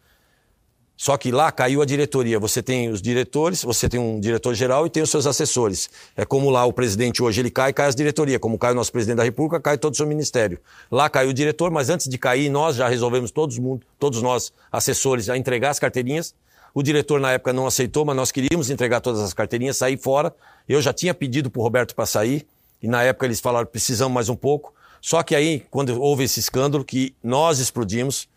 Só 1.01 1.17
que 1.17 1.31
lá 1.31 1.53
caiu 1.53 1.81
a 1.81 1.85
diretoria. 1.85 2.41
Você 2.41 2.61
tem 2.61 2.89
os 2.89 3.01
diretores, 3.01 3.63
você 3.63 3.89
tem 3.89 4.01
um 4.01 4.19
diretor 4.19 4.53
geral 4.53 4.85
e 4.85 4.91
tem 4.91 5.01
os 5.01 5.09
seus 5.09 5.29
assessores. 5.29 5.89
É 6.17 6.25
como 6.25 6.51
lá 6.51 6.65
o 6.65 6.73
presidente 6.73 7.23
hoje 7.23 7.41
ele 7.41 7.53
cai, 7.53 7.73
cai 7.73 7.87
as 7.87 7.95
diretorias. 7.95 8.41
Como 8.41 8.59
cai 8.59 8.73
o 8.73 8.75
nosso 8.75 8.91
presidente 8.91 9.19
da 9.19 9.23
República, 9.23 9.61
cai 9.61 9.79
todo 9.79 9.95
o 9.95 9.97
seu 9.97 10.09
ministério. 10.09 10.59
Lá 10.91 11.09
caiu 11.09 11.31
o 11.31 11.33
diretor, 11.33 11.71
mas 11.71 11.89
antes 11.89 12.09
de 12.09 12.19
cair, 12.19 12.51
nós 12.51 12.75
já 12.75 12.89
resolvemos 12.89 13.31
todos, 13.31 13.61
todos 13.97 14.21
nós, 14.21 14.53
assessores, 14.73 15.31
a 15.31 15.39
entregar 15.39 15.71
as 15.71 15.79
carteirinhas. 15.79 16.35
O 16.75 16.83
diretor 16.83 17.21
na 17.21 17.31
época 17.31 17.53
não 17.53 17.69
aceitou, 17.69 18.05
mas 18.05 18.17
nós 18.17 18.33
queríamos 18.33 18.69
entregar 18.69 19.01
todas 19.01 19.21
as 19.21 19.33
carteirinhas, 19.33 19.77
sair 19.77 19.97
fora. 19.97 20.35
Eu 20.69 20.83
já 20.83 20.93
tinha 20.93 21.15
pedido 21.15 21.49
para 21.49 21.61
o 21.61 21.63
Roberto 21.63 21.95
para 21.95 22.07
sair, 22.07 22.45
e 22.83 22.89
na 22.89 23.05
época 23.05 23.25
eles 23.25 23.39
falaram 23.39 23.67
precisamos 23.67 24.13
mais 24.13 24.29
um 24.29 24.37
pouco. 24.37 24.75
Só 25.01 25.23
que 25.23 25.37
aí, 25.37 25.65
quando 25.71 25.97
houve 26.01 26.25
esse 26.25 26.41
escândalo, 26.41 26.85
que 26.85 27.15
nós 27.23 27.61
explodimos, 27.61 28.29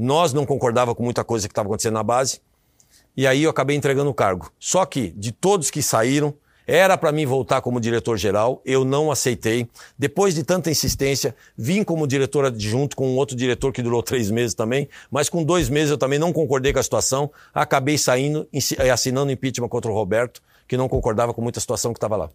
nós 0.00 0.32
não 0.32 0.46
concordava 0.46 0.94
com 0.94 1.02
muita 1.02 1.22
coisa 1.22 1.46
que 1.46 1.52
estava 1.52 1.68
acontecendo 1.68 1.94
na 1.94 2.02
base. 2.02 2.40
E 3.14 3.26
aí 3.26 3.42
eu 3.42 3.50
acabei 3.50 3.76
entregando 3.76 4.08
o 4.08 4.14
cargo. 4.14 4.50
Só 4.58 4.86
que, 4.86 5.10
de 5.10 5.30
todos 5.30 5.70
que 5.70 5.82
saíram, 5.82 6.34
era 6.66 6.96
para 6.96 7.12
mim 7.12 7.26
voltar 7.26 7.60
como 7.60 7.78
diretor-geral, 7.78 8.62
eu 8.64 8.82
não 8.82 9.10
aceitei. 9.10 9.68
Depois 9.98 10.34
de 10.34 10.42
tanta 10.42 10.70
insistência, 10.70 11.34
vim 11.54 11.82
como 11.82 12.06
diretor 12.06 12.46
adjunto 12.46 12.96
com 12.96 13.08
um 13.08 13.16
outro 13.16 13.36
diretor 13.36 13.72
que 13.72 13.82
durou 13.82 14.00
três 14.04 14.30
meses 14.30 14.54
também, 14.54 14.88
mas 15.10 15.28
com 15.28 15.44
dois 15.44 15.68
meses 15.68 15.90
eu 15.90 15.98
também 15.98 16.18
não 16.18 16.32
concordei 16.32 16.72
com 16.72 16.78
a 16.78 16.82
situação, 16.82 17.30
acabei 17.52 17.98
saindo 17.98 18.48
e 18.52 18.90
assinando 18.90 19.30
impeachment 19.30 19.68
contra 19.68 19.90
o 19.90 19.94
Roberto, 19.94 20.40
que 20.66 20.76
não 20.78 20.88
concordava 20.88 21.34
com 21.34 21.42
muita 21.42 21.60
situação 21.60 21.92
que 21.92 21.98
estava 21.98 22.16
lá. 22.16 22.30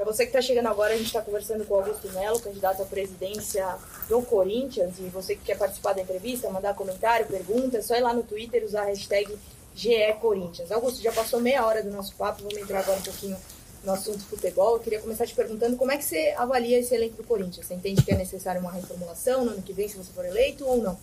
Para 0.00 0.10
você 0.10 0.24
que 0.24 0.30
está 0.30 0.40
chegando 0.40 0.66
agora, 0.66 0.94
a 0.94 0.96
gente 0.96 1.08
está 1.08 1.20
conversando 1.20 1.62
com 1.66 1.74
o 1.74 1.76
Augusto 1.76 2.10
Melo, 2.14 2.40
candidato 2.40 2.80
à 2.80 2.86
presidência 2.86 3.76
do 4.08 4.22
Corinthians. 4.22 4.94
E 4.98 5.02
você 5.10 5.36
que 5.36 5.42
quer 5.42 5.58
participar 5.58 5.92
da 5.92 6.00
entrevista, 6.00 6.48
mandar 6.48 6.72
comentário, 6.72 7.26
pergunta, 7.26 7.76
é 7.76 7.82
só 7.82 7.94
ir 7.94 8.00
lá 8.00 8.14
no 8.14 8.22
Twitter 8.22 8.64
usar 8.64 8.84
a 8.84 8.86
hashtag 8.86 9.36
GECorinthians. 9.74 10.72
Augusto, 10.72 11.02
já 11.02 11.12
passou 11.12 11.38
meia 11.38 11.66
hora 11.66 11.82
do 11.82 11.90
nosso 11.90 12.14
papo, 12.14 12.42
vamos 12.42 12.56
entrar 12.56 12.78
agora 12.78 12.98
um 12.98 13.02
pouquinho 13.02 13.36
no 13.84 13.92
assunto 13.92 14.20
futebol. 14.20 14.76
Eu 14.76 14.80
queria 14.80 15.00
começar 15.00 15.26
te 15.26 15.34
perguntando 15.34 15.76
como 15.76 15.92
é 15.92 15.98
que 15.98 16.04
você 16.04 16.34
avalia 16.38 16.78
esse 16.78 16.94
elenco 16.94 17.16
do 17.16 17.24
Corinthians. 17.24 17.66
Você 17.66 17.74
entende 17.74 18.02
que 18.02 18.10
é 18.10 18.16
necessário 18.16 18.62
uma 18.62 18.72
reformulação 18.72 19.44
no 19.44 19.50
ano 19.50 19.60
que 19.60 19.74
vem, 19.74 19.86
se 19.86 19.98
você 19.98 20.10
for 20.14 20.24
eleito, 20.24 20.64
ou 20.64 20.78
não? 20.78 20.98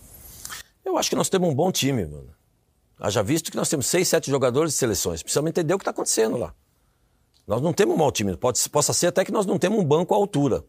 Eu 0.84 0.98
acho 0.98 1.08
que 1.08 1.14
nós 1.14 1.28
temos 1.28 1.48
um 1.48 1.54
bom 1.54 1.70
time, 1.70 2.04
mano. 2.04 2.34
Haja 2.98 3.22
visto 3.22 3.52
que 3.52 3.56
nós 3.56 3.68
temos 3.68 3.86
seis, 3.86 4.08
sete 4.08 4.28
jogadores 4.28 4.72
de 4.72 4.78
seleções. 4.80 5.22
Precisamos 5.22 5.50
entender 5.50 5.72
o 5.72 5.78
que 5.78 5.82
está 5.82 5.92
acontecendo 5.92 6.36
lá. 6.36 6.52
Nós 7.48 7.62
não 7.62 7.72
temos 7.72 7.94
um 7.94 7.98
mau 7.98 8.12
time. 8.12 8.36
Pode, 8.36 8.68
possa 8.68 8.92
ser 8.92 9.06
até 9.06 9.24
que 9.24 9.32
nós 9.32 9.46
não 9.46 9.58
temos 9.58 9.78
um 9.78 9.84
banco 9.84 10.12
à 10.12 10.18
altura. 10.18 10.62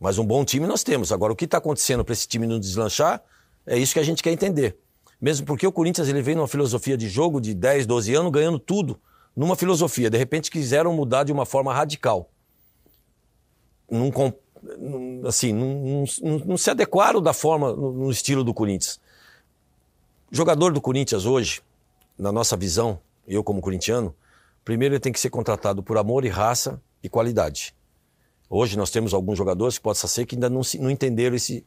Mas 0.00 0.18
um 0.18 0.26
bom 0.26 0.44
time 0.44 0.66
nós 0.66 0.82
temos. 0.82 1.12
Agora, 1.12 1.32
o 1.32 1.36
que 1.36 1.44
está 1.44 1.58
acontecendo 1.58 2.04
para 2.04 2.12
esse 2.12 2.26
time 2.26 2.48
não 2.48 2.58
deslanchar, 2.58 3.22
é 3.64 3.78
isso 3.78 3.94
que 3.94 4.00
a 4.00 4.02
gente 4.02 4.20
quer 4.20 4.32
entender. 4.32 4.76
Mesmo 5.20 5.46
porque 5.46 5.64
o 5.64 5.70
Corinthians 5.70 6.08
ele 6.08 6.20
veio 6.20 6.36
numa 6.36 6.48
filosofia 6.48 6.96
de 6.96 7.08
jogo 7.08 7.40
de 7.40 7.54
10, 7.54 7.86
12 7.86 8.12
anos, 8.12 8.32
ganhando 8.32 8.58
tudo 8.58 9.00
numa 9.36 9.54
filosofia. 9.54 10.10
De 10.10 10.18
repente 10.18 10.50
quiseram 10.50 10.92
mudar 10.92 11.22
de 11.22 11.30
uma 11.30 11.46
forma 11.46 11.72
radical. 11.72 12.28
Não, 13.88 14.12
assim, 15.24 15.52
não, 15.52 16.56
se 16.56 16.70
adequaram 16.70 17.22
da 17.22 17.32
forma, 17.32 17.72
no, 17.72 18.10
estilo 18.10 18.42
do 18.42 18.52
Corinthians. 18.52 18.98
Jogador 20.28 20.72
do 20.72 20.80
Corinthians 20.80 21.24
hoje, 21.24 21.62
na 22.18 22.32
nossa 22.32 22.56
visão, 22.56 22.98
eu 23.28 23.44
como 23.44 23.60
corintiano, 23.60 24.12
Primeiro, 24.64 24.94
ele 24.94 25.00
tem 25.00 25.12
que 25.12 25.20
ser 25.20 25.30
contratado 25.30 25.82
por 25.82 25.98
amor 25.98 26.24
e 26.24 26.28
raça 26.28 26.80
e 27.02 27.08
qualidade. 27.08 27.74
Hoje 28.48 28.76
nós 28.76 28.90
temos 28.90 29.12
alguns 29.12 29.36
jogadores 29.36 29.76
que 29.76 29.82
possa 29.82 30.06
ser 30.06 30.26
que 30.26 30.36
ainda 30.36 30.48
não, 30.48 30.62
se, 30.62 30.78
não 30.78 30.90
entenderam 30.90 31.36
esse, 31.36 31.66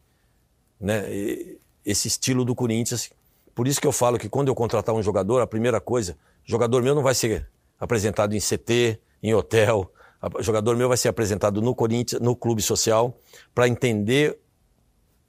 né, 0.80 1.04
esse 1.86 2.08
estilo 2.08 2.44
do 2.44 2.56
Corinthians. 2.56 3.12
Por 3.54 3.68
isso 3.68 3.80
que 3.80 3.88
eu 3.88 3.92
falo 3.92 4.18
que 4.18 4.30
quando 4.30 4.48
eu 4.48 4.56
contratar 4.56 4.96
um 4.96 5.04
jogador, 5.04 5.42
a 5.42 5.48
primeira 5.48 5.80
coisa, 5.80 6.18
jogador 6.44 6.82
meu 6.82 6.96
não 6.96 7.04
vai 7.04 7.14
ser 7.14 7.48
apresentado 7.80 8.36
em 8.36 8.40
CT, 8.40 9.00
em 9.22 9.34
hotel. 9.34 9.92
O 10.36 10.42
jogador 10.42 10.76
meu 10.76 10.88
vai 10.88 10.98
ser 10.98 11.10
apresentado 11.10 11.62
no 11.62 11.76
Corinthians, 11.76 12.22
no 12.22 12.36
clube 12.36 12.62
social, 12.62 13.20
para 13.54 13.68
entender 13.68 14.40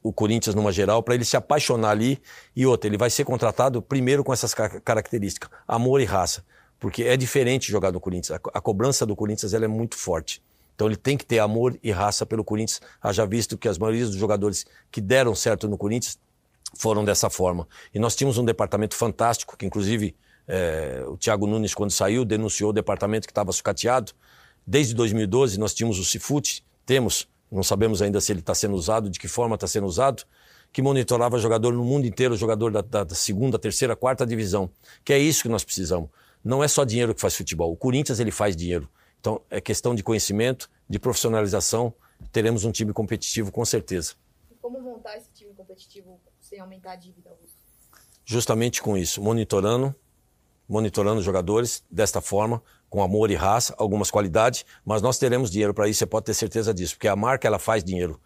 o 0.03 0.13
Corinthians 0.13 0.55
numa 0.55 0.73
geral, 0.73 1.03
para 1.03 1.15
ele 1.15 1.25
se 1.25 1.37
apaixonar 1.37 1.91
ali. 1.91 2.21
E 2.57 2.65
outra, 2.65 2.89
ele 2.89 2.97
vai 2.97 3.11
ser 3.11 3.25
contratado 3.25 3.83
primeiro 3.83 4.25
com 4.25 4.33
essas 4.33 4.55
características, 4.55 5.51
amor 5.67 6.01
e 6.01 6.05
raça. 6.05 6.45
Porque 6.79 7.05
é 7.05 7.17
diferente 7.17 7.71
jogar 7.71 7.93
no 7.93 8.01
Corinthians. 8.01 8.39
A, 8.53 8.61
cobrança 8.61 9.05
do 9.05 9.17
Corinthians 9.17 9.53
ela 9.53 9.65
é 9.65 9.69
muito 9.69 9.97
forte. 9.97 10.43
Então 10.75 10.87
ele 10.87 10.97
tem 10.97 11.17
que 11.17 11.27
ter 11.27 11.41
amor 11.41 11.79
e 11.83 11.91
raça 11.91 12.25
pelo 12.25 12.45
Corinthians. 12.45 12.81
Haja 13.03 13.27
visto 13.27 13.59
que 13.59 13.69
as 13.69 13.79
maiorias 13.79 14.11
dos 14.11 14.19
jogadores 14.19 14.65
que 14.91 15.01
deram 15.01 15.35
certo 15.35 15.69
no 15.69 15.77
Corinthians 15.77 16.19
foram 16.77 17.05
dessa 17.05 17.29
forma. 17.29 17.67
E 17.93 17.99
nós 17.99 18.15
tínhamos 18.15 18.39
um 18.39 18.45
departamento 18.45 18.95
fantástico, 18.95 19.57
que 19.57 19.67
inclusive 19.67 20.15
é, 20.47 21.03
o 21.09 21.17
Thiago 21.17 21.47
Nunes, 21.47 21.75
quando 21.75 21.91
saiu, 21.91 22.25
denunciou 22.25 22.71
o 22.71 22.73
departamento 22.73 23.27
que 23.27 23.33
estava 23.33 23.51
sucateado. 23.51 24.13
Desde 24.65 24.95
2012 24.95 25.59
nós 25.59 25.75
tínhamos 25.75 25.99
o 25.99 26.05
Cifute, 26.05 26.65
temos 26.87 27.29
não 27.51 27.63
sabemos 27.63 28.03
ainda 28.03 28.21
se 28.21 28.31
ele 28.31 28.41
está 28.41 28.55
sendo 28.55 28.75
usado, 28.75 29.09
de 29.09 29.19
que 29.19 29.27
forma 29.27 29.55
está 29.55 29.67
sendo 29.67 29.87
usado, 29.87 30.23
que 30.73 30.83
monitorava 30.83 31.39
jogador 31.39 31.73
no 31.73 31.83
mundo 31.83 32.07
inteiro, 32.07 32.37
jogador 32.37 32.71
da, 32.71 32.83
da, 32.83 33.05
da, 33.05 33.15
segunda, 33.15 33.59
terceira, 33.59 33.97
quarta 33.97 34.27
divisão. 34.27 34.71
Que 35.03 35.15
é 35.15 35.19
isso 35.19 35.43
que 35.43 35.49
nós 35.49 35.65
precisamos. 35.65 36.11
Não 36.49 36.65
é 36.65 36.69
só 36.69 36.83
dinheiro 36.83 37.15
que 37.15 37.21
faz 37.21 37.37
futebol. 37.37 37.71
O 37.71 37.77
Corinthians 37.77 38.19
ele 38.21 38.31
faz 38.31 38.57
dinheiro. 38.57 38.89
Então 39.21 39.39
é 39.51 39.61
questão 39.61 39.95
de 39.95 40.03
conhecimento, 40.03 40.71
de 40.89 40.99
profissionalização. 40.99 41.93
Teremos 42.33 42.65
um 42.65 42.73
time 42.73 42.91
competitivo 42.91 43.53
com 43.53 43.63
certeza. 43.67 44.15
E 44.51 44.55
como 44.55 44.81
montar 44.81 45.19
esse 45.19 45.29
time 45.35 45.53
competitivo 45.53 46.19
sem 46.41 46.59
aumentar 46.59 46.93
a 46.93 46.97
dívida? 46.97 47.37
Justamente 48.25 48.81
com 48.81 48.97
isso, 48.97 49.23
monitorando, 49.23 49.95
monitorando 50.67 51.21
jogadores 51.21 51.85
desta 51.91 52.23
forma, 52.23 52.63
com 52.89 53.03
amor 53.03 53.31
e 53.31 53.35
raça, 53.35 53.75
algumas 53.77 54.11
qualidades, 54.11 54.65
mas 54.87 55.03
nós 55.03 55.19
teremos 55.19 55.51
dinheiro 55.51 55.75
para 55.75 55.87
isso, 55.87 55.99
você 55.99 56.07
pode 56.07 56.25
ter 56.25 56.35
certeza 56.35 56.73
disso, 56.73 56.95
porque 56.95 57.09
a 57.09 57.17
marca 57.17 57.47
ela 57.47 57.59
faz 57.59 57.85
dinheiro. 57.85 58.19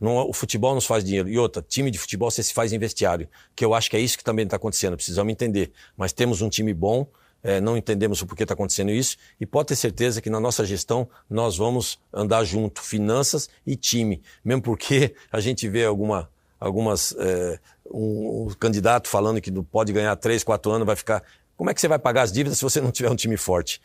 Não, 0.00 0.26
o 0.26 0.32
futebol 0.32 0.74
nos 0.74 0.86
faz 0.86 1.04
dinheiro. 1.04 1.28
E 1.28 1.38
outra, 1.38 1.60
time 1.60 1.90
de 1.90 1.98
futebol 1.98 2.30
você 2.30 2.42
se 2.42 2.54
faz 2.54 2.72
em 2.72 2.78
vestiário, 2.78 3.28
que 3.54 3.62
eu 3.62 3.74
acho 3.74 3.90
que 3.90 3.98
é 3.98 4.00
isso 4.00 4.16
que 4.16 4.24
também 4.24 4.46
está 4.46 4.56
acontecendo, 4.56 4.96
precisamos 4.96 5.30
entender. 5.30 5.72
Mas 5.94 6.14
temos 6.14 6.40
um 6.40 6.48
time 6.48 6.72
bom, 6.72 7.06
é, 7.42 7.60
não 7.60 7.76
entendemos 7.76 8.20
o 8.22 8.26
porquê 8.26 8.42
está 8.42 8.54
acontecendo 8.54 8.90
isso, 8.90 9.16
e 9.40 9.46
pode 9.46 9.68
ter 9.68 9.76
certeza 9.76 10.20
que 10.20 10.30
na 10.30 10.40
nossa 10.40 10.64
gestão 10.64 11.08
nós 11.28 11.56
vamos 11.56 11.98
andar 12.12 12.44
junto, 12.44 12.82
finanças 12.82 13.48
e 13.66 13.76
time. 13.76 14.22
Mesmo 14.44 14.62
porque 14.62 15.14
a 15.30 15.40
gente 15.40 15.68
vê 15.68 15.84
alguma, 15.84 16.30
algumas. 16.58 17.14
É, 17.18 17.58
um, 17.88 18.48
um 18.48 18.54
candidato 18.58 19.08
falando 19.08 19.40
que 19.40 19.52
pode 19.62 19.92
ganhar 19.92 20.16
3, 20.16 20.42
4 20.42 20.72
anos, 20.72 20.86
vai 20.86 20.96
ficar. 20.96 21.22
Como 21.56 21.70
é 21.70 21.74
que 21.74 21.80
você 21.80 21.88
vai 21.88 21.98
pagar 21.98 22.22
as 22.22 22.32
dívidas 22.32 22.58
se 22.58 22.64
você 22.64 22.80
não 22.80 22.90
tiver 22.90 23.10
um 23.10 23.16
time 23.16 23.36
forte? 23.36 23.80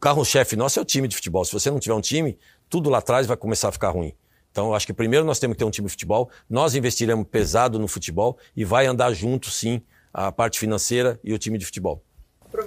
carro-chefe 0.00 0.56
nosso 0.56 0.78
é 0.78 0.82
o 0.82 0.84
time 0.84 1.08
de 1.08 1.16
futebol. 1.16 1.44
Se 1.44 1.52
você 1.52 1.70
não 1.70 1.78
tiver 1.78 1.94
um 1.94 2.00
time, 2.00 2.38
tudo 2.68 2.90
lá 2.90 2.98
atrás 2.98 3.26
vai 3.26 3.36
começar 3.36 3.68
a 3.68 3.72
ficar 3.72 3.90
ruim. 3.90 4.12
Então, 4.50 4.74
acho 4.74 4.86
que 4.86 4.92
primeiro 4.92 5.26
nós 5.26 5.38
temos 5.38 5.54
que 5.54 5.58
ter 5.58 5.64
um 5.64 5.70
time 5.70 5.86
de 5.86 5.92
futebol, 5.92 6.30
nós 6.48 6.74
investiremos 6.74 7.26
pesado 7.28 7.78
no 7.78 7.86
futebol 7.86 8.38
e 8.56 8.64
vai 8.64 8.86
andar 8.86 9.12
junto, 9.12 9.50
sim, 9.50 9.82
a 10.12 10.32
parte 10.32 10.58
financeira 10.58 11.20
e 11.22 11.34
o 11.34 11.38
time 11.38 11.58
de 11.58 11.66
futebol. 11.66 12.02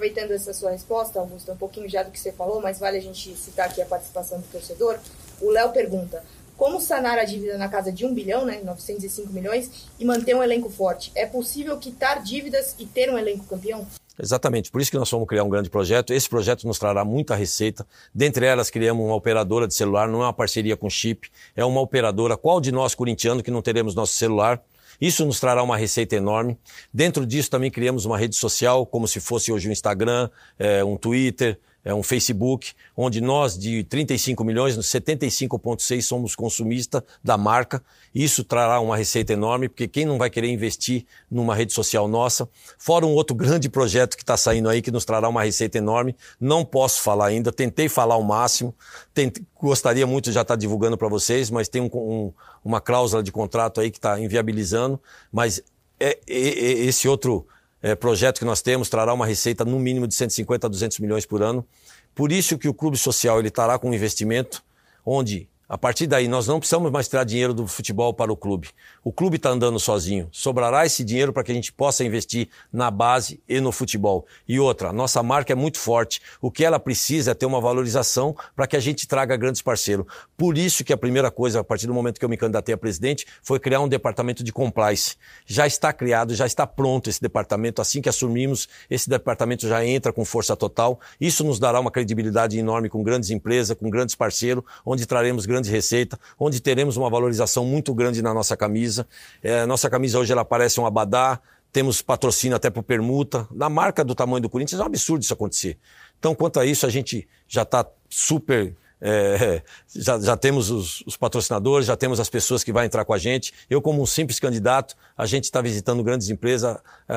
Aproveitando 0.00 0.30
essa 0.30 0.54
sua 0.54 0.70
resposta, 0.70 1.20
Augusto, 1.20 1.52
um 1.52 1.56
pouquinho 1.58 1.86
já 1.86 2.02
do 2.02 2.10
que 2.10 2.18
você 2.18 2.32
falou, 2.32 2.58
mas 2.62 2.78
vale 2.78 2.96
a 2.96 3.02
gente 3.02 3.36
citar 3.36 3.68
aqui 3.68 3.82
a 3.82 3.84
participação 3.84 4.38
do 4.40 4.46
torcedor. 4.50 4.98
O 5.42 5.50
Léo 5.50 5.72
pergunta: 5.72 6.24
como 6.56 6.80
sanar 6.80 7.18
a 7.18 7.24
dívida 7.24 7.58
na 7.58 7.68
casa 7.68 7.92
de 7.92 8.06
1 8.06 8.14
bilhão, 8.14 8.46
né, 8.46 8.62
905 8.64 9.30
milhões, 9.30 9.90
e 9.98 10.04
manter 10.06 10.34
um 10.34 10.42
elenco 10.42 10.70
forte? 10.70 11.12
É 11.14 11.26
possível 11.26 11.76
quitar 11.76 12.22
dívidas 12.22 12.74
e 12.78 12.86
ter 12.86 13.10
um 13.10 13.18
elenco 13.18 13.44
campeão? 13.44 13.86
Exatamente, 14.18 14.70
por 14.70 14.80
isso 14.80 14.90
que 14.90 14.96
nós 14.96 15.10
vamos 15.10 15.28
criar 15.28 15.44
um 15.44 15.50
grande 15.50 15.68
projeto. 15.68 16.14
Esse 16.14 16.30
projeto 16.30 16.66
nos 16.66 16.78
trará 16.78 17.04
muita 17.04 17.34
receita. 17.34 17.86
Dentre 18.14 18.46
elas, 18.46 18.70
criamos 18.70 19.04
uma 19.04 19.14
operadora 19.14 19.68
de 19.68 19.74
celular, 19.74 20.08
não 20.08 20.22
é 20.22 20.24
uma 20.24 20.32
parceria 20.32 20.78
com 20.78 20.88
chip, 20.88 21.30
é 21.54 21.62
uma 21.62 21.82
operadora. 21.82 22.38
Qual 22.38 22.58
de 22.58 22.72
nós, 22.72 22.94
corintiano, 22.94 23.42
que 23.42 23.50
não 23.50 23.60
teremos 23.60 23.94
nosso 23.94 24.14
celular? 24.14 24.62
Isso 25.00 25.24
nos 25.24 25.40
trará 25.40 25.62
uma 25.62 25.76
receita 25.76 26.16
enorme. 26.16 26.58
Dentro 26.92 27.24
disso, 27.24 27.50
também 27.50 27.70
criamos 27.70 28.04
uma 28.04 28.18
rede 28.18 28.36
social, 28.36 28.84
como 28.84 29.08
se 29.08 29.20
fosse 29.20 29.50
hoje 29.50 29.68
um 29.68 29.72
Instagram, 29.72 30.28
é, 30.58 30.84
um 30.84 30.96
Twitter, 30.96 31.58
é 31.84 31.94
um 31.94 32.02
Facebook, 32.02 32.72
onde 32.96 33.20
nós 33.20 33.58
de 33.58 33.84
35 33.84 34.44
milhões, 34.44 34.76
75,6 34.76 36.02
somos 36.02 36.34
consumistas 36.34 37.02
da 37.24 37.38
marca. 37.38 37.82
Isso 38.14 38.44
trará 38.44 38.80
uma 38.80 38.96
receita 38.96 39.32
enorme, 39.32 39.68
porque 39.68 39.88
quem 39.88 40.04
não 40.04 40.18
vai 40.18 40.28
querer 40.28 40.48
investir 40.48 41.06
numa 41.30 41.54
rede 41.54 41.72
social 41.72 42.06
nossa? 42.06 42.48
Fora 42.78 43.06
um 43.06 43.12
outro 43.12 43.34
grande 43.34 43.68
projeto 43.68 44.16
que 44.16 44.22
está 44.22 44.36
saindo 44.36 44.68
aí, 44.68 44.82
que 44.82 44.90
nos 44.90 45.04
trará 45.04 45.28
uma 45.28 45.42
receita 45.42 45.78
enorme. 45.78 46.14
Não 46.38 46.64
posso 46.64 47.00
falar 47.00 47.26
ainda, 47.26 47.50
tentei 47.50 47.88
falar 47.88 48.16
o 48.16 48.22
máximo, 48.22 48.74
tentei, 49.14 49.42
gostaria 49.58 50.06
muito 50.06 50.26
de 50.26 50.32
já 50.32 50.42
estar 50.42 50.54
tá 50.54 50.60
divulgando 50.60 50.98
para 50.98 51.08
vocês, 51.08 51.50
mas 51.50 51.68
tem 51.68 51.80
um, 51.80 51.90
um, 51.94 52.32
uma 52.62 52.80
cláusula 52.80 53.22
de 53.22 53.32
contrato 53.32 53.80
aí 53.80 53.90
que 53.90 53.98
está 53.98 54.20
inviabilizando. 54.20 55.00
Mas 55.32 55.62
é, 55.98 56.18
é, 56.28 56.38
é 56.38 56.72
esse 56.84 57.08
outro 57.08 57.46
é, 57.82 57.94
projeto 57.94 58.38
que 58.38 58.44
nós 58.44 58.62
temos 58.62 58.88
trará 58.88 59.12
uma 59.12 59.26
receita 59.26 59.64
no 59.64 59.78
mínimo 59.78 60.06
de 60.06 60.14
150 60.14 60.66
a 60.66 60.70
200 60.70 60.98
milhões 61.00 61.26
por 61.26 61.42
ano. 61.42 61.66
Por 62.14 62.32
isso 62.32 62.58
que 62.58 62.68
o 62.68 62.74
clube 62.74 62.96
social 62.96 63.38
ele 63.38 63.48
estará 63.48 63.78
com 63.78 63.90
um 63.90 63.94
investimento 63.94 64.62
onde 65.04 65.48
a 65.72 65.78
partir 65.78 66.08
daí, 66.08 66.26
nós 66.26 66.48
não 66.48 66.58
precisamos 66.58 66.90
mais 66.90 67.06
tirar 67.06 67.22
dinheiro 67.22 67.54
do 67.54 67.64
futebol 67.64 68.12
para 68.12 68.32
o 68.32 68.36
clube. 68.36 68.70
O 69.04 69.12
clube 69.12 69.36
está 69.36 69.50
andando 69.50 69.78
sozinho. 69.78 70.28
Sobrará 70.32 70.84
esse 70.84 71.04
dinheiro 71.04 71.32
para 71.32 71.44
que 71.44 71.52
a 71.52 71.54
gente 71.54 71.72
possa 71.72 72.02
investir 72.02 72.48
na 72.72 72.90
base 72.90 73.40
e 73.48 73.60
no 73.60 73.70
futebol. 73.70 74.26
E 74.48 74.58
outra, 74.58 74.92
nossa 74.92 75.22
marca 75.22 75.52
é 75.52 75.54
muito 75.54 75.78
forte. 75.78 76.20
O 76.42 76.50
que 76.50 76.64
ela 76.64 76.80
precisa 76.80 77.30
é 77.30 77.34
ter 77.34 77.46
uma 77.46 77.60
valorização 77.60 78.34
para 78.56 78.66
que 78.66 78.76
a 78.76 78.80
gente 78.80 79.06
traga 79.06 79.36
grandes 79.36 79.62
parceiros. 79.62 80.06
Por 80.36 80.58
isso 80.58 80.82
que 80.82 80.92
a 80.92 80.96
primeira 80.96 81.30
coisa, 81.30 81.60
a 81.60 81.64
partir 81.64 81.86
do 81.86 81.94
momento 81.94 82.18
que 82.18 82.24
eu 82.24 82.28
me 82.28 82.36
candidatei 82.36 82.74
a 82.74 82.78
presidente, 82.78 83.24
foi 83.40 83.60
criar 83.60 83.78
um 83.78 83.88
departamento 83.88 84.42
de 84.42 84.52
compliance. 84.52 85.14
Já 85.46 85.68
está 85.68 85.92
criado, 85.92 86.34
já 86.34 86.46
está 86.46 86.66
pronto 86.66 87.08
esse 87.08 87.22
departamento. 87.22 87.80
Assim 87.80 88.02
que 88.02 88.08
assumimos, 88.08 88.68
esse 88.90 89.08
departamento 89.08 89.68
já 89.68 89.86
entra 89.86 90.12
com 90.12 90.24
força 90.24 90.56
total. 90.56 90.98
Isso 91.20 91.44
nos 91.44 91.60
dará 91.60 91.78
uma 91.78 91.92
credibilidade 91.92 92.58
enorme 92.58 92.88
com 92.88 93.04
grandes 93.04 93.30
empresas, 93.30 93.76
com 93.78 93.88
grandes 93.88 94.16
parceiros, 94.16 94.64
onde 94.84 95.06
traremos 95.06 95.46
grandes 95.46 95.59
grande 95.60 95.70
receita, 95.70 96.18
onde 96.38 96.60
teremos 96.60 96.96
uma 96.96 97.10
valorização 97.10 97.64
muito 97.64 97.94
grande 97.94 98.22
na 98.22 98.32
nossa 98.32 98.56
camisa. 98.56 99.06
É, 99.42 99.66
nossa 99.66 99.88
camisa 99.90 100.18
hoje 100.18 100.32
ela 100.32 100.44
parece 100.44 100.80
um 100.80 100.86
abadá, 100.86 101.38
temos 101.72 102.02
patrocínio 102.02 102.56
até 102.56 102.70
por 102.70 102.82
permuta. 102.82 103.46
Na 103.50 103.68
marca 103.68 104.02
do 104.02 104.14
tamanho 104.14 104.40
do 104.40 104.48
Corinthians 104.48 104.80
é 104.80 104.82
um 104.82 104.86
absurdo 104.86 105.22
isso 105.22 105.32
acontecer. 105.32 105.78
Então, 106.18 106.34
quanto 106.34 106.58
a 106.58 106.66
isso, 106.66 106.84
a 106.86 106.90
gente 106.90 107.28
já 107.46 107.62
está 107.62 107.86
super 108.08 108.74
é, 109.00 109.62
já, 109.94 110.18
já, 110.20 110.36
temos 110.36 110.70
os, 110.70 111.02
os, 111.06 111.16
patrocinadores, 111.16 111.86
já 111.86 111.96
temos 111.96 112.20
as 112.20 112.28
pessoas 112.28 112.62
que 112.62 112.72
vão 112.72 112.84
entrar 112.84 113.04
com 113.04 113.14
a 113.14 113.18
gente. 113.18 113.52
Eu, 113.68 113.80
como 113.80 114.02
um 114.02 114.06
simples 114.06 114.38
candidato, 114.38 114.96
a 115.16 115.26
gente 115.26 115.44
está 115.44 115.60
visitando 115.60 116.02
grandes 116.02 116.28
empresas, 116.28 116.76
a, 117.08 117.16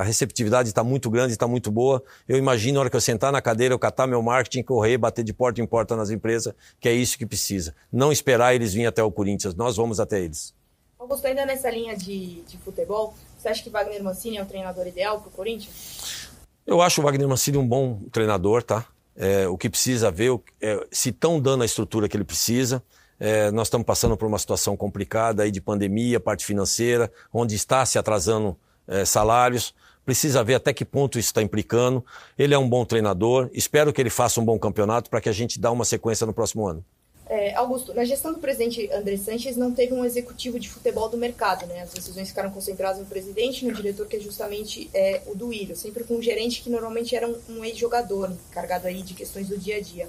a 0.00 0.02
receptividade 0.02 0.68
está 0.68 0.82
muito 0.82 1.10
grande, 1.10 1.32
está 1.32 1.46
muito 1.46 1.70
boa. 1.70 2.02
Eu 2.28 2.38
imagino, 2.38 2.74
na 2.74 2.80
hora 2.80 2.90
que 2.90 2.96
eu 2.96 3.00
sentar 3.00 3.30
na 3.30 3.42
cadeira, 3.42 3.74
eu 3.74 3.78
catar 3.78 4.06
meu 4.06 4.22
marketing, 4.22 4.62
correr, 4.62 4.96
bater 4.96 5.24
de 5.24 5.32
porta 5.32 5.60
em 5.60 5.66
porta 5.66 5.96
nas 5.96 6.10
empresas, 6.10 6.54
que 6.80 6.88
é 6.88 6.92
isso 6.92 7.18
que 7.18 7.26
precisa. 7.26 7.74
Não 7.92 8.10
esperar 8.10 8.54
eles 8.54 8.72
virem 8.72 8.86
até 8.86 9.02
o 9.02 9.10
Corinthians, 9.10 9.54
nós 9.54 9.76
vamos 9.76 10.00
até 10.00 10.20
eles. 10.20 10.54
Augusto, 10.98 11.26
ainda 11.26 11.46
nessa 11.46 11.70
linha 11.70 11.96
de, 11.96 12.42
de 12.42 12.58
futebol, 12.58 13.14
você 13.38 13.48
acha 13.48 13.62
que 13.62 13.70
Wagner 13.70 14.02
Mancini 14.02 14.36
é 14.36 14.42
o 14.42 14.46
treinador 14.46 14.86
ideal 14.86 15.20
para 15.20 15.28
o 15.28 15.30
Corinthians? 15.30 16.28
Eu 16.66 16.82
acho 16.82 17.00
o 17.00 17.04
Wagner 17.04 17.28
Mancini 17.28 17.56
um 17.56 17.66
bom 17.66 18.00
treinador, 18.10 18.62
tá? 18.62 18.84
É, 19.18 19.48
o 19.48 19.58
que 19.58 19.68
precisa 19.68 20.12
ver, 20.12 20.38
é, 20.60 20.86
se 20.92 21.08
estão 21.08 21.40
dando 21.40 21.62
a 21.62 21.66
estrutura 21.66 22.08
que 22.08 22.16
ele 22.16 22.24
precisa. 22.24 22.80
É, 23.18 23.50
nós 23.50 23.66
estamos 23.66 23.84
passando 23.84 24.16
por 24.16 24.28
uma 24.28 24.38
situação 24.38 24.76
complicada 24.76 25.42
aí 25.42 25.50
de 25.50 25.60
pandemia, 25.60 26.20
parte 26.20 26.46
financeira, 26.46 27.12
onde 27.32 27.56
está 27.56 27.84
se 27.84 27.98
atrasando 27.98 28.56
é, 28.86 29.04
salários. 29.04 29.74
Precisa 30.04 30.44
ver 30.44 30.54
até 30.54 30.72
que 30.72 30.84
ponto 30.84 31.18
isso 31.18 31.26
está 31.26 31.42
implicando. 31.42 32.04
Ele 32.38 32.54
é 32.54 32.58
um 32.58 32.68
bom 32.68 32.84
treinador. 32.84 33.50
Espero 33.52 33.92
que 33.92 34.00
ele 34.00 34.08
faça 34.08 34.40
um 34.40 34.44
bom 34.44 34.56
campeonato 34.56 35.10
para 35.10 35.20
que 35.20 35.28
a 35.28 35.32
gente 35.32 35.60
dê 35.60 35.66
uma 35.66 35.84
sequência 35.84 36.24
no 36.24 36.32
próximo 36.32 36.66
ano. 36.66 36.84
É, 37.28 37.54
Augusto, 37.56 37.92
na 37.92 38.04
gestão 38.04 38.32
do 38.32 38.38
presidente 38.38 38.90
André 38.90 39.18
Sanches 39.18 39.54
não 39.54 39.70
teve 39.70 39.92
um 39.92 40.02
executivo 40.02 40.58
de 40.58 40.66
futebol 40.66 41.10
do 41.10 41.18
mercado, 41.18 41.66
né? 41.66 41.82
As 41.82 41.90
decisões 41.90 42.28
ficaram 42.28 42.50
concentradas 42.50 42.98
no 42.98 43.04
presidente 43.04 43.66
no 43.66 43.74
diretor, 43.74 44.06
que 44.06 44.16
é 44.16 44.20
justamente 44.20 44.88
é, 44.94 45.20
o 45.26 45.52
Iro, 45.52 45.76
sempre 45.76 46.04
com 46.04 46.16
um 46.16 46.22
gerente 46.22 46.62
que 46.62 46.70
normalmente 46.70 47.14
era 47.14 47.28
um, 47.28 47.38
um 47.50 47.64
ex-jogador, 47.64 48.32
carregado 48.50 48.86
aí 48.86 49.02
de 49.02 49.12
questões 49.12 49.46
do 49.46 49.58
dia 49.58 49.76
a 49.76 49.80
dia. 49.80 50.08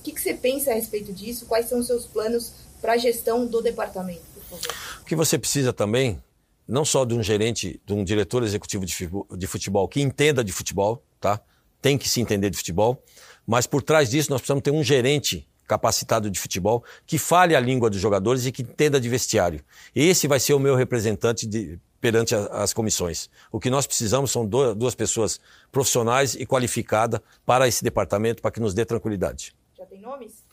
O 0.00 0.02
que, 0.02 0.10
que 0.10 0.20
você 0.20 0.34
pensa 0.34 0.72
a 0.72 0.74
respeito 0.74 1.12
disso? 1.12 1.46
Quais 1.46 1.68
são 1.68 1.78
os 1.78 1.86
seus 1.86 2.04
planos 2.04 2.52
para 2.80 2.94
a 2.94 2.96
gestão 2.96 3.46
do 3.46 3.62
departamento, 3.62 4.22
por 4.34 4.58
favor? 4.58 4.74
O 5.02 5.04
que 5.04 5.14
você 5.14 5.38
precisa 5.38 5.72
também, 5.72 6.20
não 6.66 6.84
só 6.84 7.04
de 7.04 7.14
um 7.14 7.22
gerente, 7.22 7.80
de 7.86 7.94
um 7.94 8.02
diretor 8.02 8.42
executivo 8.42 8.84
de 8.84 9.46
futebol 9.46 9.86
que 9.86 10.00
entenda 10.00 10.42
de 10.42 10.50
futebol, 10.50 11.00
tá? 11.20 11.40
Tem 11.80 11.96
que 11.96 12.08
se 12.08 12.20
entender 12.20 12.50
de 12.50 12.56
futebol, 12.56 13.00
mas 13.46 13.68
por 13.68 13.84
trás 13.84 14.10
disso 14.10 14.30
nós 14.30 14.40
precisamos 14.40 14.64
ter 14.64 14.72
um 14.72 14.82
gerente 14.82 15.46
capacitado 15.66 16.30
de 16.30 16.38
futebol, 16.38 16.84
que 17.06 17.18
fale 17.18 17.54
a 17.54 17.60
língua 17.60 17.90
dos 17.90 18.00
jogadores 18.00 18.46
e 18.46 18.52
que 18.52 18.62
entenda 18.62 19.00
de 19.00 19.08
vestiário. 19.08 19.60
Esse 19.94 20.28
vai 20.28 20.40
ser 20.40 20.54
o 20.54 20.58
meu 20.58 20.76
representante 20.76 21.46
de, 21.46 21.78
perante 22.00 22.34
a, 22.34 22.46
as 22.62 22.72
comissões. 22.72 23.28
O 23.50 23.58
que 23.58 23.70
nós 23.70 23.86
precisamos 23.86 24.30
são 24.30 24.46
do, 24.46 24.74
duas 24.74 24.94
pessoas 24.94 25.40
profissionais 25.72 26.34
e 26.34 26.46
qualificadas 26.46 27.20
para 27.44 27.66
esse 27.66 27.82
departamento, 27.82 28.40
para 28.40 28.50
que 28.50 28.60
nos 28.60 28.74
dê 28.74 28.84
tranquilidade. 28.84 29.54
Já 29.76 29.84
tem 29.86 30.00
nomes? 30.00 30.46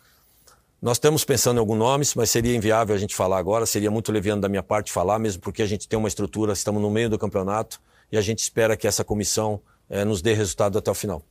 Nós 0.81 0.97
estamos 0.97 1.23
pensando 1.23 1.57
em 1.57 1.59
alguns 1.59 1.77
nomes, 1.77 2.13
mas 2.13 2.29
seria 2.29 2.53
inviável 2.53 2.93
a 2.93 2.99
gente 2.99 3.15
falar 3.15 3.37
agora, 3.37 3.65
seria 3.65 3.89
muito 3.89 4.11
leviano 4.11 4.41
da 4.41 4.49
minha 4.49 4.61
parte 4.61 4.91
falar, 4.91 5.17
mesmo 5.17 5.41
porque 5.41 5.61
a 5.61 5.65
gente 5.65 5.87
tem 5.87 5.97
uma 5.97 6.09
estrutura, 6.09 6.51
estamos 6.51 6.81
no 6.81 6.91
meio 6.91 7.09
do 7.09 7.17
campeonato 7.17 7.79
e 8.11 8.17
a 8.17 8.21
gente 8.21 8.39
espera 8.39 8.75
que 8.75 8.85
essa 8.85 9.03
comissão 9.03 9.61
eh, 9.89 10.03
nos 10.03 10.21
dê 10.21 10.33
resultado 10.33 10.77
até 10.77 10.91
o 10.91 10.93
final. 10.93 11.23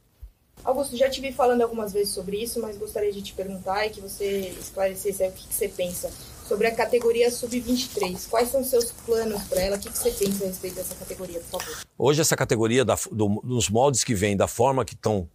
Augusto, 0.64 0.96
já 0.96 1.10
te 1.10 1.20
vi 1.20 1.32
falando 1.32 1.62
algumas 1.62 1.92
vezes 1.92 2.14
sobre 2.14 2.40
isso, 2.40 2.60
mas 2.60 2.76
gostaria 2.76 3.12
de 3.12 3.20
te 3.20 3.32
perguntar 3.32 3.86
e 3.86 3.90
que 3.90 4.00
você 4.00 4.54
esclarecesse 4.60 5.24
o 5.26 5.32
que, 5.32 5.48
que 5.48 5.54
você 5.54 5.68
pensa 5.68 6.10
sobre 6.46 6.66
a 6.68 6.74
categoria 6.74 7.30
sub-23. 7.30 8.28
Quais 8.28 8.50
são 8.50 8.60
os 8.60 8.68
seus 8.68 8.92
planos 8.92 9.42
para 9.44 9.60
ela? 9.60 9.76
O 9.76 9.80
que, 9.80 9.90
que, 9.90 9.98
você 9.98 10.10
pensa 10.10 10.44
a 10.44 10.46
respeito 10.46 10.76
dessa 10.76 10.94
categoria, 10.94 11.40
por 11.40 11.60
favor? 11.60 11.76
Hoje, 11.98 12.20
essa 12.20 12.36
categoria, 12.36 12.84
da, 12.84 12.96
do, 13.10 13.40
dos 13.42 13.68
moldes 13.68 14.04
que 14.04 14.14
vem, 14.14 14.36
da 14.36 14.46
forma 14.46 14.84
que 14.84 14.94
estão 14.94 15.28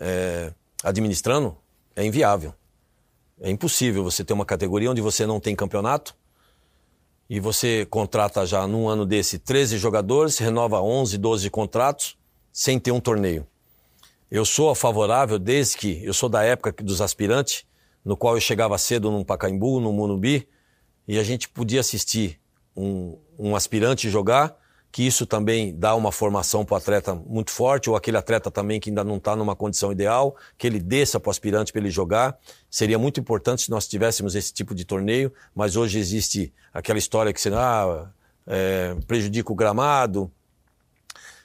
é, 0.00 0.52
administrando, 0.82 1.56
é 1.94 2.04
inviável. 2.04 2.52
É 3.40 3.50
impossível 3.50 4.02
você 4.02 4.24
ter 4.24 4.32
uma 4.32 4.44
categoria 4.44 4.90
onde 4.90 5.00
você 5.00 5.26
não 5.26 5.38
tem 5.38 5.54
campeonato 5.54 6.16
e 7.28 7.40
você 7.40 7.86
contrata 7.86 8.44
já 8.46 8.66
num 8.66 8.88
ano 8.88 9.06
desse 9.06 9.38
13 9.38 9.78
jogadores, 9.78 10.38
renova 10.38 10.80
11, 10.80 11.18
12 11.18 11.50
contratos 11.50 12.16
sem 12.52 12.78
ter 12.78 12.92
um 12.92 13.00
torneio. 13.00 13.46
Eu 14.34 14.46
sou 14.46 14.74
favorável 14.74 15.38
desde 15.38 15.76
que 15.76 16.02
eu 16.02 16.14
sou 16.14 16.26
da 16.26 16.42
época 16.42 16.72
dos 16.82 17.02
aspirantes, 17.02 17.66
no 18.02 18.16
qual 18.16 18.34
eu 18.34 18.40
chegava 18.40 18.78
cedo 18.78 19.10
num 19.10 19.22
Pacaembu, 19.22 19.78
no 19.78 19.92
Munubi, 19.92 20.48
e 21.06 21.18
a 21.18 21.22
gente 21.22 21.50
podia 21.50 21.80
assistir 21.80 22.40
um, 22.74 23.18
um 23.38 23.54
aspirante 23.54 24.08
jogar, 24.08 24.56
que 24.90 25.06
isso 25.06 25.26
também 25.26 25.78
dá 25.78 25.94
uma 25.94 26.10
formação 26.10 26.64
para 26.64 26.72
o 26.72 26.76
atleta 26.78 27.14
muito 27.14 27.50
forte, 27.50 27.90
ou 27.90 27.94
aquele 27.94 28.16
atleta 28.16 28.50
também 28.50 28.80
que 28.80 28.88
ainda 28.88 29.04
não 29.04 29.18
está 29.18 29.36
numa 29.36 29.54
condição 29.54 29.92
ideal, 29.92 30.34
que 30.56 30.66
ele 30.66 30.80
desça 30.80 31.20
para 31.20 31.28
o 31.28 31.30
aspirante 31.30 31.70
para 31.70 31.82
ele 31.82 31.90
jogar. 31.90 32.38
Seria 32.70 32.98
muito 32.98 33.20
importante 33.20 33.60
se 33.60 33.70
nós 33.70 33.86
tivéssemos 33.86 34.34
esse 34.34 34.50
tipo 34.50 34.74
de 34.74 34.86
torneio, 34.86 35.30
mas 35.54 35.76
hoje 35.76 35.98
existe 35.98 36.54
aquela 36.72 36.98
história 36.98 37.34
que 37.34 37.40
você 37.40 37.50
ah, 37.52 38.08
é, 38.46 38.96
prejudica 39.06 39.52
o 39.52 39.54
gramado, 39.54 40.32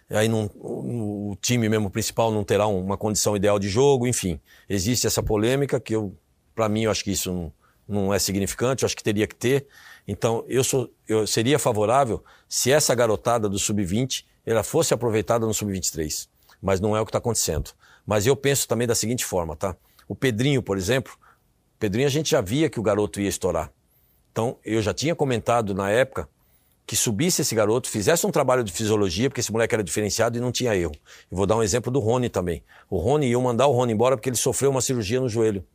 aí 0.09 0.27
não, 0.27 0.49
o 0.55 1.35
time 1.41 1.67
mesmo 1.67 1.89
principal 1.89 2.31
não 2.31 2.43
terá 2.43 2.67
uma 2.67 2.97
condição 2.97 3.35
ideal 3.35 3.59
de 3.59 3.67
jogo, 3.67 4.07
enfim. 4.07 4.39
Existe 4.69 5.05
essa 5.05 5.21
polêmica 5.21 5.79
que 5.79 5.95
eu, 5.95 6.15
para 6.55 6.69
mim, 6.69 6.83
eu 6.83 6.91
acho 6.91 7.03
que 7.03 7.11
isso 7.11 7.31
não, 7.31 7.53
não 7.87 8.13
é 8.13 8.19
significante, 8.19 8.83
eu 8.83 8.85
acho 8.85 8.95
que 8.95 9.03
teria 9.03 9.27
que 9.27 9.35
ter. 9.35 9.67
Então, 10.07 10.45
eu, 10.47 10.63
sou, 10.63 10.89
eu 11.07 11.27
seria 11.27 11.59
favorável 11.59 12.23
se 12.47 12.71
essa 12.71 12.95
garotada 12.95 13.49
do 13.49 13.59
sub-20 13.59 14.23
ela 14.45 14.63
fosse 14.63 14.93
aproveitada 14.93 15.45
no 15.45 15.53
sub-23, 15.53 16.29
mas 16.61 16.79
não 16.79 16.95
é 16.95 17.01
o 17.01 17.05
que 17.05 17.09
está 17.09 17.17
acontecendo. 17.17 17.71
Mas 18.05 18.25
eu 18.25 18.35
penso 18.35 18.65
também 18.67 18.87
da 18.87 18.95
seguinte 18.95 19.25
forma, 19.25 19.57
tá? 19.57 19.75
O 20.07 20.15
Pedrinho, 20.15 20.63
por 20.63 20.77
exemplo, 20.77 21.17
Pedrinho 21.77 22.07
a 22.07 22.11
gente 22.11 22.31
já 22.31 22.39
via 22.39 22.69
que 22.69 22.79
o 22.79 22.83
garoto 22.83 23.19
ia 23.19 23.27
estourar. 23.27 23.71
Então, 24.31 24.57
eu 24.63 24.81
já 24.81 24.93
tinha 24.93 25.13
comentado 25.13 25.73
na 25.73 25.89
época 25.89 26.29
que 26.87 26.95
subisse 26.95 27.41
esse 27.41 27.53
garoto, 27.53 27.89
fizesse 27.89 28.25
um 28.25 28.31
trabalho 28.31 28.63
de 28.63 28.71
fisiologia, 28.71 29.29
porque 29.29 29.41
esse 29.41 29.51
moleque 29.51 29.75
era 29.75 29.83
diferenciado 29.83 30.37
e 30.37 30.41
não 30.41 30.53
tinha 30.53 30.73
erro. 30.73 30.93
Vou 31.29 31.45
dar 31.45 31.57
um 31.57 31.61
exemplo 31.61 31.91
do 31.91 31.99
Rony 31.99 32.29
também. 32.29 32.63
O 32.89 32.97
Rony, 32.97 33.29
eu 33.29 33.41
mandar 33.41 33.67
o 33.67 33.73
Rony 33.73 33.91
embora 33.91 34.15
porque 34.15 34.29
ele 34.29 34.37
sofreu 34.37 34.71
uma 34.71 34.79
cirurgia 34.79 35.19
no 35.19 35.27
joelho. 35.27 35.65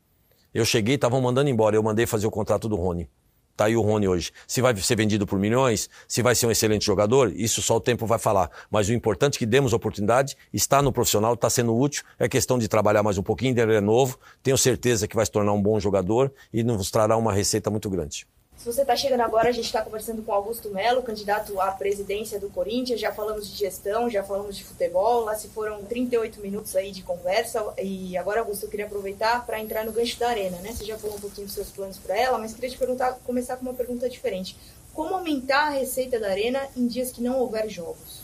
Eu 0.55 0.65
cheguei, 0.65 0.95
estavam 0.95 1.21
mandando 1.21 1.51
embora, 1.51 1.77
eu 1.77 1.83
mandei 1.83 2.07
fazer 2.07 2.27
o 2.27 2.31
contrato 2.31 2.67
do 2.67 2.77
Rony. 2.77 3.11
Tá 3.55 3.67
aí 3.67 3.77
o 3.77 3.83
Rony 3.83 4.09
hoje. 4.09 4.33
Se 4.47 4.63
vai 4.63 4.75
ser 4.77 4.97
vendido 4.97 5.27
por 5.27 5.39
milhões, 5.39 5.91
se 6.09 6.23
vai 6.23 6.35
ser 6.35 6.47
um 6.47 6.51
excelente 6.51 6.87
jogador, 6.87 7.31
isso 7.37 7.61
só 7.61 7.77
o 7.77 7.81
tempo 7.81 8.07
vai 8.07 8.19
falar. 8.19 8.51
Mas 8.71 8.89
o 8.89 8.95
importante 8.95 9.37
é 9.37 9.39
que 9.39 9.45
demos 9.45 9.75
oportunidade, 9.75 10.35
está 10.51 10.81
no 10.81 10.91
profissional, 10.91 11.35
está 11.35 11.51
sendo 11.51 11.77
útil, 11.77 12.05
é 12.19 12.27
questão 12.27 12.59
de 12.59 12.69
trabalhar 12.69 13.03
mais 13.03 13.19
um 13.19 13.23
pouquinho, 13.23 13.59
ele 13.61 13.75
é 13.75 13.83
novo, 13.83 14.19
tenho 14.43 14.57
certeza 14.57 15.07
que 15.07 15.15
vai 15.15 15.27
se 15.27 15.31
tornar 15.31 15.53
um 15.53 15.61
bom 15.61 15.79
jogador 15.79 16.33
e 16.51 16.65
nos 16.65 16.91
trará 16.91 17.19
uma 17.19 17.35
receita 17.35 17.71
muito 17.71 17.91
grande. 17.91 18.27
Se 18.63 18.67
você 18.73 18.83
está 18.83 18.95
chegando 18.95 19.23
agora, 19.23 19.49
a 19.49 19.53
gente 19.53 19.65
está 19.65 19.83
conversando 19.83 20.23
com 20.23 20.33
Augusto 20.33 20.71
Melo, 20.71 21.03
candidato 21.03 21.61
à 21.61 21.73
presidência 21.73 22.39
do 22.39 22.49
Corinthians. 22.49 23.01
Já 23.01 23.13
falamos 23.13 23.51
de 23.51 23.59
gestão, 23.59 24.09
já 24.09 24.23
falamos 24.23 24.57
de 24.57 24.63
futebol. 24.63 25.25
Lá 25.25 25.35
se 25.35 25.49
foram 25.49 25.83
38 25.83 26.41
minutos 26.41 26.77
aí 26.77 26.93
de 26.93 27.03
conversa. 27.03 27.75
E 27.77 28.17
agora, 28.17 28.39
Augusto, 28.39 28.67
eu 28.67 28.71
queria 28.71 28.87
aproveitar 28.87 29.45
para 29.45 29.59
entrar 29.59 29.85
no 29.85 29.91
gancho 29.91 30.17
da 30.17 30.29
Arena, 30.29 30.59
né? 30.59 30.71
Você 30.71 30.85
já 30.85 30.97
falou 30.97 31.17
um 31.17 31.21
pouquinho 31.21 31.49
dos 31.49 31.57
seus 31.57 31.71
planos 31.71 31.99
para 31.99 32.17
ela, 32.17 32.39
mas 32.39 32.55
queria 32.55 32.71
te 32.71 32.79
perguntar, 32.79 33.15
começar 33.25 33.57
com 33.57 33.63
uma 33.63 33.75
pergunta 33.75 34.09
diferente. 34.09 34.57
Como 34.95 35.13
aumentar 35.13 35.67
a 35.67 35.71
receita 35.71 36.21
da 36.21 36.29
Arena 36.29 36.61
em 36.77 36.87
dias 36.87 37.11
que 37.11 37.21
não 37.21 37.41
houver 37.41 37.69
jogos? 37.69 38.21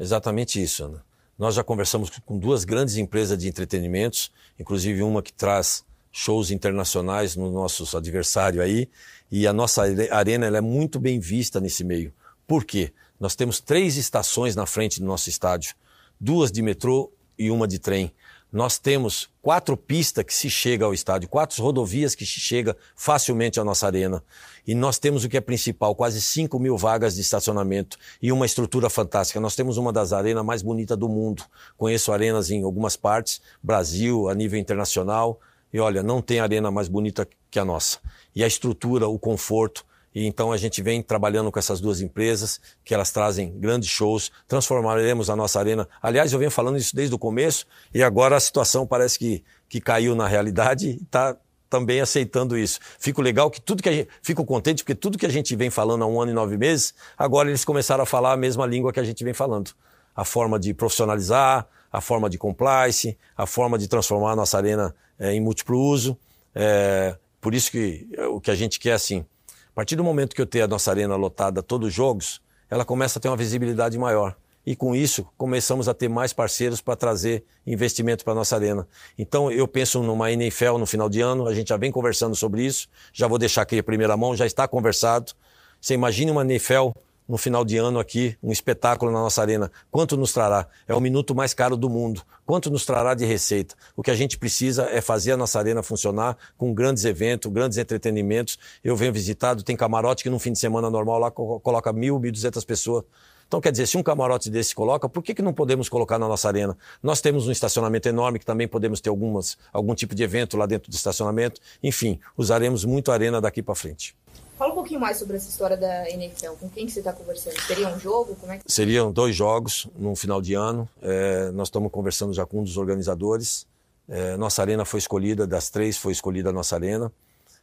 Exatamente 0.00 0.62
isso, 0.62 0.84
Ana. 0.84 1.04
Nós 1.38 1.54
já 1.54 1.62
conversamos 1.62 2.08
com 2.24 2.38
duas 2.38 2.64
grandes 2.64 2.96
empresas 2.96 3.36
de 3.36 3.46
entretenimentos, 3.46 4.32
inclusive 4.58 5.02
uma 5.02 5.22
que 5.22 5.34
traz 5.34 5.84
shows 6.12 6.50
internacionais 6.50 7.34
nos 7.34 7.52
nossos 7.52 7.94
adversários 7.94 8.62
aí, 8.62 8.88
e 9.30 9.46
a 9.46 9.52
nossa 9.52 9.82
arena 10.10 10.46
é 10.46 10.60
muito 10.60 11.00
bem 11.00 11.18
vista 11.18 11.58
nesse 11.58 11.82
meio. 11.82 12.12
Por 12.46 12.64
quê? 12.64 12.92
Nós 13.18 13.34
temos 13.34 13.58
três 13.58 13.96
estações 13.96 14.54
na 14.54 14.66
frente 14.66 15.00
do 15.00 15.06
nosso 15.06 15.30
estádio, 15.30 15.74
duas 16.20 16.52
de 16.52 16.60
metrô 16.60 17.10
e 17.38 17.50
uma 17.50 17.66
de 17.66 17.78
trem. 17.78 18.12
Nós 18.52 18.78
temos 18.78 19.30
quatro 19.40 19.78
pistas 19.78 20.24
que 20.24 20.34
se 20.34 20.50
chega 20.50 20.84
ao 20.84 20.92
estádio, 20.92 21.26
quatro 21.26 21.62
rodovias 21.62 22.14
que 22.14 22.26
se 22.26 22.38
chega 22.38 22.76
facilmente 22.94 23.58
à 23.58 23.64
nossa 23.64 23.86
arena. 23.86 24.22
E 24.66 24.74
nós 24.74 24.98
temos 24.98 25.24
o 25.24 25.28
que 25.30 25.38
é 25.38 25.40
principal, 25.40 25.94
quase 25.94 26.20
5 26.20 26.58
mil 26.58 26.76
vagas 26.76 27.14
de 27.14 27.22
estacionamento 27.22 27.96
e 28.20 28.30
uma 28.30 28.44
estrutura 28.44 28.90
fantástica. 28.90 29.40
Nós 29.40 29.56
temos 29.56 29.78
uma 29.78 29.90
das 29.90 30.12
arenas 30.12 30.44
mais 30.44 30.60
bonitas 30.60 30.98
do 30.98 31.08
mundo. 31.08 31.42
Conheço 31.78 32.12
arenas 32.12 32.50
em 32.50 32.62
algumas 32.62 32.94
partes, 32.94 33.40
Brasil, 33.62 34.28
a 34.28 34.34
nível 34.34 34.60
internacional. 34.60 35.40
E 35.72 35.80
olha, 35.80 36.02
não 36.02 36.20
tem 36.20 36.40
arena 36.40 36.70
mais 36.70 36.88
bonita 36.88 37.26
que 37.50 37.58
a 37.58 37.64
nossa. 37.64 37.98
E 38.34 38.44
a 38.44 38.46
estrutura, 38.46 39.08
o 39.08 39.18
conforto. 39.18 39.84
E 40.14 40.26
então 40.26 40.52
a 40.52 40.56
gente 40.56 40.82
vem 40.82 41.02
trabalhando 41.02 41.50
com 41.50 41.58
essas 41.58 41.80
duas 41.80 42.00
empresas, 42.00 42.60
que 42.84 42.92
elas 42.92 43.10
trazem 43.10 43.58
grandes 43.58 43.88
shows, 43.88 44.30
transformaremos 44.46 45.30
a 45.30 45.36
nossa 45.36 45.58
arena. 45.58 45.88
Aliás, 46.02 46.32
eu 46.32 46.38
venho 46.38 46.50
falando 46.50 46.76
isso 46.76 46.94
desde 46.94 47.14
o 47.14 47.18
começo, 47.18 47.66
e 47.94 48.02
agora 48.02 48.36
a 48.36 48.40
situação 48.40 48.86
parece 48.86 49.18
que, 49.18 49.42
que 49.68 49.80
caiu 49.80 50.14
na 50.14 50.26
realidade 50.26 50.88
e 50.90 51.02
está 51.02 51.34
também 51.70 52.02
aceitando 52.02 52.58
isso. 52.58 52.78
Fico 52.98 53.22
legal 53.22 53.50
que 53.50 53.58
tudo 53.58 53.82
que 53.82 53.88
a 53.88 53.92
gente. 53.92 54.08
Fico 54.20 54.44
contente 54.44 54.84
porque 54.84 54.94
tudo 54.94 55.16
que 55.16 55.24
a 55.24 55.30
gente 55.30 55.56
vem 55.56 55.70
falando 55.70 56.04
há 56.04 56.06
um 56.06 56.20
ano 56.20 56.30
e 56.30 56.34
nove 56.34 56.58
meses, 56.58 56.92
agora 57.16 57.48
eles 57.48 57.64
começaram 57.64 58.02
a 58.02 58.06
falar 58.06 58.32
a 58.32 58.36
mesma 58.36 58.66
língua 58.66 58.92
que 58.92 59.00
a 59.00 59.04
gente 59.04 59.24
vem 59.24 59.32
falando. 59.32 59.70
A 60.14 60.26
forma 60.26 60.60
de 60.60 60.74
profissionalizar, 60.74 61.66
a 61.90 62.00
forma 62.02 62.28
de 62.28 62.36
compliance, 62.36 63.16
a 63.34 63.46
forma 63.46 63.78
de 63.78 63.88
transformar 63.88 64.32
a 64.32 64.36
nossa 64.36 64.58
arena 64.58 64.94
é, 65.22 65.32
em 65.32 65.40
múltiplo 65.40 65.78
uso. 65.78 66.18
É, 66.52 67.16
por 67.40 67.54
isso 67.54 67.70
que 67.70 68.08
o 68.28 68.40
que 68.40 68.50
a 68.50 68.54
gente 68.56 68.80
quer 68.80 68.92
assim, 68.92 69.24
a 69.48 69.74
partir 69.74 69.94
do 69.94 70.02
momento 70.02 70.34
que 70.34 70.42
eu 70.42 70.46
tenho 70.46 70.64
a 70.64 70.68
nossa 70.68 70.90
arena 70.90 71.14
lotada 71.14 71.62
todos 71.62 71.88
os 71.88 71.94
jogos, 71.94 72.42
ela 72.68 72.84
começa 72.84 73.18
a 73.18 73.22
ter 73.22 73.28
uma 73.28 73.36
visibilidade 73.36 73.96
maior. 73.96 74.36
E 74.64 74.76
com 74.76 74.94
isso, 74.94 75.26
começamos 75.36 75.88
a 75.88 75.94
ter 75.94 76.08
mais 76.08 76.32
parceiros 76.32 76.80
para 76.80 76.94
trazer 76.94 77.44
investimento 77.66 78.24
para 78.24 78.32
a 78.32 78.36
nossa 78.36 78.54
arena. 78.54 78.86
Então, 79.18 79.50
eu 79.50 79.66
penso 79.66 80.02
numa 80.02 80.30
NFL 80.30 80.78
no 80.78 80.86
final 80.86 81.08
de 81.08 81.20
ano, 81.20 81.48
a 81.48 81.54
gente 81.54 81.68
já 81.68 81.76
vem 81.76 81.90
conversando 81.90 82.36
sobre 82.36 82.64
isso, 82.64 82.88
já 83.12 83.26
vou 83.26 83.38
deixar 83.38 83.62
aqui 83.62 83.78
a 83.78 83.82
primeira 83.82 84.16
mão, 84.16 84.36
já 84.36 84.46
está 84.46 84.68
conversado. 84.68 85.32
Você 85.80 85.94
imagine 85.94 86.30
uma 86.30 86.42
NFL 86.42 86.90
no 87.28 87.38
final 87.38 87.64
de 87.64 87.76
ano 87.76 87.98
aqui, 87.98 88.36
um 88.42 88.52
espetáculo 88.52 89.10
na 89.10 89.20
nossa 89.20 89.40
arena. 89.40 89.70
Quanto 89.90 90.16
nos 90.16 90.32
trará? 90.32 90.66
É 90.86 90.94
o 90.94 91.00
minuto 91.00 91.34
mais 91.34 91.54
caro 91.54 91.76
do 91.76 91.88
mundo. 91.88 92.22
Quanto 92.44 92.70
nos 92.70 92.84
trará 92.84 93.14
de 93.14 93.24
receita? 93.24 93.74
O 93.96 94.02
que 94.02 94.10
a 94.10 94.14
gente 94.14 94.36
precisa 94.38 94.84
é 94.90 95.00
fazer 95.00 95.32
a 95.32 95.36
nossa 95.36 95.58
arena 95.58 95.82
funcionar 95.82 96.36
com 96.56 96.74
grandes 96.74 97.04
eventos, 97.04 97.50
grandes 97.50 97.78
entretenimentos. 97.78 98.58
Eu 98.82 98.96
venho 98.96 99.12
visitado, 99.12 99.62
tem 99.62 99.76
camarote 99.76 100.22
que 100.22 100.30
num 100.30 100.38
fim 100.38 100.52
de 100.52 100.58
semana 100.58 100.90
normal 100.90 101.18
lá 101.18 101.30
coloca 101.30 101.92
mil, 101.92 102.18
mil 102.18 102.32
duzentas 102.32 102.64
pessoas. 102.64 103.04
Então, 103.52 103.60
quer 103.60 103.70
dizer, 103.70 103.86
se 103.86 103.98
um 103.98 104.02
camarote 104.02 104.48
desse 104.48 104.74
coloca, 104.74 105.06
por 105.10 105.22
que, 105.22 105.34
que 105.34 105.42
não 105.42 105.52
podemos 105.52 105.86
colocar 105.86 106.18
na 106.18 106.26
nossa 106.26 106.48
arena? 106.48 106.74
Nós 107.02 107.20
temos 107.20 107.46
um 107.46 107.52
estacionamento 107.52 108.08
enorme, 108.08 108.38
que 108.38 108.46
também 108.46 108.66
podemos 108.66 108.98
ter 108.98 109.10
algumas, 109.10 109.58
algum 109.70 109.94
tipo 109.94 110.14
de 110.14 110.22
evento 110.22 110.56
lá 110.56 110.64
dentro 110.64 110.90
do 110.90 110.94
estacionamento. 110.94 111.60
Enfim, 111.82 112.18
usaremos 112.34 112.82
muito 112.86 113.10
a 113.10 113.14
arena 113.14 113.42
daqui 113.42 113.62
para 113.62 113.74
frente. 113.74 114.16
Fala 114.62 114.74
um 114.74 114.76
pouquinho 114.76 115.00
mais 115.00 115.16
sobre 115.16 115.36
essa 115.36 115.48
história 115.48 115.76
da 115.76 116.08
NFL. 116.08 116.52
Com 116.60 116.70
quem 116.70 116.86
que 116.86 116.92
você 116.92 117.00
está 117.00 117.12
conversando? 117.12 117.60
Seria 117.62 117.88
um 117.88 117.98
jogo? 117.98 118.36
Como 118.36 118.52
é 118.52 118.58
que... 118.58 118.72
Seriam 118.72 119.10
dois 119.10 119.34
jogos 119.34 119.88
no 119.98 120.14
final 120.14 120.40
de 120.40 120.54
ano. 120.54 120.88
É, 121.02 121.50
nós 121.50 121.66
estamos 121.66 121.90
conversando 121.90 122.32
já 122.32 122.46
com 122.46 122.60
um 122.60 122.62
dos 122.62 122.76
organizadores. 122.76 123.66
É, 124.08 124.36
nossa 124.36 124.62
arena 124.62 124.84
foi 124.84 124.98
escolhida, 124.98 125.48
das 125.48 125.68
três 125.68 125.96
foi 125.96 126.12
escolhida 126.12 126.50
a 126.50 126.52
nossa 126.52 126.76
arena. 126.76 127.10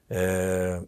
É, 0.10 0.82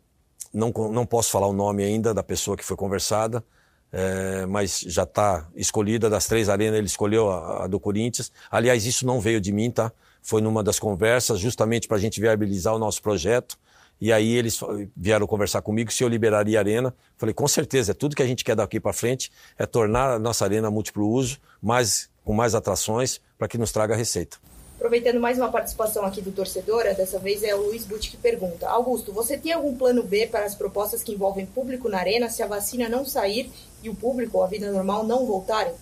não, 0.54 0.74
não 0.92 1.06
posso 1.06 1.32
falar 1.32 1.48
o 1.48 1.54
nome 1.54 1.82
ainda 1.82 2.14
da 2.14 2.22
pessoa 2.22 2.58
que 2.58 2.66
foi 2.66 2.76
conversada, 2.76 3.42
é, 3.90 4.46
mas 4.48 4.82
já 4.82 5.04
está 5.04 5.48
escolhida 5.56 6.10
das 6.10 6.28
três 6.28 6.50
arenas, 6.50 6.78
ele 6.78 6.88
escolheu 6.88 7.32
a, 7.32 7.64
a, 7.64 7.68
do 7.68 7.80
Corinthians. 7.80 8.34
Aliás, 8.52 8.86
isso 8.86 9.06
não 9.06 9.22
veio 9.22 9.40
de 9.40 9.54
mim, 9.54 9.72
tá? 9.72 9.94
Foi 10.22 10.42
numa 10.42 10.62
das 10.62 10.78
conversas, 10.78 11.40
justamente 11.40 11.88
para 11.88 11.96
a 11.96 12.02
gente 12.02 12.20
viabilizar 12.20 12.76
o 12.76 12.80
nosso 12.80 13.02
projeto 13.02 13.58
E 14.02 14.12
aí 14.12 14.36
eles 14.36 14.60
vieram 14.98 15.28
conversar 15.28 15.62
comigo 15.62 15.92
se 15.92 16.04
eu 16.04 16.08
liberaria 16.08 16.58
a 16.58 16.62
arena. 16.62 16.94
Falei, 17.20 17.36
com 17.36 17.48
certeza, 17.48 17.92
é 17.92 17.94
tudo 17.94 18.16
que 18.16 18.24
a 18.24 18.26
gente 18.26 18.44
quer 18.44 18.56
daqui 18.56 18.80
para 18.80 18.92
frente 18.92 19.32
é 19.60 19.68
tornar 19.68 20.14
a 20.14 20.20
nossa 20.20 20.44
arena 20.44 20.72
múltiplo 20.72 21.08
uso, 21.08 21.38
mais, 21.62 22.10
com 22.26 22.34
mais 22.34 22.56
atrações, 22.56 23.22
para 23.38 23.48
que 23.48 23.60
nos 23.60 23.72
traga 23.72 23.96
receita. 23.96 24.38
Aproveitando 24.78 25.20
mais 25.20 25.38
uma 25.38 25.52
participação 25.52 26.04
aqui 26.04 26.20
do 26.20 26.32
torcedor, 26.32 26.86
dessa 26.96 27.20
vez 27.20 27.44
é 27.44 27.54
o 27.54 27.68
Luiz 27.68 27.86
Butti 27.86 28.10
que 28.10 28.18
pergunta. 28.18 28.68
Augusto, 28.68 29.14
você 29.14 29.38
tem 29.38 29.54
algum 29.54 29.78
plano 29.78 30.02
B 30.02 30.26
para 30.26 30.46
as 30.46 30.56
propostas 30.56 31.04
que 31.04 31.12
envolvem 31.12 31.46
público 31.46 31.88
na 31.88 32.00
arena 32.00 32.28
se 32.28 32.42
a 32.42 32.48
vacina 32.48 32.90
não 32.90 33.06
sair 33.06 33.52
e 33.84 33.90
o 33.92 33.94
público 33.94 34.42
a 34.42 34.48
vida 34.48 34.72
normal 34.72 35.06
não 35.06 35.28
voltarem? 35.28 35.74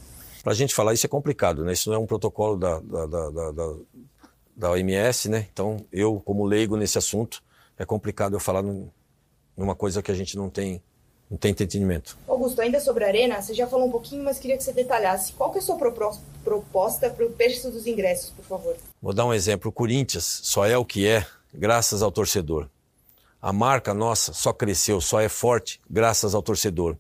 Para 0.43 0.51
a 0.51 0.55
gente 0.55 0.75
falar 0.75 0.93
isso 0.93 1.05
é 1.05 1.09
complicado, 1.09 1.63
né? 1.63 1.71
Isso 1.71 1.89
não 1.89 1.95
é 1.95 1.99
um 1.99 2.05
protocolo 2.05 2.57
da, 2.57 2.81
da, 2.81 3.05
da, 3.05 3.29
da, 3.29 3.73
da 4.57 4.71
OMS, 4.71 5.29
né? 5.29 5.47
Então, 5.53 5.77
eu, 5.89 6.21
como 6.25 6.43
leigo 6.43 6.75
nesse 6.75 6.97
assunto, 6.97 7.41
é 7.79 7.85
complicado 7.85 8.35
eu 8.35 8.39
falar 8.39 8.61
numa 9.55 9.73
coisa 9.73 10.03
que 10.03 10.11
a 10.11 10.13
gente 10.13 10.35
não 10.35 10.49
tem, 10.49 10.83
não 11.31 11.37
tem 11.37 11.51
entendimento. 11.51 12.17
Augusto, 12.27 12.61
ainda 12.61 12.79
sobre 12.81 13.05
a 13.05 13.07
Arena, 13.07 13.41
você 13.41 13.53
já 13.53 13.65
falou 13.65 13.87
um 13.87 13.91
pouquinho, 13.91 14.23
mas 14.23 14.37
queria 14.37 14.57
que 14.57 14.63
você 14.63 14.73
detalhasse. 14.73 15.31
Qual 15.33 15.49
que 15.49 15.57
é 15.57 15.61
a 15.61 15.63
sua 15.63 15.77
proposta 15.77 17.09
para 17.09 17.25
o 17.25 17.31
preço 17.31 17.71
dos 17.71 17.87
ingressos, 17.87 18.31
por 18.31 18.43
favor? 18.43 18.75
Vou 19.01 19.13
dar 19.13 19.25
um 19.25 19.33
exemplo. 19.33 19.69
O 19.69 19.71
Corinthians 19.71 20.41
só 20.43 20.65
é 20.65 20.77
o 20.77 20.83
que 20.83 21.07
é 21.07 21.25
graças 21.53 22.03
ao 22.03 22.11
torcedor. 22.11 22.69
A 23.41 23.53
marca 23.53 23.93
nossa 23.93 24.33
só 24.33 24.51
cresceu, 24.51 24.99
só 24.99 25.21
é 25.21 25.29
forte 25.29 25.79
graças 25.89 26.35
ao 26.35 26.43
torcedor. 26.43 26.97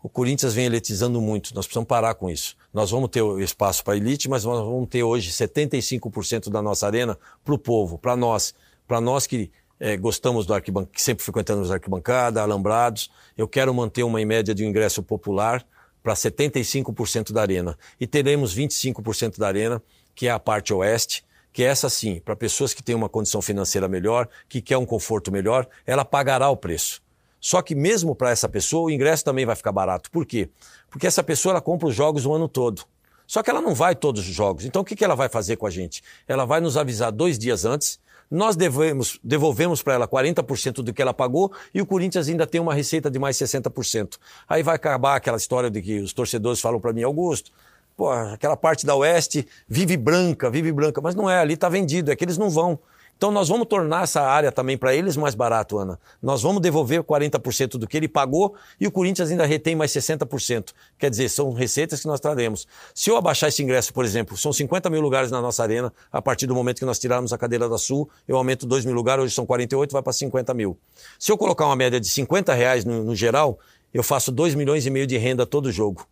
O 0.00 0.08
Corinthians 0.08 0.54
vem 0.54 0.66
eletizando 0.66 1.20
muito, 1.20 1.54
nós 1.54 1.66
precisamos 1.66 1.88
parar 1.88 2.14
com 2.14 2.30
isso. 2.30 2.56
Nós 2.72 2.90
vamos 2.90 3.08
ter 3.08 3.24
espaço 3.40 3.82
para 3.82 3.96
elite, 3.96 4.28
mas 4.28 4.44
nós 4.44 4.58
vamos 4.58 4.88
ter 4.88 5.02
hoje 5.02 5.32
75% 5.32 6.50
da 6.50 6.60
nossa 6.60 6.86
arena 6.86 7.18
para 7.42 7.54
o 7.54 7.58
povo, 7.58 7.98
para 7.98 8.14
nós. 8.14 8.54
Para 8.86 9.00
nós 9.00 9.26
que 9.26 9.50
é, 9.78 9.96
gostamos 9.96 10.46
do 10.46 10.54
arquibancada, 10.54 10.92
sempre 10.96 11.24
frequentamos 11.24 11.70
arquibancada, 11.70 12.40
alambrados. 12.42 13.10
Eu 13.36 13.48
quero 13.48 13.72
manter 13.74 14.02
uma 14.02 14.20
em 14.20 14.24
média 14.24 14.54
de 14.54 14.64
um 14.64 14.68
ingresso 14.68 15.02
popular 15.02 15.64
para 16.02 16.14
75% 16.14 17.32
da 17.32 17.40
arena. 17.40 17.78
E 17.98 18.06
teremos 18.06 18.54
25% 18.54 19.38
da 19.38 19.46
arena, 19.46 19.82
que 20.14 20.26
é 20.26 20.30
a 20.30 20.38
parte 20.38 20.72
oeste, 20.72 21.24
que 21.52 21.62
é 21.62 21.66
essa 21.66 21.88
sim, 21.88 22.20
para 22.20 22.34
pessoas 22.34 22.74
que 22.74 22.82
têm 22.82 22.94
uma 22.94 23.08
condição 23.08 23.40
financeira 23.40 23.88
melhor, 23.88 24.28
que 24.48 24.60
quer 24.60 24.76
um 24.76 24.84
conforto 24.84 25.30
melhor, 25.30 25.66
ela 25.86 26.04
pagará 26.04 26.50
o 26.50 26.56
preço. 26.56 27.02
Só 27.40 27.62
que 27.62 27.74
mesmo 27.74 28.14
para 28.14 28.30
essa 28.30 28.48
pessoa, 28.48 28.84
o 28.86 28.90
ingresso 28.90 29.24
também 29.24 29.46
vai 29.46 29.54
ficar 29.54 29.70
barato. 29.70 30.10
Por 30.10 30.26
quê? 30.26 30.48
Porque 30.90 31.06
essa 31.06 31.22
pessoa 31.22 31.52
ela 31.52 31.60
compra 31.60 31.88
os 31.88 31.94
jogos 31.94 32.26
o 32.26 32.32
ano 32.32 32.48
todo. 32.48 32.84
Só 33.26 33.42
que 33.42 33.50
ela 33.50 33.60
não 33.60 33.74
vai 33.74 33.94
todos 33.94 34.28
os 34.28 34.34
jogos. 34.34 34.64
Então 34.64 34.82
o 34.82 34.84
que, 34.84 34.96
que 34.96 35.04
ela 35.04 35.14
vai 35.14 35.28
fazer 35.28 35.56
com 35.56 35.66
a 35.66 35.70
gente? 35.70 36.02
Ela 36.26 36.44
vai 36.44 36.60
nos 36.60 36.76
avisar 36.76 37.12
dois 37.12 37.38
dias 37.38 37.64
antes 37.64 38.00
nós 38.30 38.56
devemos, 38.56 39.18
devolvemos 39.22 39.82
para 39.82 39.94
ela 39.94 40.08
40% 40.08 40.82
do 40.82 40.92
que 40.92 41.02
ela 41.02 41.14
pagou 41.14 41.52
e 41.72 41.80
o 41.80 41.86
Corinthians 41.86 42.28
ainda 42.28 42.46
tem 42.46 42.60
uma 42.60 42.74
receita 42.74 43.10
de 43.10 43.18
mais 43.18 43.36
60%. 43.36 44.18
Aí 44.48 44.62
vai 44.62 44.76
acabar 44.76 45.16
aquela 45.16 45.36
história 45.36 45.70
de 45.70 45.80
que 45.82 46.00
os 46.00 46.12
torcedores 46.12 46.60
falam 46.60 46.80
para 46.80 46.92
mim, 46.92 47.02
Augusto, 47.02 47.52
pô, 47.96 48.10
aquela 48.10 48.56
parte 48.56 48.84
da 48.84 48.94
Oeste 48.94 49.46
vive 49.68 49.96
branca, 49.96 50.50
vive 50.50 50.72
branca, 50.72 51.00
mas 51.00 51.14
não 51.14 51.28
é, 51.28 51.38
ali 51.38 51.54
está 51.54 51.68
vendido, 51.68 52.10
é 52.10 52.16
que 52.16 52.24
eles 52.24 52.38
não 52.38 52.50
vão. 52.50 52.78
Então 53.16 53.30
nós 53.30 53.48
vamos 53.48 53.66
tornar 53.66 54.04
essa 54.04 54.20
área 54.22 54.50
também 54.50 54.76
para 54.76 54.94
eles 54.94 55.16
mais 55.16 55.34
barato, 55.34 55.78
Ana. 55.78 55.98
Nós 56.22 56.42
vamos 56.42 56.60
devolver 56.60 57.02
40% 57.02 57.78
do 57.78 57.86
que 57.86 57.96
ele 57.96 58.08
pagou 58.08 58.54
e 58.80 58.86
o 58.86 58.90
Corinthians 58.90 59.30
ainda 59.30 59.46
retém 59.46 59.74
mais 59.74 59.92
60%. 59.92 60.72
Quer 60.98 61.10
dizer, 61.10 61.28
são 61.28 61.52
receitas 61.52 62.00
que 62.00 62.06
nós 62.06 62.20
traremos. 62.20 62.66
Se 62.94 63.10
eu 63.10 63.16
abaixar 63.16 63.48
esse 63.48 63.62
ingresso, 63.62 63.92
por 63.92 64.04
exemplo, 64.04 64.36
são 64.36 64.52
50 64.52 64.90
mil 64.90 65.00
lugares 65.00 65.30
na 65.30 65.40
nossa 65.40 65.62
arena, 65.62 65.92
a 66.12 66.20
partir 66.20 66.46
do 66.46 66.54
momento 66.54 66.78
que 66.78 66.84
nós 66.84 66.98
tirarmos 66.98 67.32
a 67.32 67.38
cadeira 67.38 67.68
da 67.68 67.78
Sul, 67.78 68.08
eu 68.26 68.36
aumento 68.36 68.66
2 68.66 68.84
mil 68.84 68.94
lugares, 68.94 69.24
hoje 69.24 69.34
são 69.34 69.46
48, 69.46 69.92
vai 69.92 70.02
para 70.02 70.12
50 70.12 70.52
mil. 70.52 70.76
Se 71.18 71.30
eu 71.30 71.38
colocar 71.38 71.66
uma 71.66 71.76
média 71.76 72.00
de 72.00 72.08
50 72.08 72.52
reais 72.52 72.84
no, 72.84 73.04
no 73.04 73.14
geral, 73.14 73.58
eu 73.92 74.02
faço 74.02 74.32
2 74.32 74.54
milhões 74.54 74.84
e 74.86 74.90
meio 74.90 75.06
de 75.06 75.16
renda 75.16 75.46
todo 75.46 75.70
jogo. 75.70 76.06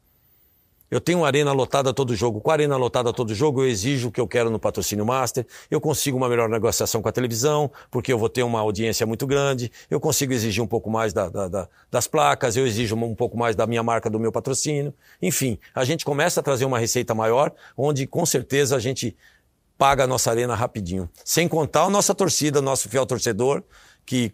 Eu 0.93 1.01
tenho 1.01 1.21
uma 1.21 1.27
arena 1.27 1.53
lotada 1.53 1.91
todo 1.91 2.15
jogo. 2.15 2.39
Com 2.39 2.51
a 2.51 2.53
arena 2.53 2.77
lotada 2.77 3.15
todo 3.15 3.35
jogo, 3.35 3.63
eu 3.63 3.67
exijo 3.67 4.09
o 4.09 4.13
que 4.13 4.21
eu 4.21 4.29
quero 4.29 4.51
no 4.51 4.59
patrocínio 4.59 5.07
master. 5.07 5.47
Eu 5.71 5.81
consigo 5.81 6.19
uma 6.19 6.29
melhor 6.29 6.51
negociação 6.51 7.01
com 7.01 7.09
a 7.09 7.13
televisão, 7.13 7.73
porque 7.91 8.13
eu 8.13 8.19
vou 8.19 8.29
ter 8.29 8.43
uma 8.43 8.61
audiência 8.61 9.07
muito 9.07 9.27
grande. 9.27 9.73
Eu 9.91 9.99
consigo 9.99 10.35
exigir 10.35 10.63
um 10.63 10.67
pouco 10.67 10.91
mais 10.91 11.15
da, 11.15 11.31
da, 11.31 11.49
da, 11.49 11.69
das 11.91 12.07
placas, 12.07 12.59
eu 12.59 12.67
exijo 12.67 12.95
um 12.95 13.15
pouco 13.15 13.39
mais 13.39 13.57
da 13.57 13.67
minha 13.67 13.83
marca, 13.83 14.11
do 14.11 14.21
meu 14.21 14.31
patrocínio. 14.31 14.93
Enfim, 15.23 15.59
a 15.75 15.83
gente 15.83 16.05
começa 16.05 16.41
a 16.41 16.43
trazer 16.43 16.67
uma 16.67 16.79
receita 16.79 17.15
maior, 17.15 17.53
onde 17.75 18.07
com 18.07 18.27
certeza 18.27 18.77
a 18.77 18.79
gente 18.79 19.17
paga 19.79 20.05
a 20.05 20.07
nossa 20.07 20.31
arena 20.31 20.55
rapidinho. 20.55 21.09
Sem 21.25 21.49
contar 21.49 21.85
a 21.85 21.91
nossa 21.91 22.15
torcida, 22.15 22.61
nosso 22.61 22.91
fiel 22.91 23.07
torcedor, 23.07 23.63
que 24.05 24.31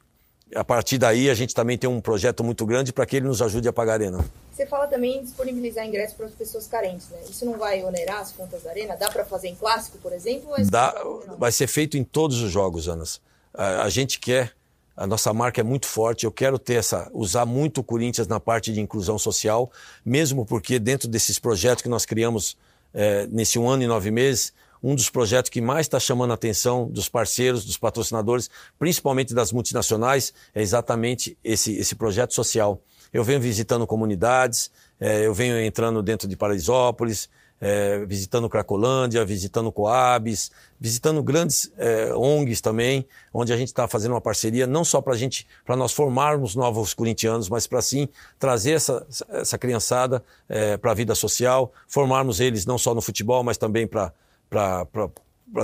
a 0.55 0.65
partir 0.65 0.99
daí 0.99 1.29
a 1.29 1.35
gente 1.35 1.55
também 1.55 1.77
tem 1.77 1.89
um 1.89 2.01
projeto 2.01 2.43
muito 2.43 2.65
grande 2.65 2.93
para 2.93 3.05
que 3.07 3.17
ele 3.17 3.27
nos 3.27 3.43
ajude 3.43 3.69
a 3.69 3.73
pagar 3.73 3.93
a 3.93 3.95
arena. 3.95 4.25
Você 4.53 4.67
fala 4.67 4.87
também 4.87 5.19
em 5.19 5.23
disponibilizar 5.23 5.87
ingressos 5.87 6.17
para 6.17 6.27
as 6.27 6.33
pessoas 6.33 6.67
carentes, 6.67 7.09
né? 7.11 7.19
Isso 7.29 7.45
não 7.45 7.57
vai 7.57 7.85
onerar 7.85 8.21
as 8.21 8.33
contas 8.33 8.63
da 8.63 8.71
arena? 8.71 8.97
Dá 8.97 9.11
para 9.11 9.25
fazer 9.25 9.49
em 9.49 9.55
clássico, 9.55 9.99
por 9.99 10.13
exemplo? 10.13 10.51
Dá, 10.69 10.95
vai 11.39 11.53
ser 11.53 11.67
feito 11.67 11.97
em 11.97 12.03
todos 12.03 12.41
os 12.41 12.51
jogos, 12.51 12.89
Anas. 12.89 13.21
A, 13.55 13.83
a, 13.83 13.89
gente 13.89 14.19
quer, 14.19 14.53
a 14.97 15.07
nossa 15.07 15.33
marca 15.33 15.61
é 15.61 15.65
muito 15.65 15.87
forte, 15.87 16.25
eu 16.25 16.33
quero 16.33 16.59
ter 16.59 16.75
essa, 16.75 17.09
usar 17.13 17.47
muito 17.47 17.81
o 17.81 17.85
Corinthians 17.85 18.27
na 18.27 18.41
parte 18.41 18.73
de 18.73 18.81
inclusão 18.81 19.19
social, 19.19 19.71
mesmo 20.05 20.45
porque 20.45 20.79
dentro 20.79 21.09
desses 21.09 21.39
projetos 21.39 21.83
que 21.83 21.89
nós 21.89 22.05
criamos 22.05 22.57
é, 22.93 23.27
nesse 23.29 23.59
um 23.59 23.69
ano 23.69 23.83
e 23.83 23.87
nove 23.87 24.11
meses, 24.11 24.53
um 24.83 24.95
dos 24.95 25.11
projetos 25.11 25.51
que 25.51 25.61
mais 25.61 25.87
está 25.87 25.99
chamando 25.99 26.31
a 26.31 26.35
atenção 26.35 26.89
dos 26.89 27.09
parceiros, 27.09 27.65
dos 27.65 27.77
patrocinadores, 27.77 28.51
principalmente 28.79 29.35
das 29.35 29.53
multinacionais, 29.53 30.33
é 30.55 30.63
exatamente 30.63 31.37
esse, 31.43 31.77
esse 31.77 31.95
projeto 31.95 32.35
social. 32.35 32.81
Eu 33.13 33.25
venho 33.25 33.41
visitando 33.41 33.87
comunidades, 33.87 34.71
é, 35.01 35.27
eu 35.27 35.35
venho 35.35 35.59
entrando 35.61 36.03
dentro 36.03 36.29
de 36.29 36.37
Paraisópolis, 36.37 37.29
é, 37.61 38.05
visitando 38.07 38.49
Cracolândia, 38.49 39.25
visitando 39.25 39.73
Coabs, 39.73 40.51
visitando 40.79 41.23
grandes 41.23 41.71
é, 41.77 42.15
ONGs 42.15 42.61
também, 42.61 43.07
onde 43.33 43.53
a 43.53 43.57
gente 43.57 43.69
está 43.69 43.89
fazendo 43.89 44.13
uma 44.13 44.21
parceria 44.21 44.67
não 44.67 44.85
só 44.85 45.01
para 45.01 45.17
gente, 45.17 45.47
para 45.65 45.77
nós 45.77 45.93
formarmos 45.93 46.55
novos 46.55 46.95
corintianos, 46.95 47.49
mas 47.49 47.67
para 47.67 47.83
sim 47.83 48.09
trazer 48.39 48.73
essa, 48.73 49.07
essa 49.31 49.59
criançada 49.59 50.23
é, 50.49 50.77
para 50.77 50.93
a 50.93 50.95
vida 50.95 51.15
social, 51.15 51.73
formarmos 51.89 52.41
eles 52.41 52.65
não 52.65 52.79
só 52.79 52.95
no 52.95 53.01
futebol, 53.01 53.43
mas 53.43 53.59
também 53.59 53.87
para 53.87 54.13
para 54.49 54.87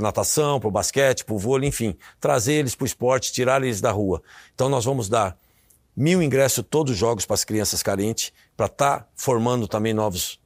natação, 0.01 0.59
para 0.61 0.69
o 0.69 0.73
basquete, 0.73 1.25
para 1.25 1.35
o 1.35 1.39
vôlei, 1.39 1.69
enfim, 1.69 1.97
trazer 2.21 2.55
eles 2.55 2.75
para 2.75 2.85
o 2.85 2.87
esporte, 2.87 3.33
tirar 3.33 3.63
eles 3.63 3.81
da 3.81 3.91
rua. 3.91 4.23
Então 4.55 4.69
nós 4.69 4.85
vamos 4.85 5.09
dar 5.09 5.37
mil 5.97 6.23
ingressos 6.23 6.65
todos 6.69 6.93
os 6.93 6.99
jogos 6.99 7.25
para 7.25 7.35
as 7.35 7.45
crianças 7.45 7.83
carentes, 7.83 8.33
para 8.57 8.67
estar 8.67 9.01
tá 9.01 9.09
formando 9.15 9.69
também 9.69 9.95
novos, 9.95 10.41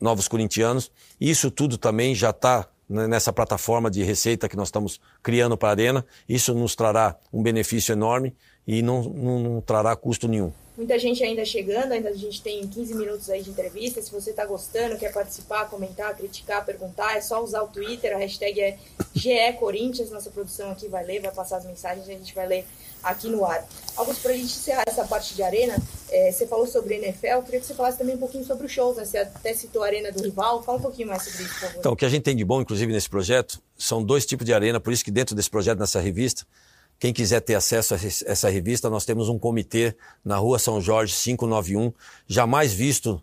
novos 0.00 0.28
corintianos. 0.28 0.90
Isso 1.20 1.50
tudo 1.50 1.76
também 1.76 2.14
já 2.14 2.30
está 2.30 2.68
nessa 2.88 3.32
plataforma 3.32 3.90
de 3.90 4.02
receita 4.02 4.48
que 4.48 4.56
nós 4.56 4.68
estamos 4.68 5.00
criando 5.22 5.56
para 5.56 5.68
a 5.68 5.72
Arena. 5.72 6.06
Isso 6.28 6.54
nos 6.54 6.74
trará 6.74 7.16
um 7.32 7.42
benefício 7.42 7.92
enorme 7.92 8.34
e 8.66 8.82
não, 8.82 9.02
não, 9.02 9.38
não 9.40 9.60
trará 9.60 9.96
custo 9.96 10.28
nenhum. 10.28 10.52
Muita 10.76 10.98
gente 10.98 11.22
ainda 11.22 11.44
chegando, 11.44 11.92
ainda 11.92 12.08
a 12.08 12.14
gente 12.14 12.40
tem 12.40 12.66
15 12.66 12.94
minutos 12.94 13.28
aí 13.28 13.42
de 13.42 13.50
entrevista. 13.50 14.00
Se 14.00 14.10
você 14.10 14.30
está 14.30 14.46
gostando, 14.46 14.96
quer 14.96 15.12
participar, 15.12 15.68
comentar, 15.68 16.16
criticar, 16.16 16.64
perguntar, 16.64 17.16
é 17.16 17.20
só 17.20 17.42
usar 17.44 17.62
o 17.62 17.68
Twitter, 17.68 18.14
a 18.14 18.18
hashtag 18.18 18.58
é 18.58 18.78
GE 19.14 19.52
Corinthians. 19.58 20.10
Nossa 20.10 20.30
produção 20.30 20.70
aqui 20.70 20.88
vai 20.88 21.04
ler, 21.04 21.20
vai 21.20 21.30
passar 21.30 21.58
as 21.58 21.66
mensagens 21.66 22.08
e 22.08 22.12
a 22.12 22.14
gente 22.14 22.34
vai 22.34 22.46
ler 22.46 22.64
aqui 23.02 23.28
no 23.28 23.44
ar. 23.44 23.66
Augusto, 23.96 24.22
para 24.22 24.32
a 24.32 24.34
gente 24.34 24.44
encerrar 24.44 24.84
essa 24.86 25.04
parte 25.04 25.34
de 25.34 25.42
arena, 25.42 25.76
é, 26.08 26.32
você 26.32 26.46
falou 26.46 26.66
sobre 26.66 26.94
NFL, 26.94 27.26
eu 27.26 27.42
queria 27.42 27.60
que 27.60 27.66
você 27.66 27.74
falasse 27.74 27.98
também 27.98 28.14
um 28.14 28.18
pouquinho 28.18 28.44
sobre 28.44 28.66
os 28.66 28.72
shows, 28.72 28.96
né? 28.96 29.04
Você 29.04 29.18
até 29.18 29.52
citou 29.52 29.82
a 29.82 29.86
arena 29.86 30.10
do 30.10 30.22
rival, 30.22 30.62
fala 30.62 30.78
um 30.78 30.82
pouquinho 30.82 31.08
mais 31.08 31.22
sobre 31.24 31.42
isso, 31.42 31.52
por 31.54 31.60
favor. 31.60 31.78
Então, 31.80 31.92
o 31.92 31.96
que 31.96 32.04
a 32.04 32.08
gente 32.08 32.22
tem 32.22 32.36
de 32.36 32.44
bom, 32.44 32.62
inclusive, 32.62 32.90
nesse 32.92 33.10
projeto, 33.10 33.60
são 33.76 34.02
dois 34.02 34.24
tipos 34.24 34.46
de 34.46 34.54
arena, 34.54 34.80
por 34.80 34.92
isso 34.92 35.04
que 35.04 35.10
dentro 35.10 35.34
desse 35.34 35.50
projeto, 35.50 35.78
nessa 35.78 36.00
revista, 36.00 36.46
quem 37.02 37.12
quiser 37.12 37.40
ter 37.40 37.56
acesso 37.56 37.94
a 37.94 37.98
essa 38.26 38.48
revista, 38.48 38.88
nós 38.88 39.04
temos 39.04 39.28
um 39.28 39.36
comitê 39.36 39.92
na 40.24 40.36
Rua 40.36 40.56
São 40.56 40.80
Jorge 40.80 41.12
591, 41.12 41.92
jamais 42.28 42.72
visto 42.72 43.20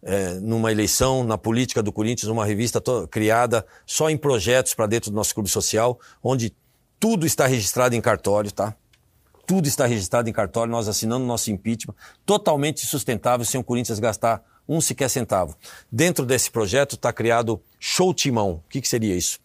é, 0.00 0.34
numa 0.34 0.70
eleição, 0.70 1.24
na 1.24 1.36
política 1.36 1.82
do 1.82 1.90
Corinthians, 1.90 2.30
uma 2.30 2.46
revista 2.46 2.80
criada 3.10 3.66
só 3.84 4.08
em 4.08 4.16
projetos 4.16 4.74
para 4.74 4.86
dentro 4.86 5.10
do 5.10 5.16
nosso 5.16 5.34
clube 5.34 5.50
social, 5.50 5.98
onde 6.22 6.54
tudo 7.00 7.26
está 7.26 7.48
registrado 7.48 7.96
em 7.96 8.00
cartório, 8.00 8.52
tá? 8.52 8.76
Tudo 9.44 9.66
está 9.66 9.86
registrado 9.86 10.30
em 10.30 10.32
cartório, 10.32 10.70
nós 10.70 10.86
assinando 10.86 11.26
nosso 11.26 11.50
impeachment, 11.50 11.96
totalmente 12.24 12.86
sustentável, 12.86 13.44
sem 13.44 13.60
o 13.60 13.64
Corinthians 13.64 13.98
gastar 13.98 14.40
um 14.68 14.80
sequer 14.80 15.10
centavo. 15.10 15.56
Dentro 15.90 16.24
desse 16.24 16.48
projeto 16.48 16.94
está 16.94 17.12
criado 17.12 17.60
Show 17.80 18.14
Timão. 18.14 18.62
O 18.64 18.68
que, 18.68 18.80
que 18.80 18.86
seria 18.86 19.16
isso? 19.16 19.40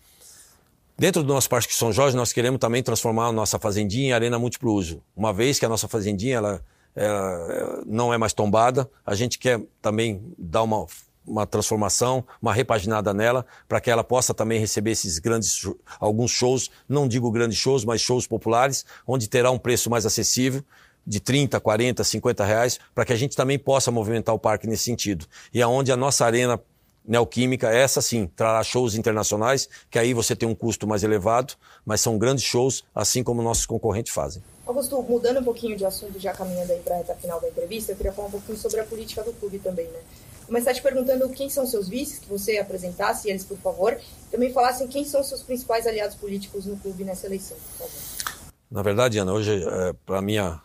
Dentro 1.02 1.24
do 1.24 1.34
nosso 1.34 1.50
Parque 1.50 1.74
São 1.74 1.92
Jorge, 1.92 2.16
nós 2.16 2.32
queremos 2.32 2.60
também 2.60 2.84
transformar 2.84 3.26
a 3.26 3.32
nossa 3.32 3.58
fazendinha 3.58 4.10
em 4.10 4.12
arena 4.12 4.38
múltiplo 4.38 4.72
uso. 4.72 5.02
Uma 5.16 5.34
vez 5.34 5.58
que 5.58 5.66
a 5.66 5.68
nossa 5.68 5.88
fazendinha 5.88 6.36
ela, 6.38 6.64
ela 6.96 7.84
não 7.88 8.14
é 8.14 8.20
mais 8.20 8.34
tombada, 8.34 8.88
a 9.04 9.16
gente 9.16 9.40
quer 9.40 9.60
também 9.82 10.22
dar 10.38 10.62
uma 10.62 10.86
uma 11.26 11.48
transformação, 11.48 12.24
uma 12.40 12.54
repaginada 12.54 13.16
nela, 13.16 13.46
para 13.68 13.82
que 13.82 13.90
ela 13.90 14.04
possa 14.04 14.32
também 14.32 14.60
receber 14.60 14.92
esses 14.92 15.18
grandes, 15.18 15.68
alguns 16.00 16.30
shows, 16.30 16.70
não 16.88 17.08
digo 17.08 17.32
grandes 17.32 17.58
shows, 17.58 17.84
mas 17.84 18.02
shows 18.02 18.28
populares, 18.28 18.86
onde 19.08 19.28
terá 19.28 19.50
um 19.50 19.58
preço 19.58 19.90
mais 19.90 20.06
acessível, 20.06 20.64
de 21.06 21.20
30, 21.20 21.60
40, 21.60 22.04
50 22.04 22.46
reais, 22.46 22.80
para 22.94 23.06
que 23.06 23.14
a 23.14 23.16
gente 23.16 23.36
também 23.36 23.58
possa 23.58 23.92
movimentar 23.92 24.36
o 24.36 24.40
parque 24.40 24.68
nesse 24.68 24.84
sentido. 24.84 25.26
E 25.54 25.62
aonde 25.62 25.92
a 25.92 25.98
nossa 25.98 26.26
arena 26.26 26.60
Neoquímica, 27.06 27.70
essa 27.70 28.02
sim, 28.02 28.28
trará 28.36 28.64
shows 28.64 28.96
internacionais, 28.96 29.68
que 29.90 29.98
aí 29.98 30.14
você 30.14 30.36
tem 30.36 30.48
um 30.48 30.54
custo 30.54 30.88
mais 30.88 31.04
elevado, 31.04 31.56
mas 31.84 32.00
são 32.00 32.18
grandes 32.18 32.44
shows, 32.44 32.84
assim 32.94 33.24
como 33.24 33.42
nossos 33.42 33.66
concorrentes 33.66 34.14
fazem. 34.14 34.44
Augusto, 34.66 35.02
mudando 35.02 35.40
um 35.40 35.44
pouquinho 35.44 35.76
de 35.76 35.84
assunto, 35.84 36.20
já 36.20 36.32
caminhando 36.32 36.72
aí 36.72 36.80
para 36.80 36.96
a 36.96 36.98
reta 37.00 37.16
final 37.16 37.42
da 37.42 37.50
entrevista, 37.50 37.92
eu 37.92 37.96
queria 37.96 38.14
falar 38.14 38.28
um 38.28 38.32
pouquinho 38.32 38.58
sobre 38.58 38.80
a 38.80 38.84
política 38.84 39.24
do 39.24 39.34
clube 39.34 39.60
também, 39.60 39.88
né? 39.88 40.00
Começar 40.46 40.74
te 40.74 40.82
perguntando 40.82 41.30
quem 41.30 41.50
são 41.50 41.66
seus 41.66 41.88
vices, 41.88 42.20
que 42.20 42.28
você 42.28 42.58
apresentasse 42.58 43.30
eles, 43.30 43.44
por 43.44 43.58
favor. 43.58 43.98
Também 44.30 44.52
falassem 44.52 44.88
quem 44.88 45.06
são 45.06 45.24
seus 45.24 45.42
principais 45.42 45.88
aliados 45.88 46.16
políticos 46.16 46.66
no 46.66 46.78
clube 46.78 47.04
nessa 47.04 47.26
eleição, 47.26 47.58
por 47.58 47.88
favor. 47.88 48.34
Na 48.70 48.82
verdade, 48.82 49.18
Ana, 49.18 49.34
hoje, 49.34 49.64
é, 49.64 49.94
para 50.06 50.22
minha 50.22 50.62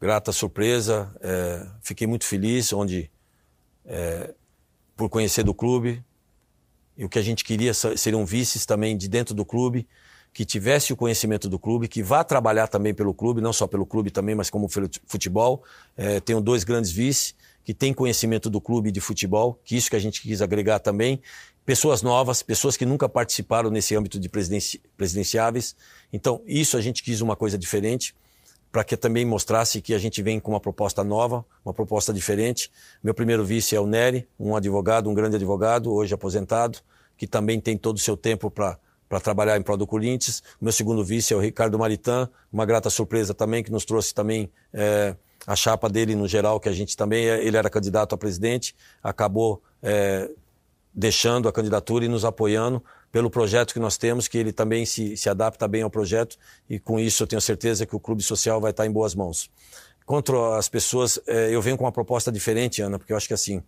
grata 0.00 0.32
surpresa, 0.32 1.10
é, 1.20 1.66
fiquei 1.82 2.06
muito 2.06 2.24
feliz, 2.24 2.72
onde 2.72 3.10
é, 3.86 4.34
por 5.02 5.08
conhecer 5.08 5.42
do 5.42 5.52
clube. 5.52 6.00
E 6.96 7.04
o 7.04 7.08
que 7.08 7.18
a 7.18 7.22
gente 7.22 7.44
queria 7.44 7.74
seriam 7.74 8.24
vices 8.24 8.64
também 8.64 8.96
de 8.96 9.08
dentro 9.08 9.34
do 9.34 9.44
clube, 9.44 9.88
que 10.32 10.44
tivesse 10.44 10.92
o 10.92 10.96
conhecimento 10.96 11.48
do 11.48 11.58
clube, 11.58 11.88
que 11.88 12.02
vá 12.02 12.22
trabalhar 12.22 12.68
também 12.68 12.94
pelo 12.94 13.12
clube, 13.12 13.40
não 13.40 13.52
só 13.52 13.66
pelo 13.66 13.84
clube 13.84 14.10
também, 14.10 14.34
mas 14.34 14.48
como 14.48 14.68
futebol. 15.06 15.64
É, 15.96 16.20
tenho 16.20 16.40
dois 16.40 16.62
grandes 16.62 16.92
vices 16.92 17.34
que 17.64 17.74
têm 17.74 17.92
conhecimento 17.92 18.48
do 18.48 18.60
clube 18.60 18.92
de 18.92 19.00
futebol, 19.00 19.58
que 19.64 19.76
isso 19.76 19.90
que 19.90 19.96
a 19.96 19.98
gente 19.98 20.22
quis 20.22 20.40
agregar 20.40 20.78
também. 20.78 21.20
Pessoas 21.66 22.02
novas, 22.02 22.42
pessoas 22.42 22.76
que 22.76 22.86
nunca 22.86 23.08
participaram 23.08 23.70
nesse 23.70 23.96
âmbito 23.96 24.20
de 24.20 24.28
presidenci 24.28 24.80
presidenciáveis. 24.96 25.74
Então, 26.12 26.40
isso 26.46 26.76
a 26.76 26.80
gente 26.80 27.02
quis 27.02 27.20
uma 27.20 27.34
coisa 27.34 27.58
diferente 27.58 28.14
para 28.72 28.82
que 28.82 28.96
também 28.96 29.24
mostrasse 29.26 29.82
que 29.82 29.92
a 29.92 29.98
gente 29.98 30.22
vem 30.22 30.40
com 30.40 30.52
uma 30.52 30.60
proposta 30.60 31.04
nova, 31.04 31.44
uma 31.62 31.74
proposta 31.74 32.10
diferente. 32.12 32.72
Meu 33.04 33.12
primeiro 33.12 33.44
vice 33.44 33.76
é 33.76 33.80
o 33.80 33.86
Nery, 33.86 34.26
um 34.40 34.56
advogado, 34.56 35.10
um 35.10 35.14
grande 35.14 35.36
advogado, 35.36 35.92
hoje 35.92 36.14
aposentado, 36.14 36.78
que 37.14 37.26
também 37.26 37.60
tem 37.60 37.76
todo 37.76 37.96
o 37.96 38.00
seu 38.00 38.16
tempo 38.16 38.50
para 38.50 38.78
para 39.12 39.20
trabalhar 39.20 39.58
em 39.58 39.62
prol 39.62 39.76
do 39.76 39.86
Corinthians. 39.86 40.42
Meu 40.58 40.72
segundo 40.72 41.04
vice 41.04 41.34
é 41.34 41.36
o 41.36 41.38
Ricardo 41.38 41.78
Maritan, 41.78 42.30
uma 42.50 42.64
grata 42.64 42.88
surpresa 42.88 43.34
também, 43.34 43.62
que 43.62 43.70
nos 43.70 43.84
trouxe 43.84 44.14
também 44.14 44.50
é, 44.72 45.14
a 45.46 45.54
chapa 45.54 45.86
dele 45.86 46.14
no 46.14 46.26
geral, 46.26 46.58
que 46.58 46.66
a 46.66 46.72
gente 46.72 46.96
também, 46.96 47.26
ele 47.26 47.54
era 47.54 47.68
candidato 47.68 48.14
a 48.14 48.18
presidente, 48.18 48.74
acabou 49.02 49.62
é, 49.82 50.30
deixando 50.94 51.46
a 51.46 51.52
candidatura 51.52 52.06
e 52.06 52.08
nos 52.08 52.24
apoiando 52.24 52.82
pelo 53.12 53.28
projeto 53.28 53.74
que 53.74 53.78
nós 53.78 53.98
temos, 53.98 54.26
que 54.26 54.38
ele 54.38 54.52
também 54.52 54.86
se, 54.86 55.16
se 55.18 55.28
adapta 55.28 55.68
bem 55.68 55.82
ao 55.82 55.90
projeto 55.90 56.38
e 56.68 56.80
com 56.80 56.98
isso 56.98 57.22
eu 57.22 57.26
tenho 57.26 57.42
certeza 57.42 57.84
que 57.84 57.94
o 57.94 58.00
Clube 58.00 58.22
Social 58.22 58.58
vai 58.58 58.70
estar 58.70 58.86
em 58.86 58.90
boas 58.90 59.14
mãos. 59.14 59.50
Contra 60.06 60.56
as 60.56 60.68
pessoas, 60.68 61.20
é, 61.26 61.54
eu 61.54 61.60
venho 61.60 61.76
com 61.76 61.84
uma 61.84 61.92
proposta 61.92 62.32
diferente, 62.32 62.80
Ana, 62.80 62.98
porque 62.98 63.12
eu 63.12 63.16
acho 63.16 63.28
que 63.28 63.34
assim, 63.34 63.62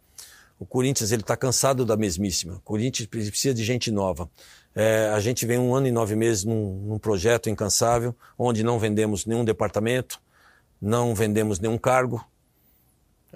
o 0.59 0.64
Corinthians 0.64 1.12
ele 1.12 1.22
está 1.22 1.36
cansado 1.36 1.84
da 1.84 1.97
mesmíssima. 1.97 2.55
O 2.55 2.61
Corinthians 2.61 3.07
precisa 3.07 3.55
de 3.55 3.62
gente 3.62 3.90
nova. 3.90 4.28
É, 4.74 5.11
a 5.14 5.20
gente 5.20 5.47
vem 5.47 5.59
um 5.59 5.74
ano 5.74 5.86
e 5.86 5.92
nove 5.92 6.16
meses 6.16 6.45
num, 6.45 6.86
num 6.86 6.99
projeto 6.99 7.51
incansável, 7.51 8.14
onde 8.36 8.64
não 8.64 8.78
vendemos 8.78 9.26
nenhum 9.26 9.45
departamento, 9.45 10.20
não 10.80 11.14
vendemos 11.14 11.61
nenhum 11.61 11.78
cargo, 11.78 12.24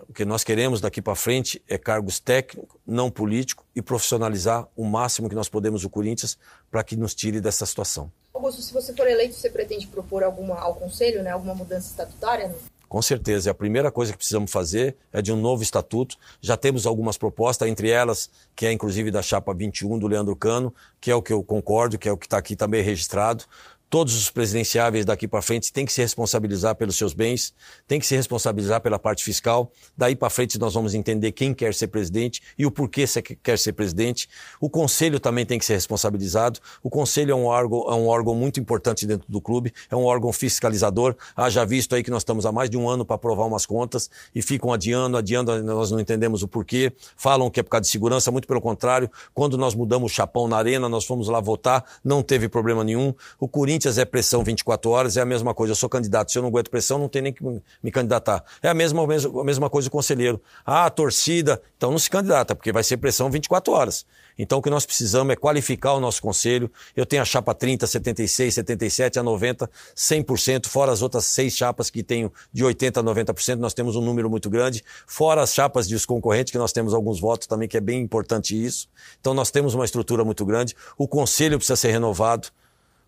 o 0.09 0.13
que 0.13 0.25
nós 0.25 0.45
queremos 0.45 0.81
daqui 0.81 1.01
para 1.01 1.15
frente 1.15 1.63
é 1.67 1.79
cargos 1.79 2.21
técnicos, 2.21 2.79
não 2.87 3.11
políticos, 3.11 3.65
e 3.75 3.81
profissionalizar 3.81 4.69
o 4.77 4.85
máximo 4.85 5.29
que 5.29 5.35
nós 5.35 5.49
podemos 5.49 5.85
o 5.85 5.91
Corinthians 5.91 6.37
para 6.71 6.85
que 6.85 6.97
nos 6.97 7.15
tire 7.15 7.41
dessa 7.41 7.65
situação. 7.65 8.11
Augusto, 8.35 8.63
se 8.63 8.73
você 8.73 8.95
for 8.95 9.09
eleito, 9.09 9.35
você 9.35 9.51
pretende 9.51 9.87
propor 9.87 10.23
alguma 10.23 10.57
ao 10.57 10.75
Conselho, 10.75 11.23
né, 11.23 11.31
alguma 11.31 11.55
mudança 11.55 11.89
estatutária? 11.89 12.49
Né? 12.49 12.55
Com 12.89 13.03
certeza. 13.03 13.49
E 13.49 13.51
a 13.51 13.55
primeira 13.55 13.91
coisa 13.91 14.13
que 14.13 14.19
precisamos 14.19 14.51
fazer 14.51 14.97
é 15.13 15.21
de 15.21 15.31
um 15.31 15.37
novo 15.37 15.63
estatuto. 15.63 16.17
Já 16.41 16.57
temos 16.57 16.87
algumas 16.87 17.19
propostas, 17.19 17.69
entre 17.69 17.91
elas, 17.91 18.31
que 18.57 18.65
é 18.65 18.73
inclusive 18.73 19.11
da 19.11 19.21
chapa 19.21 19.53
21 19.53 19.99
do 19.99 20.07
Leandro 20.07 20.35
Cano, 20.35 20.75
que 20.99 21.11
é 21.11 21.15
o 21.15 21.21
que 21.21 21.33
eu 21.33 21.43
concordo, 21.45 21.99
que 21.99 22.09
é 22.09 22.13
o 22.13 22.17
que 22.17 22.27
está 22.27 22.39
aqui 22.39 22.57
também 22.57 22.83
registrado. 22.83 23.45
Todos 23.91 24.15
os 24.15 24.31
presidenciáveis 24.31 25.07
daqui 25.07 25.27
para 25.27 25.41
frente 25.41 25.73
têm 25.73 25.87
que 25.87 25.93
se 25.93 26.03
responsabilizar 26.03 26.75
pelos 26.75 26.95
seus 26.95 27.15
bens, 27.15 27.55
têm 27.87 27.99
que 27.99 28.07
se 28.07 28.15
responsabilizar 28.15 28.83
pela 28.83 28.99
parte 28.99 29.25
fiscal. 29.25 29.73
Daí 29.97 30.15
para 30.15 30.29
frente 30.29 30.59
nós 30.59 30.75
vamos 30.75 30.93
entender 30.93 31.33
quem 31.33 31.55
quer 31.55 31.73
ser 31.73 31.89
presidente 31.89 32.43
e 32.59 32.67
o 32.67 32.71
porquê 32.71 33.07
você 33.07 33.23
quer 33.23 33.59
ser 33.59 33.73
presidente. 33.73 34.29
O 34.61 34.69
conselho 34.69 35.19
também 35.19 35.47
tem 35.47 35.59
que 35.59 35.65
ser 35.65 35.73
responsabilizado. 35.73 36.61
O 36.83 36.91
conselho 36.91 37.33
é 37.33 37.35
um 37.35 37.47
órgão, 37.47 37.87
é 37.89 37.95
um 37.95 38.09
órgão 38.09 38.35
muito 38.35 38.61
importante 38.61 39.07
dentro 39.07 39.27
do 39.27 39.41
clube, 39.41 39.73
é 39.91 39.97
um 39.97 40.05
órgão 40.05 40.31
fiscalizador. 40.35 41.17
Haja 41.35 41.65
visto 41.65 41.95
aí 41.95 42.03
que 42.03 42.11
nós 42.11 42.21
estamos 42.21 42.45
há 42.45 42.53
mais 42.53 42.69
de 42.69 42.77
um 42.77 42.91
ano 42.91 43.07
para 43.07 43.17
aprovar 43.17 43.47
umas 43.47 43.65
contas 43.65 44.11
e 44.35 44.43
ficam 44.43 44.71
adiando, 44.71 45.17
adiando, 45.17 45.63
nós 45.63 45.91
não 45.91 45.99
entendemos 45.99 46.43
o 46.43 46.49
porquê. 46.49 46.93
Falam 47.17 47.49
que 47.49 47.59
é 47.59 47.63
por 47.63 47.71
causa 47.71 47.83
de 47.83 47.89
segurança, 47.89 48.31
muito 48.31 48.47
pelo 48.47 48.61
contrário. 48.61 49.11
Quando 49.33 49.57
nós 49.57 49.75
mudamos 49.75 50.13
o 50.13 50.15
chapão 50.15 50.47
na 50.47 50.59
arena, 50.59 50.91
nós 50.91 51.07
fomos 51.07 51.29
lá 51.29 51.41
votar, 51.41 51.83
não 52.05 52.23
teve 52.23 52.51
problema 52.51 52.85
nenhum. 52.85 53.15
O 53.41 53.49
Corinthians 53.49 53.78
Corinthians 53.79 53.97
é 53.97 54.05
pressão 54.05 54.43
24 54.43 54.91
horas, 54.91 55.17
é 55.17 55.21
a 55.21 55.25
mesma 55.25 55.55
coisa. 55.55 55.71
Eu 55.71 55.77
sou 55.77 55.89
candidato, 55.89 56.33
se 56.33 56.39
eu 56.39 56.43
não 56.43 56.49
aguento 56.49 56.69
pressão, 56.69 56.99
não 56.99 57.09
tem 57.09 57.23
nem 57.23 57.33
que 57.33 57.45
me 57.45 57.91
candidatar. 57.93 58.43
É 58.61 58.69
a 58.69 58.75
mesma, 58.75 59.05
a 59.05 59.45
mesma 59.45 59.71
coisa 59.71 59.87
o 59.87 59.91
conselheiro. 59.91 60.43
Ah, 60.67 60.87
a 60.87 60.91
torcida, 60.91 61.63
então 61.77 61.93
não 61.93 61.99
se 61.99 62.11
candidata, 62.11 62.57
porque 62.57 62.73
vai 62.73 62.83
ser 62.83 62.97
pressão 62.97 63.31
24 63.31 63.73
horas. 63.73 64.05
Então 64.37 64.59
o 64.59 64.63
que 64.63 64.69
nós 64.69 64.85
precisamos 64.85 65.33
é 65.33 65.37
qualificar 65.37 65.95
o 65.95 66.01
nosso 66.01 66.21
conselho. 66.21 66.69
Eu 66.97 67.07
tenho 67.07 67.23
a 67.23 67.25
chapa 67.25 67.55
30, 67.55 67.87
76, 67.87 68.55
77 68.55 69.19
a 69.21 69.23
90, 69.23 69.71
100%, 69.97 70.67
fora 70.67 70.91
as 70.91 71.01
outras 71.01 71.27
seis 71.27 71.57
chapas 71.57 71.89
que 71.89 72.03
tenho 72.03 72.33
de 72.53 72.65
80 72.65 72.99
a 72.99 73.03
90%, 73.05 73.57
nós 73.57 73.75
temos 73.75 73.95
um 73.95 74.01
número 74.01 74.29
muito 74.29 74.51
grande, 74.51 74.85
fora 75.07 75.43
as 75.43 75.55
chapas 75.55 75.87
dos 75.87 76.05
concorrentes, 76.05 76.51
que 76.51 76.59
nós 76.59 76.73
temos 76.73 76.95
alguns 76.95 77.21
votos 77.21 77.47
também, 77.47 77.69
que 77.69 77.77
é 77.77 77.81
bem 77.81 78.01
importante 78.01 78.61
isso. 78.61 78.89
Então 79.21 79.35
nós 79.35 79.53
temos 79.53 79.75
uma 79.75 79.85
estrutura 79.85 80.25
muito 80.25 80.45
grande. 80.45 80.75
O 80.97 81.07
conselho 81.07 81.59
precisa 81.59 81.77
ser 81.77 81.93
renovado. 81.93 82.49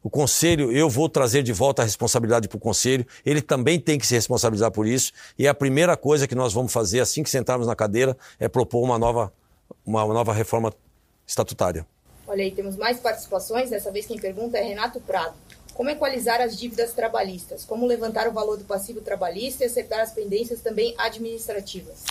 O 0.03 0.09
conselho, 0.09 0.73
eu 0.73 0.89
vou 0.89 1.11
trazer 1.11 1.43
de 1.43 1.53
volta 1.53 1.83
a 1.83 1.85
responsabilidade 1.85 2.49
para 2.49 2.57
o 2.57 2.61
conselho, 2.61 3.07
ele 3.25 3.43
também 3.43 3.79
tem 3.79 3.99
que 3.99 4.07
se 4.07 4.15
responsabilizar 4.15 4.71
por 4.71 4.87
isso, 4.87 5.13
e 5.39 5.47
a 5.47 5.53
primeira 5.53 5.95
coisa 5.95 6.27
que 6.27 6.35
nós 6.35 6.55
vamos 6.55 6.73
fazer 6.73 7.01
assim 7.01 7.23
que 7.23 7.29
sentarmos 7.29 7.67
na 7.67 7.77
cadeira 7.77 8.17
é 8.39 8.49
propor 8.49 8.83
uma 8.83 8.99
nova, 8.99 9.31
uma 9.85 10.07
nova 10.07 10.33
reforma 10.33 10.73
estatutária. 11.27 11.87
Olha 12.27 12.43
aí, 12.43 12.51
temos 12.51 12.77
mais 12.77 12.99
participações, 12.99 13.69
dessa 13.69 13.91
vez 13.91 14.07
quem 14.07 14.19
pergunta 14.19 14.57
é 14.57 14.63
Renato 14.63 15.01
Prado. 15.01 15.35
Como 15.75 15.91
equalizar 15.91 16.41
as 16.41 16.57
dívidas 16.57 16.93
trabalhistas? 16.93 17.65
Como 17.65 17.87
levantar 17.87 18.27
o 18.29 18.33
valor 18.33 18.57
do 18.57 18.65
passivo 18.65 19.01
trabalhista 19.01 19.65
e 19.65 19.67
acertar 19.67 20.01
as 20.01 20.13
pendências 20.13 20.61
também 20.61 20.95
administrativas? 20.97 22.05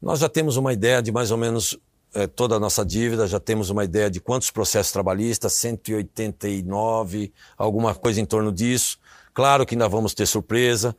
Nós 0.00 0.18
já 0.20 0.28
temos 0.28 0.56
uma 0.56 0.72
ideia 0.72 1.02
de 1.02 1.10
mais 1.10 1.30
ou 1.30 1.38
menos 1.38 1.78
é, 2.14 2.26
toda 2.26 2.56
a 2.56 2.60
nossa 2.60 2.84
dívida, 2.84 3.26
já 3.26 3.40
temos 3.40 3.70
uma 3.70 3.84
ideia 3.84 4.10
de 4.10 4.20
quantos 4.20 4.50
processos 4.50 4.92
trabalhistas, 4.92 5.54
189, 5.54 7.32
alguma 7.56 7.94
coisa 7.94 8.20
em 8.20 8.24
torno 8.24 8.52
disso. 8.52 8.98
Claro 9.34 9.64
que 9.64 9.74
ainda 9.74 9.88
vamos 9.88 10.12
ter 10.12 10.26
surpresa, 10.26 10.94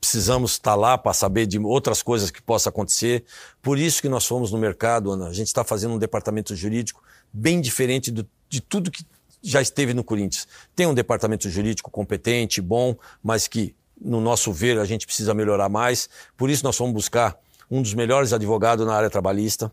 precisamos 0.00 0.52
estar 0.52 0.76
lá 0.76 0.96
para 0.96 1.12
saber 1.12 1.46
de 1.46 1.58
outras 1.58 2.02
coisas 2.02 2.30
que 2.30 2.40
possam 2.40 2.70
acontecer. 2.70 3.24
Por 3.60 3.78
isso 3.78 4.00
que 4.00 4.08
nós 4.08 4.24
fomos 4.24 4.52
no 4.52 4.58
mercado, 4.58 5.10
Ana. 5.10 5.26
A 5.26 5.32
gente 5.32 5.48
está 5.48 5.64
fazendo 5.64 5.94
um 5.94 5.98
departamento 5.98 6.54
jurídico 6.54 7.02
bem 7.32 7.60
diferente 7.60 8.12
do, 8.12 8.24
de 8.48 8.60
tudo 8.60 8.92
que 8.92 9.04
já 9.42 9.60
esteve 9.60 9.92
no 9.92 10.04
Corinthians. 10.04 10.46
Tem 10.76 10.86
um 10.86 10.94
departamento 10.94 11.50
jurídico 11.50 11.90
competente, 11.90 12.60
bom, 12.60 12.96
mas 13.20 13.48
que, 13.48 13.74
no 14.00 14.20
nosso 14.20 14.52
ver, 14.52 14.78
a 14.78 14.84
gente 14.84 15.04
precisa 15.04 15.34
melhorar 15.34 15.68
mais. 15.68 16.08
Por 16.36 16.48
isso 16.48 16.62
nós 16.62 16.76
fomos 16.76 16.94
buscar 16.94 17.36
um 17.68 17.82
dos 17.82 17.92
melhores 17.92 18.32
advogados 18.32 18.86
na 18.86 18.94
área 18.94 19.10
trabalhista 19.10 19.72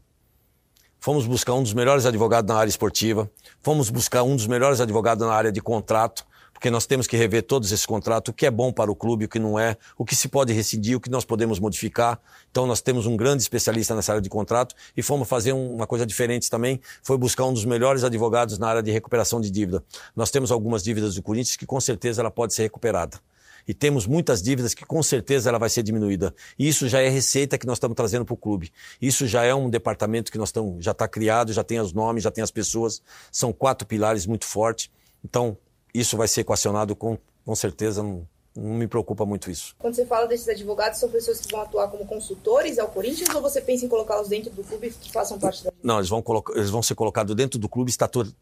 fomos 1.02 1.26
buscar 1.26 1.56
um 1.56 1.64
dos 1.64 1.74
melhores 1.74 2.06
advogados 2.06 2.48
na 2.48 2.60
área 2.60 2.70
esportiva, 2.70 3.30
fomos 3.60 3.90
buscar 3.90 4.22
um 4.22 4.36
dos 4.36 4.46
melhores 4.46 4.80
advogados 4.80 5.28
na 5.28 5.34
área 5.34 5.52
de 5.52 5.60
contrato, 5.60 6.24
porque 6.54 6.70
nós 6.70 6.86
temos 6.86 7.08
que 7.08 7.18
rever 7.18 7.42
todos 7.42 7.72
esses 7.72 7.88
contratos, 7.88 8.32
o 8.32 8.36
que 8.36 8.46
é 8.46 8.52
bom 8.52 8.72
para 8.72 8.92
o 8.92 8.96
clube, 8.96 9.26
o 9.26 9.28
que 9.28 9.40
não 9.40 9.58
é, 9.58 9.76
o 9.98 10.06
que 10.06 10.16
se 10.16 10.28
pode 10.28 10.54
rescindir, 10.54 10.96
o 10.96 11.00
que 11.00 11.10
nós 11.10 11.26
podemos 11.26 11.60
modificar. 11.60 12.22
Então 12.52 12.68
nós 12.68 12.82
temos 12.82 13.08
um 13.08 13.18
grande 13.18 13.42
especialista 13.42 13.96
nessa 13.96 14.12
área 14.12 14.22
de 14.22 14.30
contrato 14.30 14.76
e 14.96 15.02
fomos 15.02 15.28
fazer 15.28 15.54
uma 15.54 15.88
coisa 15.88 16.06
diferente 16.06 16.52
também, 16.52 16.80
foi 17.02 17.18
buscar 17.18 17.46
um 17.46 17.54
dos 17.54 17.66
melhores 17.66 18.04
advogados 18.04 18.60
na 18.60 18.68
área 18.68 18.84
de 18.84 18.92
recuperação 18.92 19.42
de 19.42 19.50
dívida. 19.50 19.84
Nós 20.16 20.30
temos 20.30 20.52
algumas 20.52 20.84
dívidas 20.84 21.16
do 21.16 21.24
Corinthians 21.24 21.56
que 21.56 21.66
com 21.66 21.82
certeza 21.82 22.22
ela 22.22 22.30
pode 22.30 22.54
ser 22.54 22.62
recuperada 22.62 23.20
e 23.68 23.74
temos 23.74 24.06
muitas 24.06 24.42
dívidas 24.42 24.74
que 24.74 24.86
com 24.86 25.02
certeza 25.02 25.50
ela 25.50 25.60
vai 25.60 25.70
ser 25.70 25.84
diminuída. 25.84 26.34
E 26.58 26.68
isso 26.68 26.88
já 26.88 27.02
é 27.02 27.10
receita 27.10 27.58
que 27.58 27.66
nós 27.66 27.78
estamos 27.78 27.96
trazendo 27.96 28.26
para 28.26 28.34
o 28.34 28.38
clube. 28.38 28.72
Isso 29.02 29.28
já 29.28 29.44
é 29.44 29.54
um 29.54 29.70
departamento 29.70 30.32
que 30.32 30.38
nós 30.38 30.50
estamos, 30.50 30.84
já 30.84 30.92
está 30.92 31.08
criado, 31.08 31.54
já 31.54 31.64
tem 31.64 31.80
os 31.80 31.94
nomes, 31.94 32.24
já 32.24 32.32
tem 32.32 32.44
as 32.44 32.52
pessoas. 32.52 33.02
São 33.32 33.54
quatro 33.54 33.88
pilares 33.88 34.26
muito 34.26 34.46
fortes. 34.46 34.90
Então, 35.24 35.58
isso 35.94 36.18
vai 36.18 36.28
ser 36.28 36.42
equacionado 36.42 36.96
com, 36.96 37.18
com 37.46 37.56
certeza 37.56 38.02
Não 38.02 38.26
me 38.56 38.88
preocupa 38.88 39.26
muito 39.26 39.50
isso. 39.50 39.76
Quando 39.78 39.94
você 39.94 40.06
fala 40.06 40.28
desses 40.28 40.48
advogados, 40.48 41.00
são 41.00 41.10
pessoas 41.10 41.40
que 41.40 41.52
vão 41.52 41.62
atuar 41.62 41.88
como 41.90 42.06
consultores 42.06 42.80
ao 42.80 42.88
Corinthians 42.88 43.34
ou 43.34 43.42
você 43.42 43.62
pensa 43.62 43.86
em 43.86 43.90
colocá-los 43.90 44.28
dentro 44.28 44.52
do 44.52 44.64
clube 44.64 44.90
que 44.90 45.12
façam 45.12 45.40
parte 45.40 45.64
da. 45.64 45.72
Não, 45.84 45.98
eles 45.98 46.10
vão, 46.10 46.24
eles 46.56 46.70
vão 46.70 46.82
ser 46.82 46.96
colocados 46.96 47.36
dentro 47.36 47.60
do 47.60 47.70
clube 47.70 47.94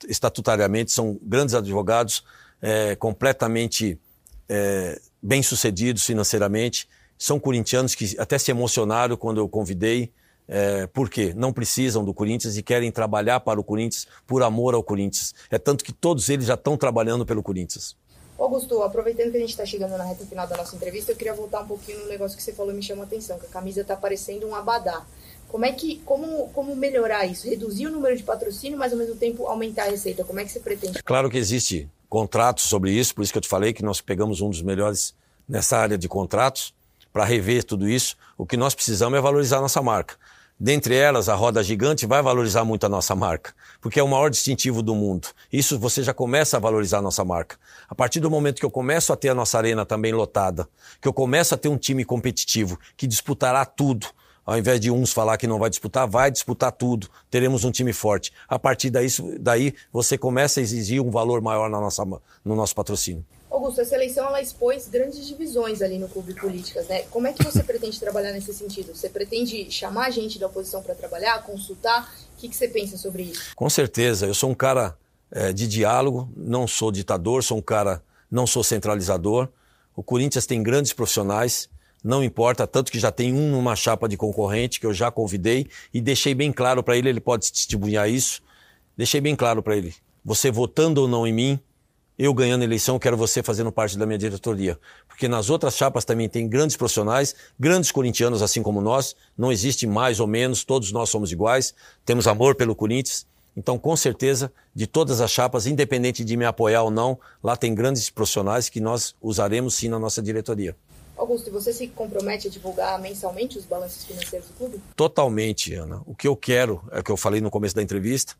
estatutariamente, 0.07 0.91
são 0.91 1.19
grandes 1.21 1.53
advogados, 1.53 2.23
é, 2.61 2.95
completamente 2.95 3.99
é, 4.49 4.99
bem-sucedidos 5.21 6.03
financeiramente. 6.03 6.89
São 7.17 7.39
corintianos 7.39 7.95
que 7.95 8.15
até 8.17 8.37
se 8.37 8.49
emocionaram 8.49 9.15
quando 9.15 9.39
eu 9.39 9.47
convidei. 9.47 10.11
É, 10.47 10.87
por 10.87 11.09
quê? 11.09 11.33
Não 11.35 11.53
precisam 11.53 12.03
do 12.03 12.13
Corinthians 12.13 12.57
e 12.57 12.63
querem 12.63 12.91
trabalhar 12.91 13.39
para 13.41 13.59
o 13.59 13.63
Corinthians 13.63 14.07
por 14.25 14.41
amor 14.41 14.73
ao 14.73 14.83
Corinthians. 14.83 15.35
É 15.51 15.59
tanto 15.59 15.83
que 15.83 15.93
todos 15.93 16.27
eles 16.29 16.47
já 16.47 16.55
estão 16.55 16.75
trabalhando 16.75 17.25
pelo 17.25 17.43
Corinthians. 17.43 17.95
Augusto, 18.39 18.81
aproveitando 18.81 19.31
que 19.31 19.37
a 19.37 19.41
gente 19.41 19.49
está 19.49 19.65
chegando 19.65 19.97
na 19.97 20.05
reta 20.05 20.25
final 20.25 20.47
da 20.47 20.55
nossa 20.57 20.75
entrevista, 20.75 21.11
eu 21.11 21.15
queria 21.15 21.33
voltar 21.33 21.61
um 21.61 21.67
pouquinho 21.67 21.99
no 21.99 22.07
negócio 22.07 22.37
que 22.37 22.41
você 22.41 22.53
falou 22.53 22.71
e 22.71 22.75
me 22.75 22.81
chamou 22.81 23.03
a 23.03 23.05
atenção, 23.05 23.37
que 23.37 23.45
a 23.45 23.49
camisa 23.49 23.81
está 23.81 23.97
parecendo 23.97 24.47
um 24.47 24.55
abadá. 24.55 25.05
Como 25.49 25.65
é 25.65 25.71
que, 25.73 25.97
como, 26.05 26.47
como 26.49 26.75
melhorar 26.75 27.25
isso? 27.25 27.49
Reduzir 27.49 27.87
o 27.87 27.91
número 27.91 28.15
de 28.15 28.23
patrocínio, 28.23 28.77
mas 28.77 28.93
ao 28.93 28.97
mesmo 28.97 29.15
tempo 29.15 29.45
aumentar 29.45 29.83
a 29.83 29.89
receita? 29.89 30.23
Como 30.23 30.39
é 30.39 30.45
que 30.45 30.51
você 30.51 30.59
pretende? 30.59 31.03
Claro 31.03 31.29
que 31.29 31.37
existe 31.37 31.89
contratos 32.09 32.65
sobre 32.65 32.91
isso, 32.91 33.13
por 33.13 33.21
isso 33.21 33.31
que 33.31 33.37
eu 33.37 33.41
te 33.41 33.47
falei 33.47 33.71
que 33.71 33.83
nós 33.83 34.01
pegamos 34.01 34.41
um 34.41 34.49
dos 34.49 34.61
melhores 34.61 35.13
nessa 35.47 35.77
área 35.77 35.97
de 35.97 36.09
contratos 36.09 36.73
para 37.13 37.23
rever 37.23 37.63
tudo 37.63 37.87
isso. 37.87 38.17
O 38.37 38.45
que 38.45 38.57
nós 38.57 38.73
precisamos 38.73 39.17
é 39.17 39.21
valorizar 39.21 39.57
a 39.57 39.61
nossa 39.61 39.81
marca. 39.81 40.15
Dentre 40.61 40.93
elas, 40.93 41.29
a 41.29 41.35
roda 41.35 41.63
gigante 41.63 42.05
vai 42.05 42.21
valorizar 42.21 42.65
muito 42.65 42.85
a 42.85 42.89
nossa 42.89 43.15
marca, 43.15 43.53
porque 43.79 43.97
é 43.97 44.03
o 44.03 44.07
maior 44.09 44.29
distintivo 44.29 44.81
do 44.81 44.93
mundo. 44.93 45.29
Isso 45.53 45.79
você 45.79 46.03
já 46.03 46.13
começa 46.13 46.57
a 46.57 46.59
valorizar 46.59 46.97
a 46.97 47.01
nossa 47.01 47.23
marca. 47.23 47.55
A 47.87 47.95
partir 47.95 48.19
do 48.19 48.29
momento 48.29 48.59
que 48.59 48.65
eu 48.65 48.69
começo 48.69 49.13
a 49.13 49.15
ter 49.15 49.29
a 49.29 49.33
nossa 49.33 49.57
arena 49.57 49.85
também 49.85 50.11
lotada, 50.11 50.67
que 50.99 51.07
eu 51.07 51.13
começo 51.13 51.55
a 51.55 51.57
ter 51.57 51.69
um 51.69 51.77
time 51.77 52.03
competitivo 52.03 52.77
que 52.97 53.07
disputará 53.07 53.63
tudo, 53.63 54.07
ao 54.49 54.57
invés 54.57 54.79
de 54.79 54.89
uns 54.89 55.13
falar 55.13 55.37
que 55.37 55.45
não 55.45 55.59
vai 55.59 55.69
disputar, 55.69 56.07
vai 56.07 56.31
disputar 56.31 56.71
tudo. 56.71 57.07
Teremos 57.29 57.63
um 57.63 57.69
time 57.69 57.93
forte. 57.93 58.33
A 58.47 58.57
partir 58.57 58.89
daí, 58.89 59.07
daí 59.39 59.75
você 59.93 60.17
começa 60.17 60.59
a 60.59 60.63
exigir 60.63 60.99
um 61.03 61.11
valor 61.11 61.39
maior 61.39 61.69
na 61.69 61.79
nossa, 61.79 62.03
no 62.03 62.55
nosso 62.55 62.73
patrocínio. 62.73 63.23
Augusto, 63.47 63.81
essa 63.81 63.93
eleição 63.93 64.25
ela 64.25 64.41
expôs 64.41 64.87
grandes 64.87 65.27
divisões 65.27 65.83
ali 65.83 65.99
no 65.99 66.09
clube 66.09 66.33
políticas, 66.33 66.87
né? 66.87 67.03
Como 67.11 67.27
é 67.27 67.33
que 67.33 67.43
você 67.43 67.61
pretende 67.63 67.99
trabalhar 67.99 68.31
nesse 68.31 68.51
sentido? 68.51 68.95
Você 68.95 69.07
pretende 69.07 69.69
chamar 69.69 70.09
gente 70.09 70.39
da 70.39 70.47
oposição 70.47 70.81
para 70.81 70.95
trabalhar, 70.95 71.43
consultar? 71.43 72.11
O 72.35 72.39
que, 72.39 72.49
que, 72.49 72.55
você 72.55 72.67
pensa 72.67 72.97
sobre 72.97 73.21
isso? 73.21 73.55
Com 73.55 73.69
certeza, 73.69 74.25
eu 74.25 74.33
sou 74.33 74.49
um 74.49 74.55
cara 74.55 74.97
é, 75.29 75.53
de 75.53 75.67
diálogo, 75.67 76.27
não 76.35 76.67
sou 76.67 76.91
ditador, 76.91 77.43
sou 77.43 77.59
um 77.59 77.61
cara, 77.61 78.01
não 78.31 78.47
sou 78.47 78.63
centralizador. 78.63 79.47
O 79.95 80.01
Corinthians 80.01 80.47
tem 80.47 80.63
grandes 80.63 80.91
profissionais, 80.91 81.69
não 82.03 82.23
importa, 82.23 82.65
tanto 82.65 82.91
que 82.91 82.99
já 82.99 83.11
tem 83.11 83.33
um 83.33 83.51
numa 83.51 83.75
chapa 83.75 84.07
de 84.07 84.15
concorrente 84.15 84.79
que 84.79 84.85
eu 84.85 84.93
já 84.93 85.11
convidei 85.11 85.67
e 85.93 85.99
deixei 85.99 86.33
bem 86.33 86.51
claro 86.51 86.81
para 86.81 86.97
ele, 86.97 87.09
ele 87.09 87.19
pode 87.19 87.51
testemunhar 87.51 88.09
isso. 88.09 88.41
Deixei 88.95 89.21
bem 89.21 89.35
claro 89.35 89.63
para 89.63 89.77
ele, 89.77 89.93
você 90.23 90.51
votando 90.51 91.01
ou 91.01 91.07
não 91.07 91.25
em 91.25 91.33
mim, 91.33 91.59
eu 92.17 92.33
ganhando 92.33 92.63
a 92.63 92.65
eleição, 92.65 92.99
quero 92.99 93.15
você 93.15 93.41
fazendo 93.41 93.71
parte 93.71 93.97
da 93.97 94.05
minha 94.05 94.17
diretoria. 94.17 94.77
Porque 95.07 95.25
nas 95.25 95.49
outras 95.49 95.77
chapas 95.77 96.03
também 96.03 96.27
tem 96.27 96.49
grandes 96.49 96.75
profissionais, 96.75 97.33
grandes 97.57 97.93
corintianos 97.93 98.41
assim 98.41 98.61
como 98.61 98.81
nós. 98.81 99.15
Não 99.37 99.53
existe 99.53 99.87
mais 99.87 100.19
ou 100.19 100.27
menos, 100.27 100.65
todos 100.65 100.91
nós 100.91 101.09
somos 101.09 101.31
iguais, 101.31 101.73
temos 102.05 102.27
amor 102.27 102.55
pelo 102.55 102.75
Corinthians. 102.75 103.25
Então, 103.55 103.79
com 103.79 103.95
certeza, 103.95 104.51
de 104.75 104.85
todas 104.85 105.21
as 105.21 105.31
chapas, 105.31 105.65
independente 105.65 106.25
de 106.25 106.35
me 106.35 106.43
apoiar 106.43 106.83
ou 106.83 106.91
não, 106.91 107.17
lá 107.41 107.55
tem 107.55 107.73
grandes 107.73 108.09
profissionais 108.09 108.67
que 108.67 108.81
nós 108.81 109.15
usaremos 109.21 109.75
sim 109.75 109.87
na 109.87 109.97
nossa 109.97 110.21
diretoria. 110.21 110.75
Augusto, 111.19 111.51
você 111.51 111.73
se 111.73 111.87
compromete 111.87 112.47
a 112.47 112.49
divulgar 112.49 112.99
mensalmente 112.99 113.57
os 113.57 113.65
balanços 113.65 114.05
financeiros 114.05 114.47
do 114.47 114.53
clube? 114.53 114.81
Totalmente, 114.95 115.73
Ana. 115.73 116.01
O 116.05 116.15
que 116.15 116.27
eu 116.27 116.35
quero, 116.35 116.81
é 116.91 116.99
o 116.99 117.03
que 117.03 117.11
eu 117.11 117.17
falei 117.17 117.41
no 117.41 117.51
começo 117.51 117.75
da 117.75 117.83
entrevista, 117.83 118.35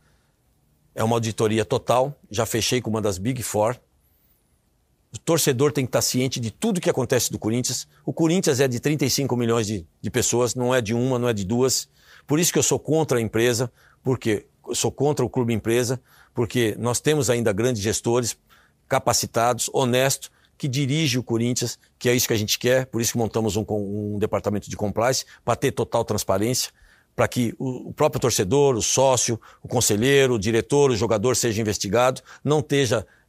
é 0.96 1.04
uma 1.04 1.16
auditoria 1.16 1.66
total, 1.66 2.16
já 2.32 2.46
fechei 2.46 2.82
com 2.82 2.90
uma 2.90 3.02
das 3.02 3.18
Big 3.18 3.44
Four. 3.44 3.78
O 5.14 5.18
torcedor 5.18 5.72
tem 5.72 5.86
que 5.86 5.90
estar 5.90 6.02
ciente 6.02 6.40
de 6.40 6.52
tudo 6.52 6.80
que 6.80 6.90
acontece 6.90 7.32
do 7.32 7.38
Corinthians. 7.38 7.88
O 8.06 8.14
Corinthians 8.14 8.60
é 8.60 8.68
de 8.68 8.80
35 8.80 9.36
milhões 9.36 9.68
de, 9.68 9.86
de 10.02 10.10
pessoas, 10.10 10.56
não 10.56 10.74
é 10.74 10.82
de 10.82 10.94
uma, 10.94 11.20
não 11.20 11.28
é 11.28 11.34
de 11.34 11.44
duas. 11.44 11.90
Por 12.26 12.40
isso 12.40 12.54
que 12.54 12.60
eu 12.60 12.64
sou 12.64 12.80
contra 12.80 13.18
a 13.18 13.22
empresa, 13.22 13.72
porque 14.04 14.46
eu 14.68 14.76
sou 14.76 14.92
contra 14.92 15.26
o 15.26 15.30
clube 15.30 15.54
empresa, 15.54 16.00
porque 16.34 16.76
nós 16.80 17.02
temos 17.02 17.30
ainda 17.30 17.52
grandes 17.52 17.82
gestores 17.82 18.38
capacitados, 18.88 19.70
honestos, 19.74 20.32
que 20.60 20.68
dirige 20.68 21.18
o 21.18 21.24
Corinthians, 21.24 21.80
que 21.98 22.10
é 22.10 22.14
isso 22.14 22.28
que 22.28 22.34
a 22.34 22.38
gente 22.38 22.60
quer, 22.60 22.86
por 22.86 23.02
isso 23.02 23.14
que 23.14 23.18
montamos 23.18 23.56
um, 23.56 23.66
um 23.70 24.20
departamento 24.20 24.70
de 24.70 24.76
compliance, 24.76 25.26
para 25.44 25.56
ter 25.56 25.72
total 25.72 26.04
transparência 26.04 26.72
para 27.16 27.28
que 27.28 27.54
o 27.60 27.92
próprio 27.92 28.22
torcedor, 28.22 28.76
o 28.76 28.82
sócio, 28.82 29.38
o 29.62 29.68
conselheiro, 29.68 30.36
o 30.36 30.40
diretor, 30.40 30.90
o 30.90 30.96
jogador 30.96 31.36
seja 31.36 31.60
investigado, 31.60 32.22
não, 32.42 32.66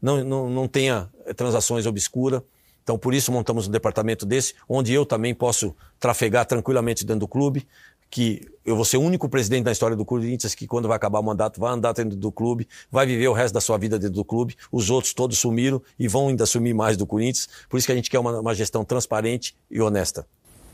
não, 0.00 0.24
não, 0.24 0.48
não 0.48 0.68
tenha 0.68 1.10
transações 1.34 1.86
obscuras. 1.86 2.40
Então, 2.84 2.96
por 2.96 3.12
isso 3.14 3.32
montamos 3.32 3.66
um 3.66 3.70
departamento 3.70 4.24
desse, 4.24 4.54
onde 4.68 4.92
eu 4.92 5.04
também 5.04 5.34
posso 5.34 5.74
trafegar 5.98 6.46
tranquilamente 6.46 7.04
dentro 7.04 7.20
do 7.20 7.28
clube, 7.28 7.66
que 8.10 8.46
eu 8.64 8.74
vou 8.74 8.84
ser 8.84 8.96
o 8.96 9.00
único 9.00 9.28
presidente 9.28 9.64
da 9.64 9.72
história 9.72 9.96
do 9.96 10.04
Corinthians 10.04 10.54
que, 10.54 10.66
quando 10.66 10.88
vai 10.88 10.96
acabar 10.96 11.20
o 11.20 11.22
mandato, 11.22 11.60
vai 11.60 11.72
andar 11.72 11.92
dentro 11.92 12.16
do 12.16 12.32
clube, 12.32 12.66
vai 12.90 13.06
viver 13.06 13.28
o 13.28 13.32
resto 13.32 13.54
da 13.54 13.60
sua 13.60 13.78
vida 13.78 13.98
dentro 13.98 14.16
do 14.16 14.24
clube. 14.24 14.56
Os 14.72 14.90
outros 14.90 15.14
todos 15.14 15.38
sumiram 15.38 15.80
e 15.98 16.08
vão 16.08 16.28
ainda 16.28 16.44
sumir 16.44 16.74
mais 16.74 16.96
do 16.96 17.06
Corinthians. 17.06 17.48
Por 17.68 17.78
isso 17.78 17.86
que 17.86 17.92
a 17.92 17.96
gente 17.96 18.10
quer 18.10 18.18
uma, 18.18 18.40
uma 18.40 18.54
gestão 18.54 18.84
transparente 18.84 19.54
e 19.70 19.80
honesta 19.80 20.26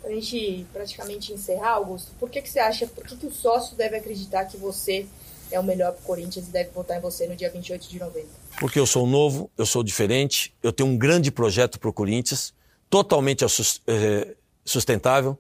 para 0.07 0.13
a 0.13 0.21
gente 0.21 0.65
praticamente 0.73 1.33
encerrar, 1.33 1.73
Augusto, 1.73 2.13
por 2.21 2.31
que, 2.31 2.41
que 2.41 2.49
você 2.49 2.61
acha, 2.61 2.87
por 2.87 3.05
que, 3.05 3.17
que 3.17 3.27
o 3.27 3.33
sócio 3.33 3.77
deve 3.77 3.97
acreditar 3.97 4.45
que 4.45 4.57
você 4.57 5.05
é 5.51 5.59
o 5.59 5.65
melhor 5.65 5.93
para 5.93 6.01
o 6.01 6.05
Corinthians 6.05 6.47
e 6.47 6.51
deve 6.53 6.71
votar 6.71 6.97
em 6.97 7.01
você 7.01 7.27
no 7.27 7.35
dia 7.35 7.51
28 7.51 7.89
de 7.89 7.99
novembro? 7.99 8.31
Porque 8.61 8.79
eu 8.79 8.87
sou 8.87 9.05
novo, 9.05 9.51
eu 9.59 9.67
sou 9.67 9.83
diferente, 9.83 10.55
eu 10.63 10.73
tenho 10.73 10.89
um 10.89 10.97
grande 10.97 11.33
projeto 11.33 11.81
para 11.81 11.91
o 11.91 11.93
Corinthians, 11.93 12.55
totalmente 12.89 13.45
eh, 13.45 14.37
sustentável, 14.65 15.37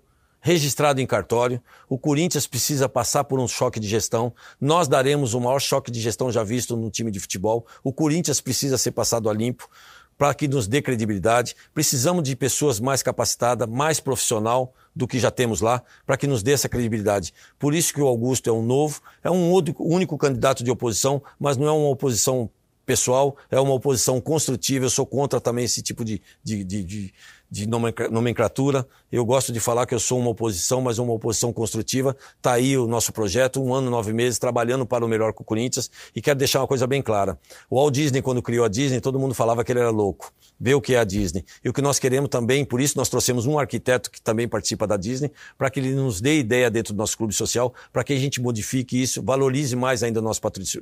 registrado 0.46 1.00
em 1.00 1.06
cartório. 1.06 1.60
O 1.88 1.98
Corinthians 1.98 2.46
precisa 2.46 2.88
passar 2.88 3.24
por 3.24 3.40
um 3.40 3.48
choque 3.48 3.80
de 3.80 3.88
gestão. 3.88 4.32
Nós 4.60 4.86
daremos 4.86 5.34
o 5.34 5.40
maior 5.40 5.58
choque 5.58 5.90
de 5.90 6.00
gestão 6.00 6.30
já 6.30 6.44
visto 6.44 6.76
no 6.76 6.88
time 6.88 7.10
de 7.10 7.18
futebol. 7.18 7.66
O 7.82 7.92
Corinthians 7.92 8.40
precisa 8.40 8.78
ser 8.78 8.92
passado 8.92 9.28
a 9.28 9.34
limpo 9.34 9.68
para 10.16 10.32
que 10.32 10.46
nos 10.46 10.68
dê 10.68 10.80
credibilidade. 10.80 11.56
Precisamos 11.74 12.22
de 12.22 12.36
pessoas 12.36 12.78
mais 12.78 13.02
capacitadas, 13.02 13.68
mais 13.68 13.98
profissional 13.98 14.72
do 14.94 15.08
que 15.08 15.18
já 15.18 15.32
temos 15.32 15.60
lá, 15.60 15.82
para 16.06 16.16
que 16.16 16.28
nos 16.28 16.44
dê 16.44 16.52
essa 16.52 16.68
credibilidade. 16.68 17.34
Por 17.58 17.74
isso 17.74 17.92
que 17.92 18.00
o 18.00 18.06
Augusto 18.06 18.48
é 18.48 18.52
um 18.52 18.62
novo, 18.62 19.00
é 19.24 19.30
um 19.30 19.52
único 19.80 20.16
candidato 20.16 20.62
de 20.62 20.70
oposição, 20.70 21.20
mas 21.40 21.56
não 21.56 21.66
é 21.66 21.72
uma 21.72 21.88
oposição 21.88 22.48
pessoal, 22.86 23.36
é 23.50 23.58
uma 23.58 23.74
oposição 23.74 24.20
construtiva. 24.20 24.84
Eu 24.84 24.90
sou 24.90 25.04
contra 25.04 25.40
também 25.40 25.64
esse 25.64 25.82
tipo 25.82 26.04
de, 26.04 26.22
de, 26.42 26.62
de, 26.62 26.84
de 26.84 27.14
de 27.50 27.66
nomenclatura. 27.66 28.86
Eu 29.10 29.24
gosto 29.24 29.52
de 29.52 29.60
falar 29.60 29.86
que 29.86 29.94
eu 29.94 30.00
sou 30.00 30.18
uma 30.18 30.30
oposição, 30.30 30.80
mas 30.80 30.98
uma 30.98 31.12
oposição 31.12 31.52
construtiva. 31.52 32.16
Está 32.36 32.52
aí 32.52 32.76
o 32.76 32.86
nosso 32.86 33.12
projeto, 33.12 33.62
um 33.62 33.72
ano, 33.72 33.90
nove 33.90 34.12
meses, 34.12 34.38
trabalhando 34.38 34.84
para 34.84 35.04
o 35.04 35.08
melhor 35.08 35.32
com 35.32 35.42
o 35.42 35.46
Corinthians. 35.46 35.90
E 36.14 36.20
quero 36.20 36.38
deixar 36.38 36.60
uma 36.60 36.66
coisa 36.66 36.86
bem 36.86 37.00
clara. 37.00 37.38
O 37.70 37.76
Walt 37.76 37.94
Disney, 37.94 38.22
quando 38.22 38.42
criou 38.42 38.64
a 38.64 38.68
Disney, 38.68 39.00
todo 39.00 39.18
mundo 39.18 39.34
falava 39.34 39.64
que 39.64 39.72
ele 39.72 39.80
era 39.80 39.90
louco. 39.90 40.32
Vê 40.58 40.74
o 40.74 40.80
que 40.80 40.94
é 40.94 40.98
a 40.98 41.04
Disney. 41.04 41.44
E 41.64 41.68
o 41.68 41.72
que 41.72 41.82
nós 41.82 41.98
queremos 41.98 42.28
também, 42.30 42.64
por 42.64 42.80
isso 42.80 42.96
nós 42.96 43.08
trouxemos 43.08 43.46
um 43.46 43.58
arquiteto 43.58 44.10
que 44.10 44.20
também 44.20 44.48
participa 44.48 44.86
da 44.86 44.96
Disney, 44.96 45.30
para 45.56 45.70
que 45.70 45.80
ele 45.80 45.94
nos 45.94 46.20
dê 46.20 46.38
ideia 46.38 46.70
dentro 46.70 46.94
do 46.94 46.96
nosso 46.96 47.16
clube 47.16 47.34
social, 47.34 47.74
para 47.92 48.02
que 48.02 48.12
a 48.12 48.16
gente 48.16 48.40
modifique 48.40 49.00
isso, 49.00 49.22
valorize 49.22 49.76
mais 49.76 50.02
ainda 50.02 50.20
o 50.20 50.22
nosso 50.22 50.40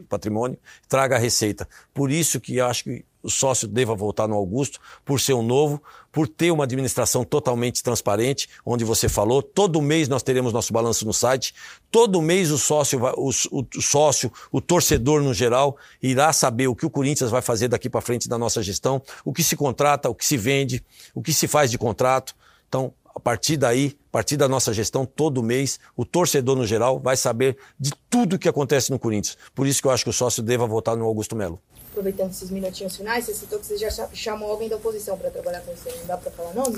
patrimônio, 0.08 0.58
traga 0.88 1.16
a 1.16 1.18
receita. 1.18 1.68
Por 1.92 2.10
isso 2.10 2.40
que 2.40 2.60
acho 2.60 2.84
que 2.84 3.04
o 3.24 3.30
sócio 3.30 3.66
deva 3.66 3.94
voltar 3.94 4.28
no 4.28 4.34
Augusto, 4.34 4.78
por 5.04 5.18
ser 5.18 5.32
um 5.32 5.42
novo, 5.42 5.82
por 6.12 6.28
ter 6.28 6.50
uma 6.50 6.64
administração 6.64 7.24
totalmente 7.24 7.82
transparente, 7.82 8.48
onde 8.64 8.84
você 8.84 9.08
falou, 9.08 9.42
todo 9.42 9.80
mês 9.80 10.06
nós 10.08 10.22
teremos 10.22 10.52
nosso 10.52 10.72
balanço 10.72 11.06
no 11.06 11.12
site, 11.12 11.54
todo 11.90 12.20
mês 12.20 12.50
o 12.50 12.58
sócio, 12.58 13.00
o, 13.16 13.30
o 13.30 13.82
sócio, 13.82 14.30
o 14.52 14.60
torcedor 14.60 15.22
no 15.22 15.32
geral, 15.32 15.76
irá 16.02 16.32
saber 16.32 16.68
o 16.68 16.76
que 16.76 16.84
o 16.84 16.90
Corinthians 16.90 17.30
vai 17.30 17.40
fazer 17.40 17.68
daqui 17.68 17.88
para 17.88 18.02
frente 18.02 18.28
da 18.28 18.36
nossa 18.36 18.62
gestão, 18.62 19.00
o 19.24 19.32
que 19.32 19.42
se 19.42 19.56
contrata, 19.56 20.10
o 20.10 20.14
que 20.14 20.26
se 20.26 20.36
vende, 20.36 20.84
o 21.14 21.22
que 21.22 21.32
se 21.32 21.48
faz 21.48 21.70
de 21.70 21.78
contrato. 21.78 22.36
Então, 22.68 22.92
a 23.14 23.20
partir 23.20 23.56
daí, 23.56 23.96
a 24.08 24.12
partir 24.12 24.36
da 24.36 24.48
nossa 24.48 24.72
gestão, 24.72 25.06
todo 25.06 25.42
mês, 25.42 25.78
o 25.96 26.04
torcedor 26.04 26.56
no 26.56 26.66
geral 26.66 26.98
vai 26.98 27.16
saber 27.16 27.56
de 27.78 27.92
tudo 28.10 28.36
o 28.36 28.38
que 28.38 28.48
acontece 28.48 28.90
no 28.90 28.98
Corinthians. 28.98 29.38
Por 29.54 29.66
isso 29.66 29.80
que 29.80 29.86
eu 29.86 29.92
acho 29.92 30.04
que 30.04 30.10
o 30.10 30.12
sócio 30.12 30.42
deva 30.42 30.66
votar 30.66 30.96
no 30.96 31.04
Augusto 31.04 31.36
Melo 31.36 31.60
aproveitando 31.94 32.30
esses 32.30 32.50
minutinhos 32.50 32.96
finais, 32.96 33.24
você 33.24 33.34
citou 33.34 33.58
que 33.60 33.66
você 33.66 33.78
já 33.78 33.88
chamou 34.12 34.50
alguém 34.50 34.68
da 34.68 34.76
oposição 34.76 35.16
para 35.16 35.30
trabalhar 35.30 35.60
com 35.60 35.72
você. 35.72 35.90
Não 35.96 36.06
dá 36.06 36.16
para 36.16 36.30
falar 36.32 36.52
nome? 36.52 36.76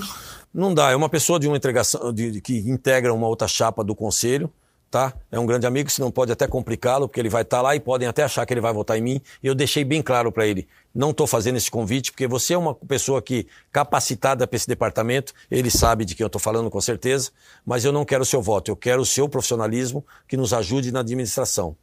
Não 0.53 0.73
dá. 0.73 0.91
É 0.91 0.95
uma 0.95 1.09
pessoa 1.09 1.39
de 1.39 1.47
uma 1.47 1.57
entregação, 1.57 2.13
de, 2.13 2.39
que 2.39 2.59
integra 2.69 3.11
uma 3.11 3.27
outra 3.27 3.47
chapa 3.47 3.83
do 3.83 3.95
conselho. 3.95 4.51
Tá? 4.89 5.13
É 5.31 5.39
um 5.39 5.45
grande 5.45 5.65
amigo, 5.67 5.89
se 5.89 5.99
não 5.99 6.11
pode 6.11 6.31
até 6.31 6.47
complicá-lo, 6.47 7.07
porque 7.07 7.19
ele 7.19 7.29
vai 7.29 7.41
estar 7.41 7.57
tá 7.57 7.61
lá 7.63 7.75
e 7.75 7.79
podem 7.79 8.07
até 8.07 8.23
achar 8.23 8.45
que 8.45 8.53
ele 8.53 8.61
vai 8.61 8.73
votar 8.73 8.97
em 8.97 9.01
mim. 9.01 9.21
E 9.41 9.47
eu 9.47 9.55
deixei 9.55 9.83
bem 9.83 10.01
claro 10.01 10.31
para 10.31 10.47
ele, 10.47 10.67
não 10.93 11.11
estou 11.11 11.27
fazendo 11.27 11.57
esse 11.57 11.69
convite, 11.69 12.11
porque 12.11 12.27
você 12.27 12.53
é 12.53 12.57
uma 12.57 12.73
pessoa 12.73 13.21
que 13.21 13.47
capacitada 13.71 14.47
para 14.47 14.55
esse 14.55 14.67
departamento, 14.67 15.33
ele 15.49 15.69
sabe 15.69 16.05
de 16.05 16.15
quem 16.15 16.23
eu 16.23 16.27
estou 16.27 16.41
falando 16.41 16.69
com 16.69 16.81
certeza, 16.81 17.31
mas 17.65 17.85
eu 17.85 17.91
não 17.91 18.05
quero 18.05 18.23
o 18.23 18.25
seu 18.25 18.41
voto, 18.41 18.71
eu 18.71 18.75
quero 18.75 19.01
o 19.01 19.05
seu 19.05 19.27
profissionalismo 19.27 20.05
que 20.27 20.37
nos 20.37 20.53
ajude 20.53 20.91
na 20.91 21.01
administração. 21.01 21.75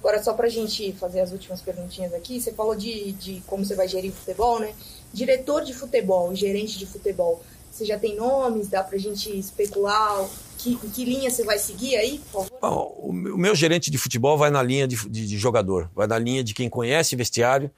Agora, 0.00 0.20
só 0.20 0.32
para 0.32 0.46
a 0.46 0.50
gente 0.50 0.92
fazer 0.94 1.20
as 1.20 1.30
últimas 1.30 1.60
perguntinhas 1.62 2.12
aqui, 2.12 2.40
você 2.40 2.52
falou 2.52 2.74
de, 2.74 3.12
de 3.12 3.40
como 3.46 3.64
você 3.64 3.76
vai 3.76 3.86
gerir 3.86 4.10
futebol, 4.10 4.58
né? 4.58 4.74
Diretor 5.12 5.62
de 5.62 5.72
futebol, 5.72 6.34
gerente 6.34 6.76
de 6.76 6.86
futebol, 6.86 7.40
você 7.70 7.84
já 7.84 7.96
tem 7.96 8.16
nomes? 8.16 8.66
Dá 8.68 8.82
para 8.82 8.96
a 8.96 9.00
gente 9.00 9.30
especular 9.38 10.28
que, 10.62 10.76
que 10.76 11.04
linha 11.04 11.30
você 11.30 11.44
vai 11.44 11.58
seguir 11.58 11.96
aí, 11.96 12.20
por 12.30 12.46
favor? 12.46 12.58
Bom, 12.60 12.94
o 13.08 13.38
meu 13.38 13.54
gerente 13.54 13.90
de 13.90 13.98
futebol 13.98 14.38
vai 14.38 14.50
na 14.50 14.62
linha 14.62 14.86
de, 14.86 14.96
de, 15.08 15.26
de 15.26 15.38
jogador, 15.38 15.90
vai 15.94 16.06
na 16.06 16.18
linha 16.18 16.44
de 16.44 16.54
quem 16.54 16.68
conhece 16.68 17.16
vestiário 17.16 17.70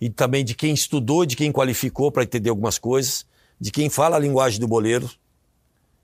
e 0.00 0.08
também 0.08 0.44
de 0.44 0.54
quem 0.54 0.72
estudou, 0.72 1.26
de 1.26 1.36
quem 1.36 1.52
qualificou 1.52 2.10
para 2.10 2.22
entender 2.22 2.48
algumas 2.48 2.78
coisas, 2.78 3.26
de 3.60 3.70
quem 3.70 3.90
fala 3.90 4.16
a 4.16 4.18
linguagem 4.18 4.58
do 4.58 4.66
boleiro. 4.66 5.10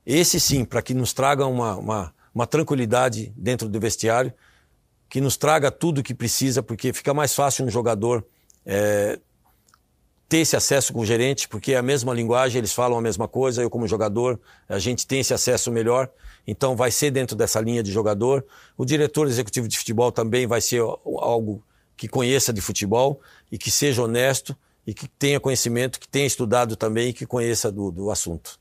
Esse 0.04 0.38
sim, 0.38 0.64
para 0.64 0.82
que 0.82 0.92
nos 0.92 1.12
traga 1.12 1.46
uma, 1.46 1.76
uma, 1.76 2.14
uma 2.34 2.46
tranquilidade 2.46 3.32
dentro 3.36 3.68
do 3.68 3.80
vestiário 3.80 4.32
que 5.08 5.20
nos 5.20 5.36
traga 5.36 5.70
tudo 5.70 5.98
o 5.98 6.02
que 6.02 6.14
precisa, 6.14 6.62
porque 6.62 6.92
fica 6.92 7.14
mais 7.14 7.34
fácil 7.34 7.64
um 7.64 7.70
jogador 7.70 8.26
é, 8.64 9.18
ter 10.28 10.38
esse 10.38 10.56
acesso 10.56 10.92
com 10.92 11.00
o 11.00 11.06
gerente, 11.06 11.48
porque 11.48 11.72
é 11.72 11.76
a 11.76 11.82
mesma 11.82 12.12
linguagem, 12.12 12.58
eles 12.58 12.72
falam 12.72 12.98
a 12.98 13.00
mesma 13.00 13.28
coisa, 13.28 13.62
eu 13.62 13.70
como 13.70 13.86
jogador, 13.86 14.40
a 14.68 14.78
gente 14.78 15.06
tem 15.06 15.20
esse 15.20 15.32
acesso 15.32 15.70
melhor, 15.70 16.10
então 16.46 16.74
vai 16.74 16.90
ser 16.90 17.10
dentro 17.10 17.36
dessa 17.36 17.60
linha 17.60 17.82
de 17.82 17.92
jogador. 17.92 18.44
O 18.76 18.84
diretor 18.84 19.26
executivo 19.26 19.68
de 19.68 19.78
futebol 19.78 20.10
também 20.10 20.46
vai 20.46 20.60
ser 20.60 20.80
algo 20.80 21.62
que 21.96 22.08
conheça 22.08 22.52
de 22.52 22.60
futebol 22.60 23.20
e 23.50 23.56
que 23.56 23.70
seja 23.70 24.02
honesto 24.02 24.56
e 24.86 24.94
que 24.94 25.08
tenha 25.08 25.40
conhecimento, 25.40 25.98
que 25.98 26.08
tenha 26.08 26.26
estudado 26.26 26.76
também 26.76 27.08
e 27.08 27.12
que 27.12 27.26
conheça 27.26 27.72
do, 27.72 27.90
do 27.90 28.10
assunto. 28.10 28.58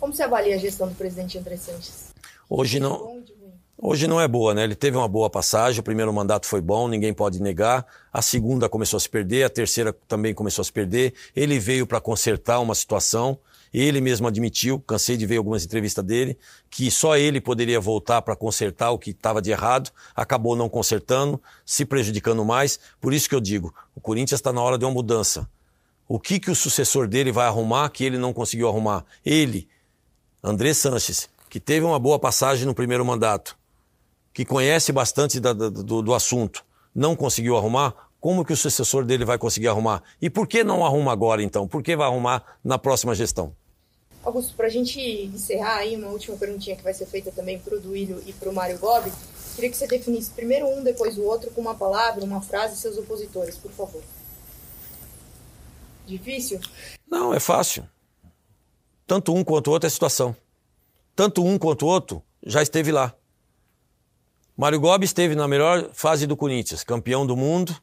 Como 0.00 0.12
você 0.12 0.22
avalia 0.22 0.56
a 0.56 0.58
gestão 0.58 0.88
do 0.88 0.94
presidente 0.94 1.38
André 1.38 1.56
Sanches? 1.56 2.12
Hoje 2.48 2.80
não. 2.80 3.22
Hoje 3.86 4.08
não 4.08 4.18
é 4.18 4.26
boa, 4.26 4.54
né? 4.54 4.64
Ele 4.64 4.74
teve 4.74 4.96
uma 4.96 5.06
boa 5.06 5.28
passagem, 5.28 5.78
o 5.78 5.82
primeiro 5.82 6.10
mandato 6.10 6.46
foi 6.46 6.62
bom, 6.62 6.88
ninguém 6.88 7.12
pode 7.12 7.42
negar. 7.42 7.84
A 8.10 8.22
segunda 8.22 8.66
começou 8.66 8.96
a 8.96 9.00
se 9.00 9.10
perder, 9.10 9.44
a 9.44 9.50
terceira 9.50 9.92
também 10.08 10.32
começou 10.32 10.62
a 10.62 10.64
se 10.64 10.72
perder. 10.72 11.12
Ele 11.36 11.58
veio 11.58 11.86
para 11.86 12.00
consertar 12.00 12.60
uma 12.60 12.74
situação, 12.74 13.38
ele 13.74 14.00
mesmo 14.00 14.26
admitiu, 14.26 14.80
cansei 14.80 15.18
de 15.18 15.26
ver 15.26 15.36
algumas 15.36 15.66
entrevistas 15.66 16.02
dele, 16.02 16.38
que 16.70 16.90
só 16.90 17.18
ele 17.18 17.42
poderia 17.42 17.78
voltar 17.78 18.22
para 18.22 18.34
consertar 18.34 18.90
o 18.90 18.98
que 18.98 19.10
estava 19.10 19.42
de 19.42 19.50
errado, 19.50 19.90
acabou 20.16 20.56
não 20.56 20.66
consertando, 20.66 21.38
se 21.66 21.84
prejudicando 21.84 22.42
mais. 22.42 22.80
Por 22.98 23.12
isso 23.12 23.28
que 23.28 23.34
eu 23.34 23.40
digo, 23.40 23.74
o 23.94 24.00
Corinthians 24.00 24.38
está 24.38 24.50
na 24.50 24.62
hora 24.62 24.78
de 24.78 24.86
uma 24.86 24.94
mudança. 24.94 25.46
O 26.08 26.18
que, 26.18 26.40
que 26.40 26.50
o 26.50 26.56
sucessor 26.56 27.06
dele 27.06 27.30
vai 27.30 27.46
arrumar 27.46 27.90
que 27.90 28.02
ele 28.02 28.16
não 28.16 28.32
conseguiu 28.32 28.66
arrumar? 28.66 29.04
Ele, 29.22 29.68
André 30.42 30.72
Sanches, 30.72 31.28
que 31.50 31.60
teve 31.60 31.84
uma 31.84 31.98
boa 31.98 32.18
passagem 32.18 32.64
no 32.64 32.74
primeiro 32.74 33.04
mandato, 33.04 33.62
que 34.34 34.44
conhece 34.44 34.92
bastante 34.92 35.38
da, 35.38 35.52
da, 35.52 35.70
do, 35.70 36.02
do 36.02 36.12
assunto, 36.12 36.64
não 36.92 37.14
conseguiu 37.14 37.56
arrumar, 37.56 38.10
como 38.20 38.44
que 38.44 38.52
o 38.52 38.56
sucessor 38.56 39.04
dele 39.04 39.24
vai 39.24 39.38
conseguir 39.38 39.68
arrumar? 39.68 40.02
E 40.20 40.28
por 40.28 40.48
que 40.48 40.64
não 40.64 40.84
arruma 40.84 41.12
agora, 41.12 41.40
então? 41.40 41.68
Por 41.68 41.82
que 41.82 41.94
vai 41.94 42.08
arrumar 42.08 42.58
na 42.64 42.76
próxima 42.76 43.14
gestão? 43.14 43.54
Augusto, 44.24 44.54
para 44.56 44.66
a 44.66 44.70
gente 44.70 44.98
encerrar 44.98 45.76
aí, 45.76 45.94
uma 45.94 46.08
última 46.08 46.36
perguntinha 46.36 46.74
que 46.74 46.82
vai 46.82 46.94
ser 46.94 47.06
feita 47.06 47.30
também 47.30 47.58
para 47.58 47.76
o 47.76 47.80
Duílio 47.80 48.22
e 48.26 48.32
para 48.32 48.50
o 48.50 48.54
Mário 48.54 48.78
Gobi, 48.78 49.12
queria 49.54 49.70
que 49.70 49.76
você 49.76 49.86
definisse 49.86 50.30
primeiro 50.30 50.66
um, 50.66 50.82
depois 50.82 51.16
o 51.16 51.22
outro, 51.22 51.50
com 51.50 51.60
uma 51.60 51.74
palavra, 51.74 52.24
uma 52.24 52.40
frase, 52.40 52.76
seus 52.76 52.96
opositores, 52.98 53.56
por 53.56 53.70
favor. 53.70 54.02
Difícil? 56.06 56.58
Não, 57.06 57.32
é 57.32 57.38
fácil. 57.38 57.86
Tanto 59.06 59.34
um 59.34 59.44
quanto 59.44 59.68
o 59.68 59.72
outro 59.72 59.86
é 59.86 59.90
situação. 59.90 60.34
Tanto 61.14 61.44
um 61.44 61.58
quanto 61.58 61.84
o 61.84 61.88
outro 61.88 62.22
já 62.44 62.62
esteve 62.62 62.90
lá. 62.90 63.14
Mário 64.56 64.78
Gobi 64.78 65.04
esteve 65.04 65.34
na 65.34 65.48
melhor 65.48 65.90
fase 65.92 66.28
do 66.28 66.36
Corinthians, 66.36 66.84
campeão 66.84 67.26
do 67.26 67.36
mundo, 67.36 67.74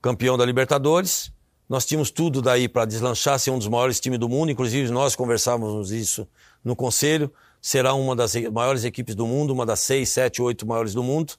campeão 0.00 0.38
da 0.38 0.44
Libertadores. 0.44 1.30
Nós 1.68 1.84
tínhamos 1.84 2.10
tudo 2.10 2.40
daí 2.40 2.70
para 2.70 2.86
deslanchar, 2.86 3.38
ser 3.38 3.50
um 3.50 3.58
dos 3.58 3.68
maiores 3.68 4.00
times 4.00 4.18
do 4.18 4.26
mundo, 4.26 4.50
inclusive 4.50 4.90
nós 4.90 5.14
conversávamos 5.14 5.92
isso 5.92 6.26
no 6.64 6.74
conselho. 6.74 7.30
Será 7.60 7.92
uma 7.92 8.16
das 8.16 8.34
maiores 8.50 8.84
equipes 8.84 9.14
do 9.14 9.26
mundo, 9.26 9.52
uma 9.52 9.66
das 9.66 9.80
seis, 9.80 10.08
sete, 10.08 10.40
oito 10.40 10.66
maiores 10.66 10.94
do 10.94 11.02
mundo. 11.02 11.34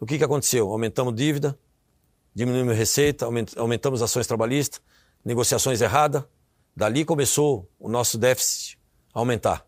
O 0.00 0.06
que, 0.06 0.16
que 0.16 0.24
aconteceu? 0.24 0.70
Aumentamos 0.70 1.14
dívida, 1.14 1.58
diminuímos 2.34 2.74
receita, 2.74 3.26
aumentamos 3.56 4.00
ações 4.00 4.26
trabalhistas, 4.26 4.80
negociações 5.22 5.82
erradas. 5.82 6.24
Dali 6.74 7.04
começou 7.04 7.68
o 7.78 7.90
nosso 7.90 8.16
déficit 8.16 8.78
a 9.12 9.18
aumentar. 9.18 9.66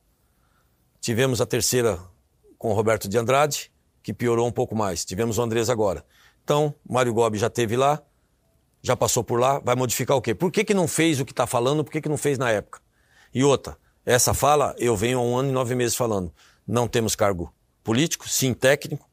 Tivemos 1.03 1.39
a 1.43 1.47
terceira 1.47 2.01
com 2.57 2.71
o 2.71 2.75
Roberto 2.75 3.09
de 3.09 3.19
Andrade, 3.19 3.71
que 4.07 4.15
piorou 4.15 4.47
um 4.47 4.53
pouco 4.53 4.77
mais. 4.77 5.05
Tivemos 5.05 5.37
o 5.37 5.43
Andrés 5.43 5.69
agora. 5.69 6.07
Então, 6.45 6.73
Mário 6.89 7.13
Gobi 7.13 7.39
já 7.39 7.51
teve 7.51 7.77
lá, 7.77 8.01
já 8.81 8.97
passou 8.97 9.25
por 9.25 9.41
lá, 9.41 9.59
vai 9.59 9.75
modificar 9.75 10.17
o 10.17 10.23
quê? 10.23 10.33
Por 10.33 10.53
que, 10.53 10.65
que 10.65 10.73
não 10.73 10.87
fez 10.87 11.19
o 11.19 11.25
que 11.25 11.33
está 11.33 11.45
falando, 11.45 11.83
por 11.83 11.91
que, 11.91 12.01
que 12.01 12.09
não 12.09 12.17
fez 12.17 12.39
na 12.39 12.49
época? 12.49 12.81
E 13.35 13.43
outra, 13.43 13.77
essa 14.05 14.33
fala 14.33 14.77
eu 14.79 14.97
venho 14.97 15.19
há 15.19 15.23
um 15.23 15.37
ano 15.37 15.49
e 15.49 15.53
nove 15.53 15.75
meses 15.75 15.97
falando. 15.97 16.33
Não 16.65 16.87
temos 16.87 17.17
cargo 17.17 17.53
político, 17.83 18.29
sim 18.29 18.55
técnico. 18.55 19.11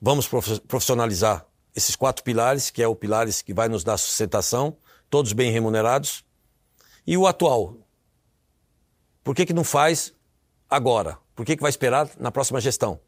Vamos 0.00 0.26
profissionalizar 0.66 1.46
esses 1.72 1.94
quatro 1.94 2.24
pilares, 2.24 2.70
que 2.70 2.82
é 2.82 2.88
o 2.88 2.96
pilares 2.96 3.40
que 3.40 3.54
vai 3.54 3.68
nos 3.68 3.84
dar 3.84 3.98
sustentação, 3.98 4.76
todos 5.08 5.32
bem 5.32 5.52
remunerados. 5.52 6.24
E 7.06 7.16
o 7.16 7.24
atual. 7.24 7.76
Por 9.22 9.32
que, 9.36 9.46
que 9.46 9.52
não 9.52 9.62
faz 9.62 10.12
agora? 10.68 11.18
Por 11.36 11.46
que, 11.46 11.54
que 11.54 11.62
vai 11.62 11.70
esperar 11.70 12.10
na 12.18 12.32
próxima 12.32 12.60
gestão? 12.60 12.98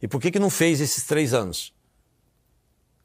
E 0.00 0.08
por 0.08 0.20
que, 0.20 0.30
que 0.30 0.38
não 0.38 0.50
fez 0.50 0.80
esses 0.80 1.04
três 1.04 1.32
anos? 1.32 1.72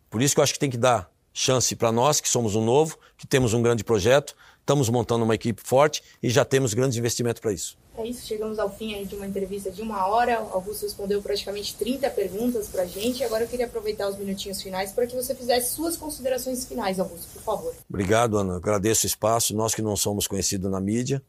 Por 0.10 0.22
isso 0.22 0.34
que 0.34 0.40
eu 0.40 0.44
acho 0.44 0.54
que 0.54 0.60
tem 0.60 0.70
que 0.70 0.78
dar 0.78 1.12
chance 1.34 1.76
para 1.76 1.92
nós, 1.92 2.20
que 2.20 2.28
somos 2.28 2.56
um 2.56 2.64
novo, 2.64 2.98
que 3.18 3.28
temos 3.28 3.54
um 3.54 3.62
grande 3.62 3.84
projeto, 3.84 4.36
estamos 4.60 4.90
montando 4.90 5.24
uma 5.24 5.36
equipe 5.36 5.62
forte 5.64 6.04
e 6.22 6.30
já 6.30 6.44
temos 6.44 6.74
grandes 6.74 6.98
investimentos 6.98 7.40
para 7.40 7.54
isso. 7.54 7.78
É 7.98 8.08
isso, 8.08 8.26
chegamos 8.26 8.58
ao 8.60 8.74
fim 8.74 9.04
de 9.06 9.16
uma 9.16 9.28
entrevista 9.28 9.70
de 9.70 9.82
uma 9.82 10.08
hora. 10.08 10.42
O 10.42 10.54
Augusto 10.54 10.84
respondeu 10.84 11.22
praticamente 11.22 11.76
30 11.76 12.10
perguntas 12.12 12.68
para 12.70 12.84
a 12.84 12.86
gente. 12.86 13.24
Agora 13.24 13.44
eu 13.44 13.48
queria 13.48 13.66
aproveitar 13.66 14.08
os 14.08 14.18
minutinhos 14.18 14.62
finais 14.62 14.92
para 14.94 15.06
que 15.06 15.16
você 15.16 15.36
fizesse 15.36 15.74
suas 15.74 15.98
considerações 15.98 16.66
finais, 16.66 16.98
Augusto, 17.00 17.28
por 17.34 17.42
favor. 17.42 17.76
Obrigado, 17.90 18.38
Ana. 18.38 18.56
Agradeço 18.56 19.06
o 19.06 19.08
espaço. 19.08 19.54
Nós 19.54 19.76
que 19.76 19.82
não 19.82 19.98
somos 19.98 20.28
conhecidos 20.28 20.72
na 20.72 20.80
mídia, 20.80 21.22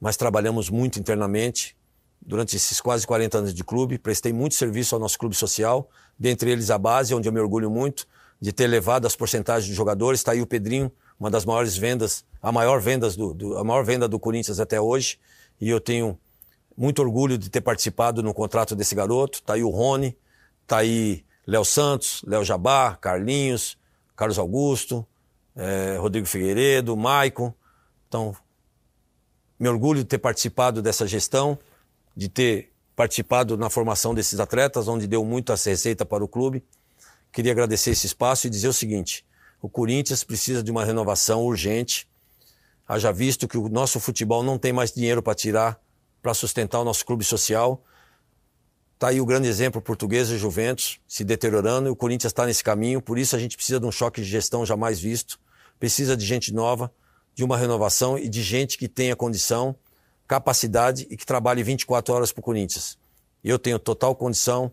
mas 0.00 0.16
trabalhamos 0.16 0.70
muito 0.70 0.98
internamente 0.98 1.76
durante 2.20 2.56
esses 2.56 2.80
quase 2.80 3.06
40 3.06 3.38
anos 3.38 3.54
de 3.54 3.64
clube, 3.64 3.98
prestei 3.98 4.32
muito 4.32 4.54
serviço 4.54 4.94
ao 4.94 5.00
nosso 5.00 5.18
clube 5.18 5.34
social, 5.34 5.88
dentre 6.18 6.50
eles 6.50 6.70
a 6.70 6.78
base, 6.78 7.14
onde 7.14 7.28
eu 7.28 7.32
me 7.32 7.40
orgulho 7.40 7.70
muito 7.70 8.06
de 8.40 8.52
ter 8.52 8.66
levado 8.66 9.06
as 9.06 9.16
porcentagens 9.16 9.66
de 9.66 9.74
jogadores. 9.74 10.20
Está 10.20 10.32
aí 10.32 10.40
o 10.40 10.46
Pedrinho, 10.46 10.92
uma 11.18 11.30
das 11.30 11.44
maiores 11.44 11.76
vendas, 11.76 12.24
a 12.42 12.52
maior, 12.52 12.80
vendas 12.80 13.16
do, 13.16 13.34
do, 13.34 13.56
a 13.56 13.64
maior 13.64 13.84
venda 13.84 14.08
do 14.08 14.18
Corinthians 14.18 14.60
até 14.60 14.80
hoje, 14.80 15.18
e 15.60 15.68
eu 15.68 15.80
tenho 15.80 16.18
muito 16.76 17.02
orgulho 17.02 17.36
de 17.36 17.50
ter 17.50 17.60
participado 17.60 18.22
no 18.22 18.32
contrato 18.32 18.76
desse 18.76 18.94
garoto. 18.94 19.38
Está 19.38 19.54
aí 19.54 19.64
o 19.64 19.68
Rony, 19.68 20.16
está 20.62 20.78
aí 20.78 21.24
Léo 21.44 21.64
Santos, 21.64 22.22
Léo 22.24 22.44
Jabá, 22.44 22.96
Carlinhos, 23.00 23.76
Carlos 24.14 24.38
Augusto, 24.38 25.04
é, 25.56 25.96
Rodrigo 25.98 26.26
Figueiredo, 26.26 26.96
Maicon. 26.96 27.52
Então, 28.06 28.34
me 29.58 29.68
orgulho 29.68 30.00
de 30.00 30.04
ter 30.04 30.18
participado 30.18 30.80
dessa 30.80 31.06
gestão 31.06 31.58
de 32.18 32.28
ter 32.28 32.72
participado 32.96 33.56
na 33.56 33.70
formação 33.70 34.12
desses 34.12 34.40
atletas, 34.40 34.88
onde 34.88 35.06
deu 35.06 35.24
muita 35.24 35.54
receita 35.54 36.04
para 36.04 36.24
o 36.24 36.26
clube. 36.26 36.64
Queria 37.30 37.52
agradecer 37.52 37.90
esse 37.90 38.08
espaço 38.08 38.48
e 38.48 38.50
dizer 38.50 38.66
o 38.66 38.72
seguinte: 38.72 39.24
o 39.62 39.68
Corinthians 39.68 40.24
precisa 40.24 40.60
de 40.60 40.68
uma 40.68 40.84
renovação 40.84 41.44
urgente. 41.44 42.08
Haja 42.88 43.12
visto 43.12 43.46
que 43.46 43.56
o 43.56 43.68
nosso 43.68 44.00
futebol 44.00 44.42
não 44.42 44.58
tem 44.58 44.72
mais 44.72 44.90
dinheiro 44.90 45.22
para 45.22 45.32
tirar 45.32 45.80
para 46.20 46.34
sustentar 46.34 46.80
o 46.80 46.84
nosso 46.84 47.06
clube 47.06 47.24
social. 47.24 47.84
Está 48.94 49.08
aí 49.08 49.20
o 49.20 49.26
grande 49.26 49.46
exemplo 49.46 49.80
português 49.80 50.28
e 50.30 50.36
Juventus 50.36 50.98
se 51.06 51.22
deteriorando 51.22 51.86
e 51.88 51.92
o 51.92 51.94
Corinthians 51.94 52.32
está 52.32 52.44
nesse 52.44 52.64
caminho. 52.64 53.00
Por 53.00 53.16
isso 53.16 53.36
a 53.36 53.38
gente 53.38 53.54
precisa 53.54 53.78
de 53.78 53.86
um 53.86 53.92
choque 53.92 54.20
de 54.20 54.26
gestão 54.26 54.66
jamais 54.66 54.98
visto. 54.98 55.38
Precisa 55.78 56.16
de 56.16 56.26
gente 56.26 56.52
nova, 56.52 56.92
de 57.32 57.44
uma 57.44 57.56
renovação 57.56 58.18
e 58.18 58.28
de 58.28 58.42
gente 58.42 58.76
que 58.76 58.88
tenha 58.88 59.14
condição 59.14 59.76
capacidade 60.28 61.06
e 61.10 61.16
que 61.16 61.24
trabalhe 61.24 61.62
24 61.62 62.14
horas 62.14 62.30
para 62.30 62.40
o 62.40 62.44
Corinthians. 62.44 62.98
Eu 63.42 63.58
tenho 63.58 63.78
total 63.78 64.14
condição, 64.14 64.70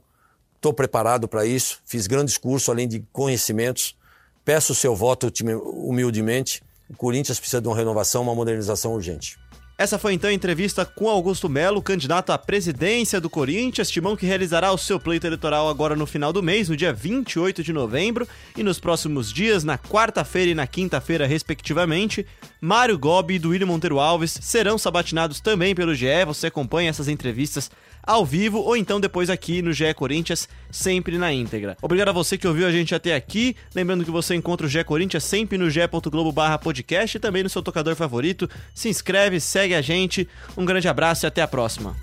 estou 0.55 0.73
preparado 0.73 1.27
para 1.27 1.45
isso, 1.45 1.79
fiz 1.85 2.05
grandes 2.05 2.37
cursos 2.37 2.67
além 2.67 2.87
de 2.87 2.99
conhecimentos. 3.13 3.95
Peço 4.43 4.73
o 4.73 4.75
seu 4.75 4.95
voto 4.95 5.31
humildemente. 5.43 6.61
O 6.89 6.95
Corinthians 6.95 7.39
precisa 7.39 7.61
de 7.61 7.67
uma 7.67 7.75
renovação, 7.75 8.21
uma 8.21 8.35
modernização 8.35 8.93
urgente. 8.93 9.39
Essa 9.77 9.99
foi 9.99 10.13
então 10.13 10.29
a 10.29 10.33
entrevista 10.33 10.85
com 10.85 11.09
Augusto 11.09 11.49
Melo, 11.49 11.81
candidato 11.81 12.31
à 12.31 12.37
presidência 12.37 13.19
do 13.19 13.29
Corinthians, 13.29 13.89
timão 13.91 14.15
que 14.15 14.25
realizará 14.25 14.71
o 14.71 14.77
seu 14.77 14.97
pleito 14.97 15.27
eleitoral 15.27 15.67
agora 15.67 15.97
no 15.97 16.05
final 16.05 16.31
do 16.31 16.41
mês, 16.41 16.69
no 16.69 16.77
dia 16.77 16.93
28 16.93 17.61
de 17.61 17.73
novembro, 17.73 18.25
e 18.55 18.63
nos 18.63 18.79
próximos 18.79 19.33
dias, 19.33 19.65
na 19.65 19.77
quarta-feira 19.77 20.51
e 20.51 20.55
na 20.55 20.65
quinta-feira, 20.65 21.27
respectivamente. 21.27 22.25
Mário 22.61 22.97
Gobi 22.97 23.33
e 23.33 23.39
Duílio 23.39 23.67
Monteiro 23.67 23.99
Alves 23.99 24.39
serão 24.41 24.77
sabatinados 24.77 25.41
também 25.41 25.75
pelo 25.75 25.93
GE. 25.93 26.23
Você 26.25 26.47
acompanha 26.47 26.89
essas 26.89 27.09
entrevistas 27.09 27.69
ao 28.05 28.25
vivo 28.25 28.59
ou 28.59 28.75
então 28.75 28.99
depois 28.99 29.29
aqui 29.29 29.61
no 29.61 29.73
GE 29.73 29.93
Corinthians, 29.93 30.47
sempre 30.71 31.17
na 31.17 31.31
íntegra. 31.33 31.77
Obrigado 31.81 32.09
a 32.09 32.13
você 32.13 32.37
que 32.37 32.47
ouviu 32.47 32.67
a 32.67 32.71
gente 32.71 32.93
até 32.93 33.15
aqui. 33.15 33.55
Lembrando 33.73 34.05
que 34.05 34.11
você 34.11 34.35
encontra 34.35 34.67
o 34.67 34.69
GE 34.69 34.83
Corinthians 34.83 35.23
sempre 35.23 35.57
no 35.57 35.69
ge.globo/podcast 35.69 37.17
e 37.17 37.19
também 37.19 37.43
no 37.43 37.49
seu 37.49 37.61
tocador 37.61 37.95
favorito. 37.95 38.49
Se 38.73 38.89
inscreve, 38.89 39.39
segue 39.39 39.73
a 39.73 39.81
gente. 39.81 40.27
Um 40.57 40.65
grande 40.65 40.87
abraço 40.87 41.25
e 41.25 41.27
até 41.27 41.41
a 41.41 41.47
próxima. 41.47 41.95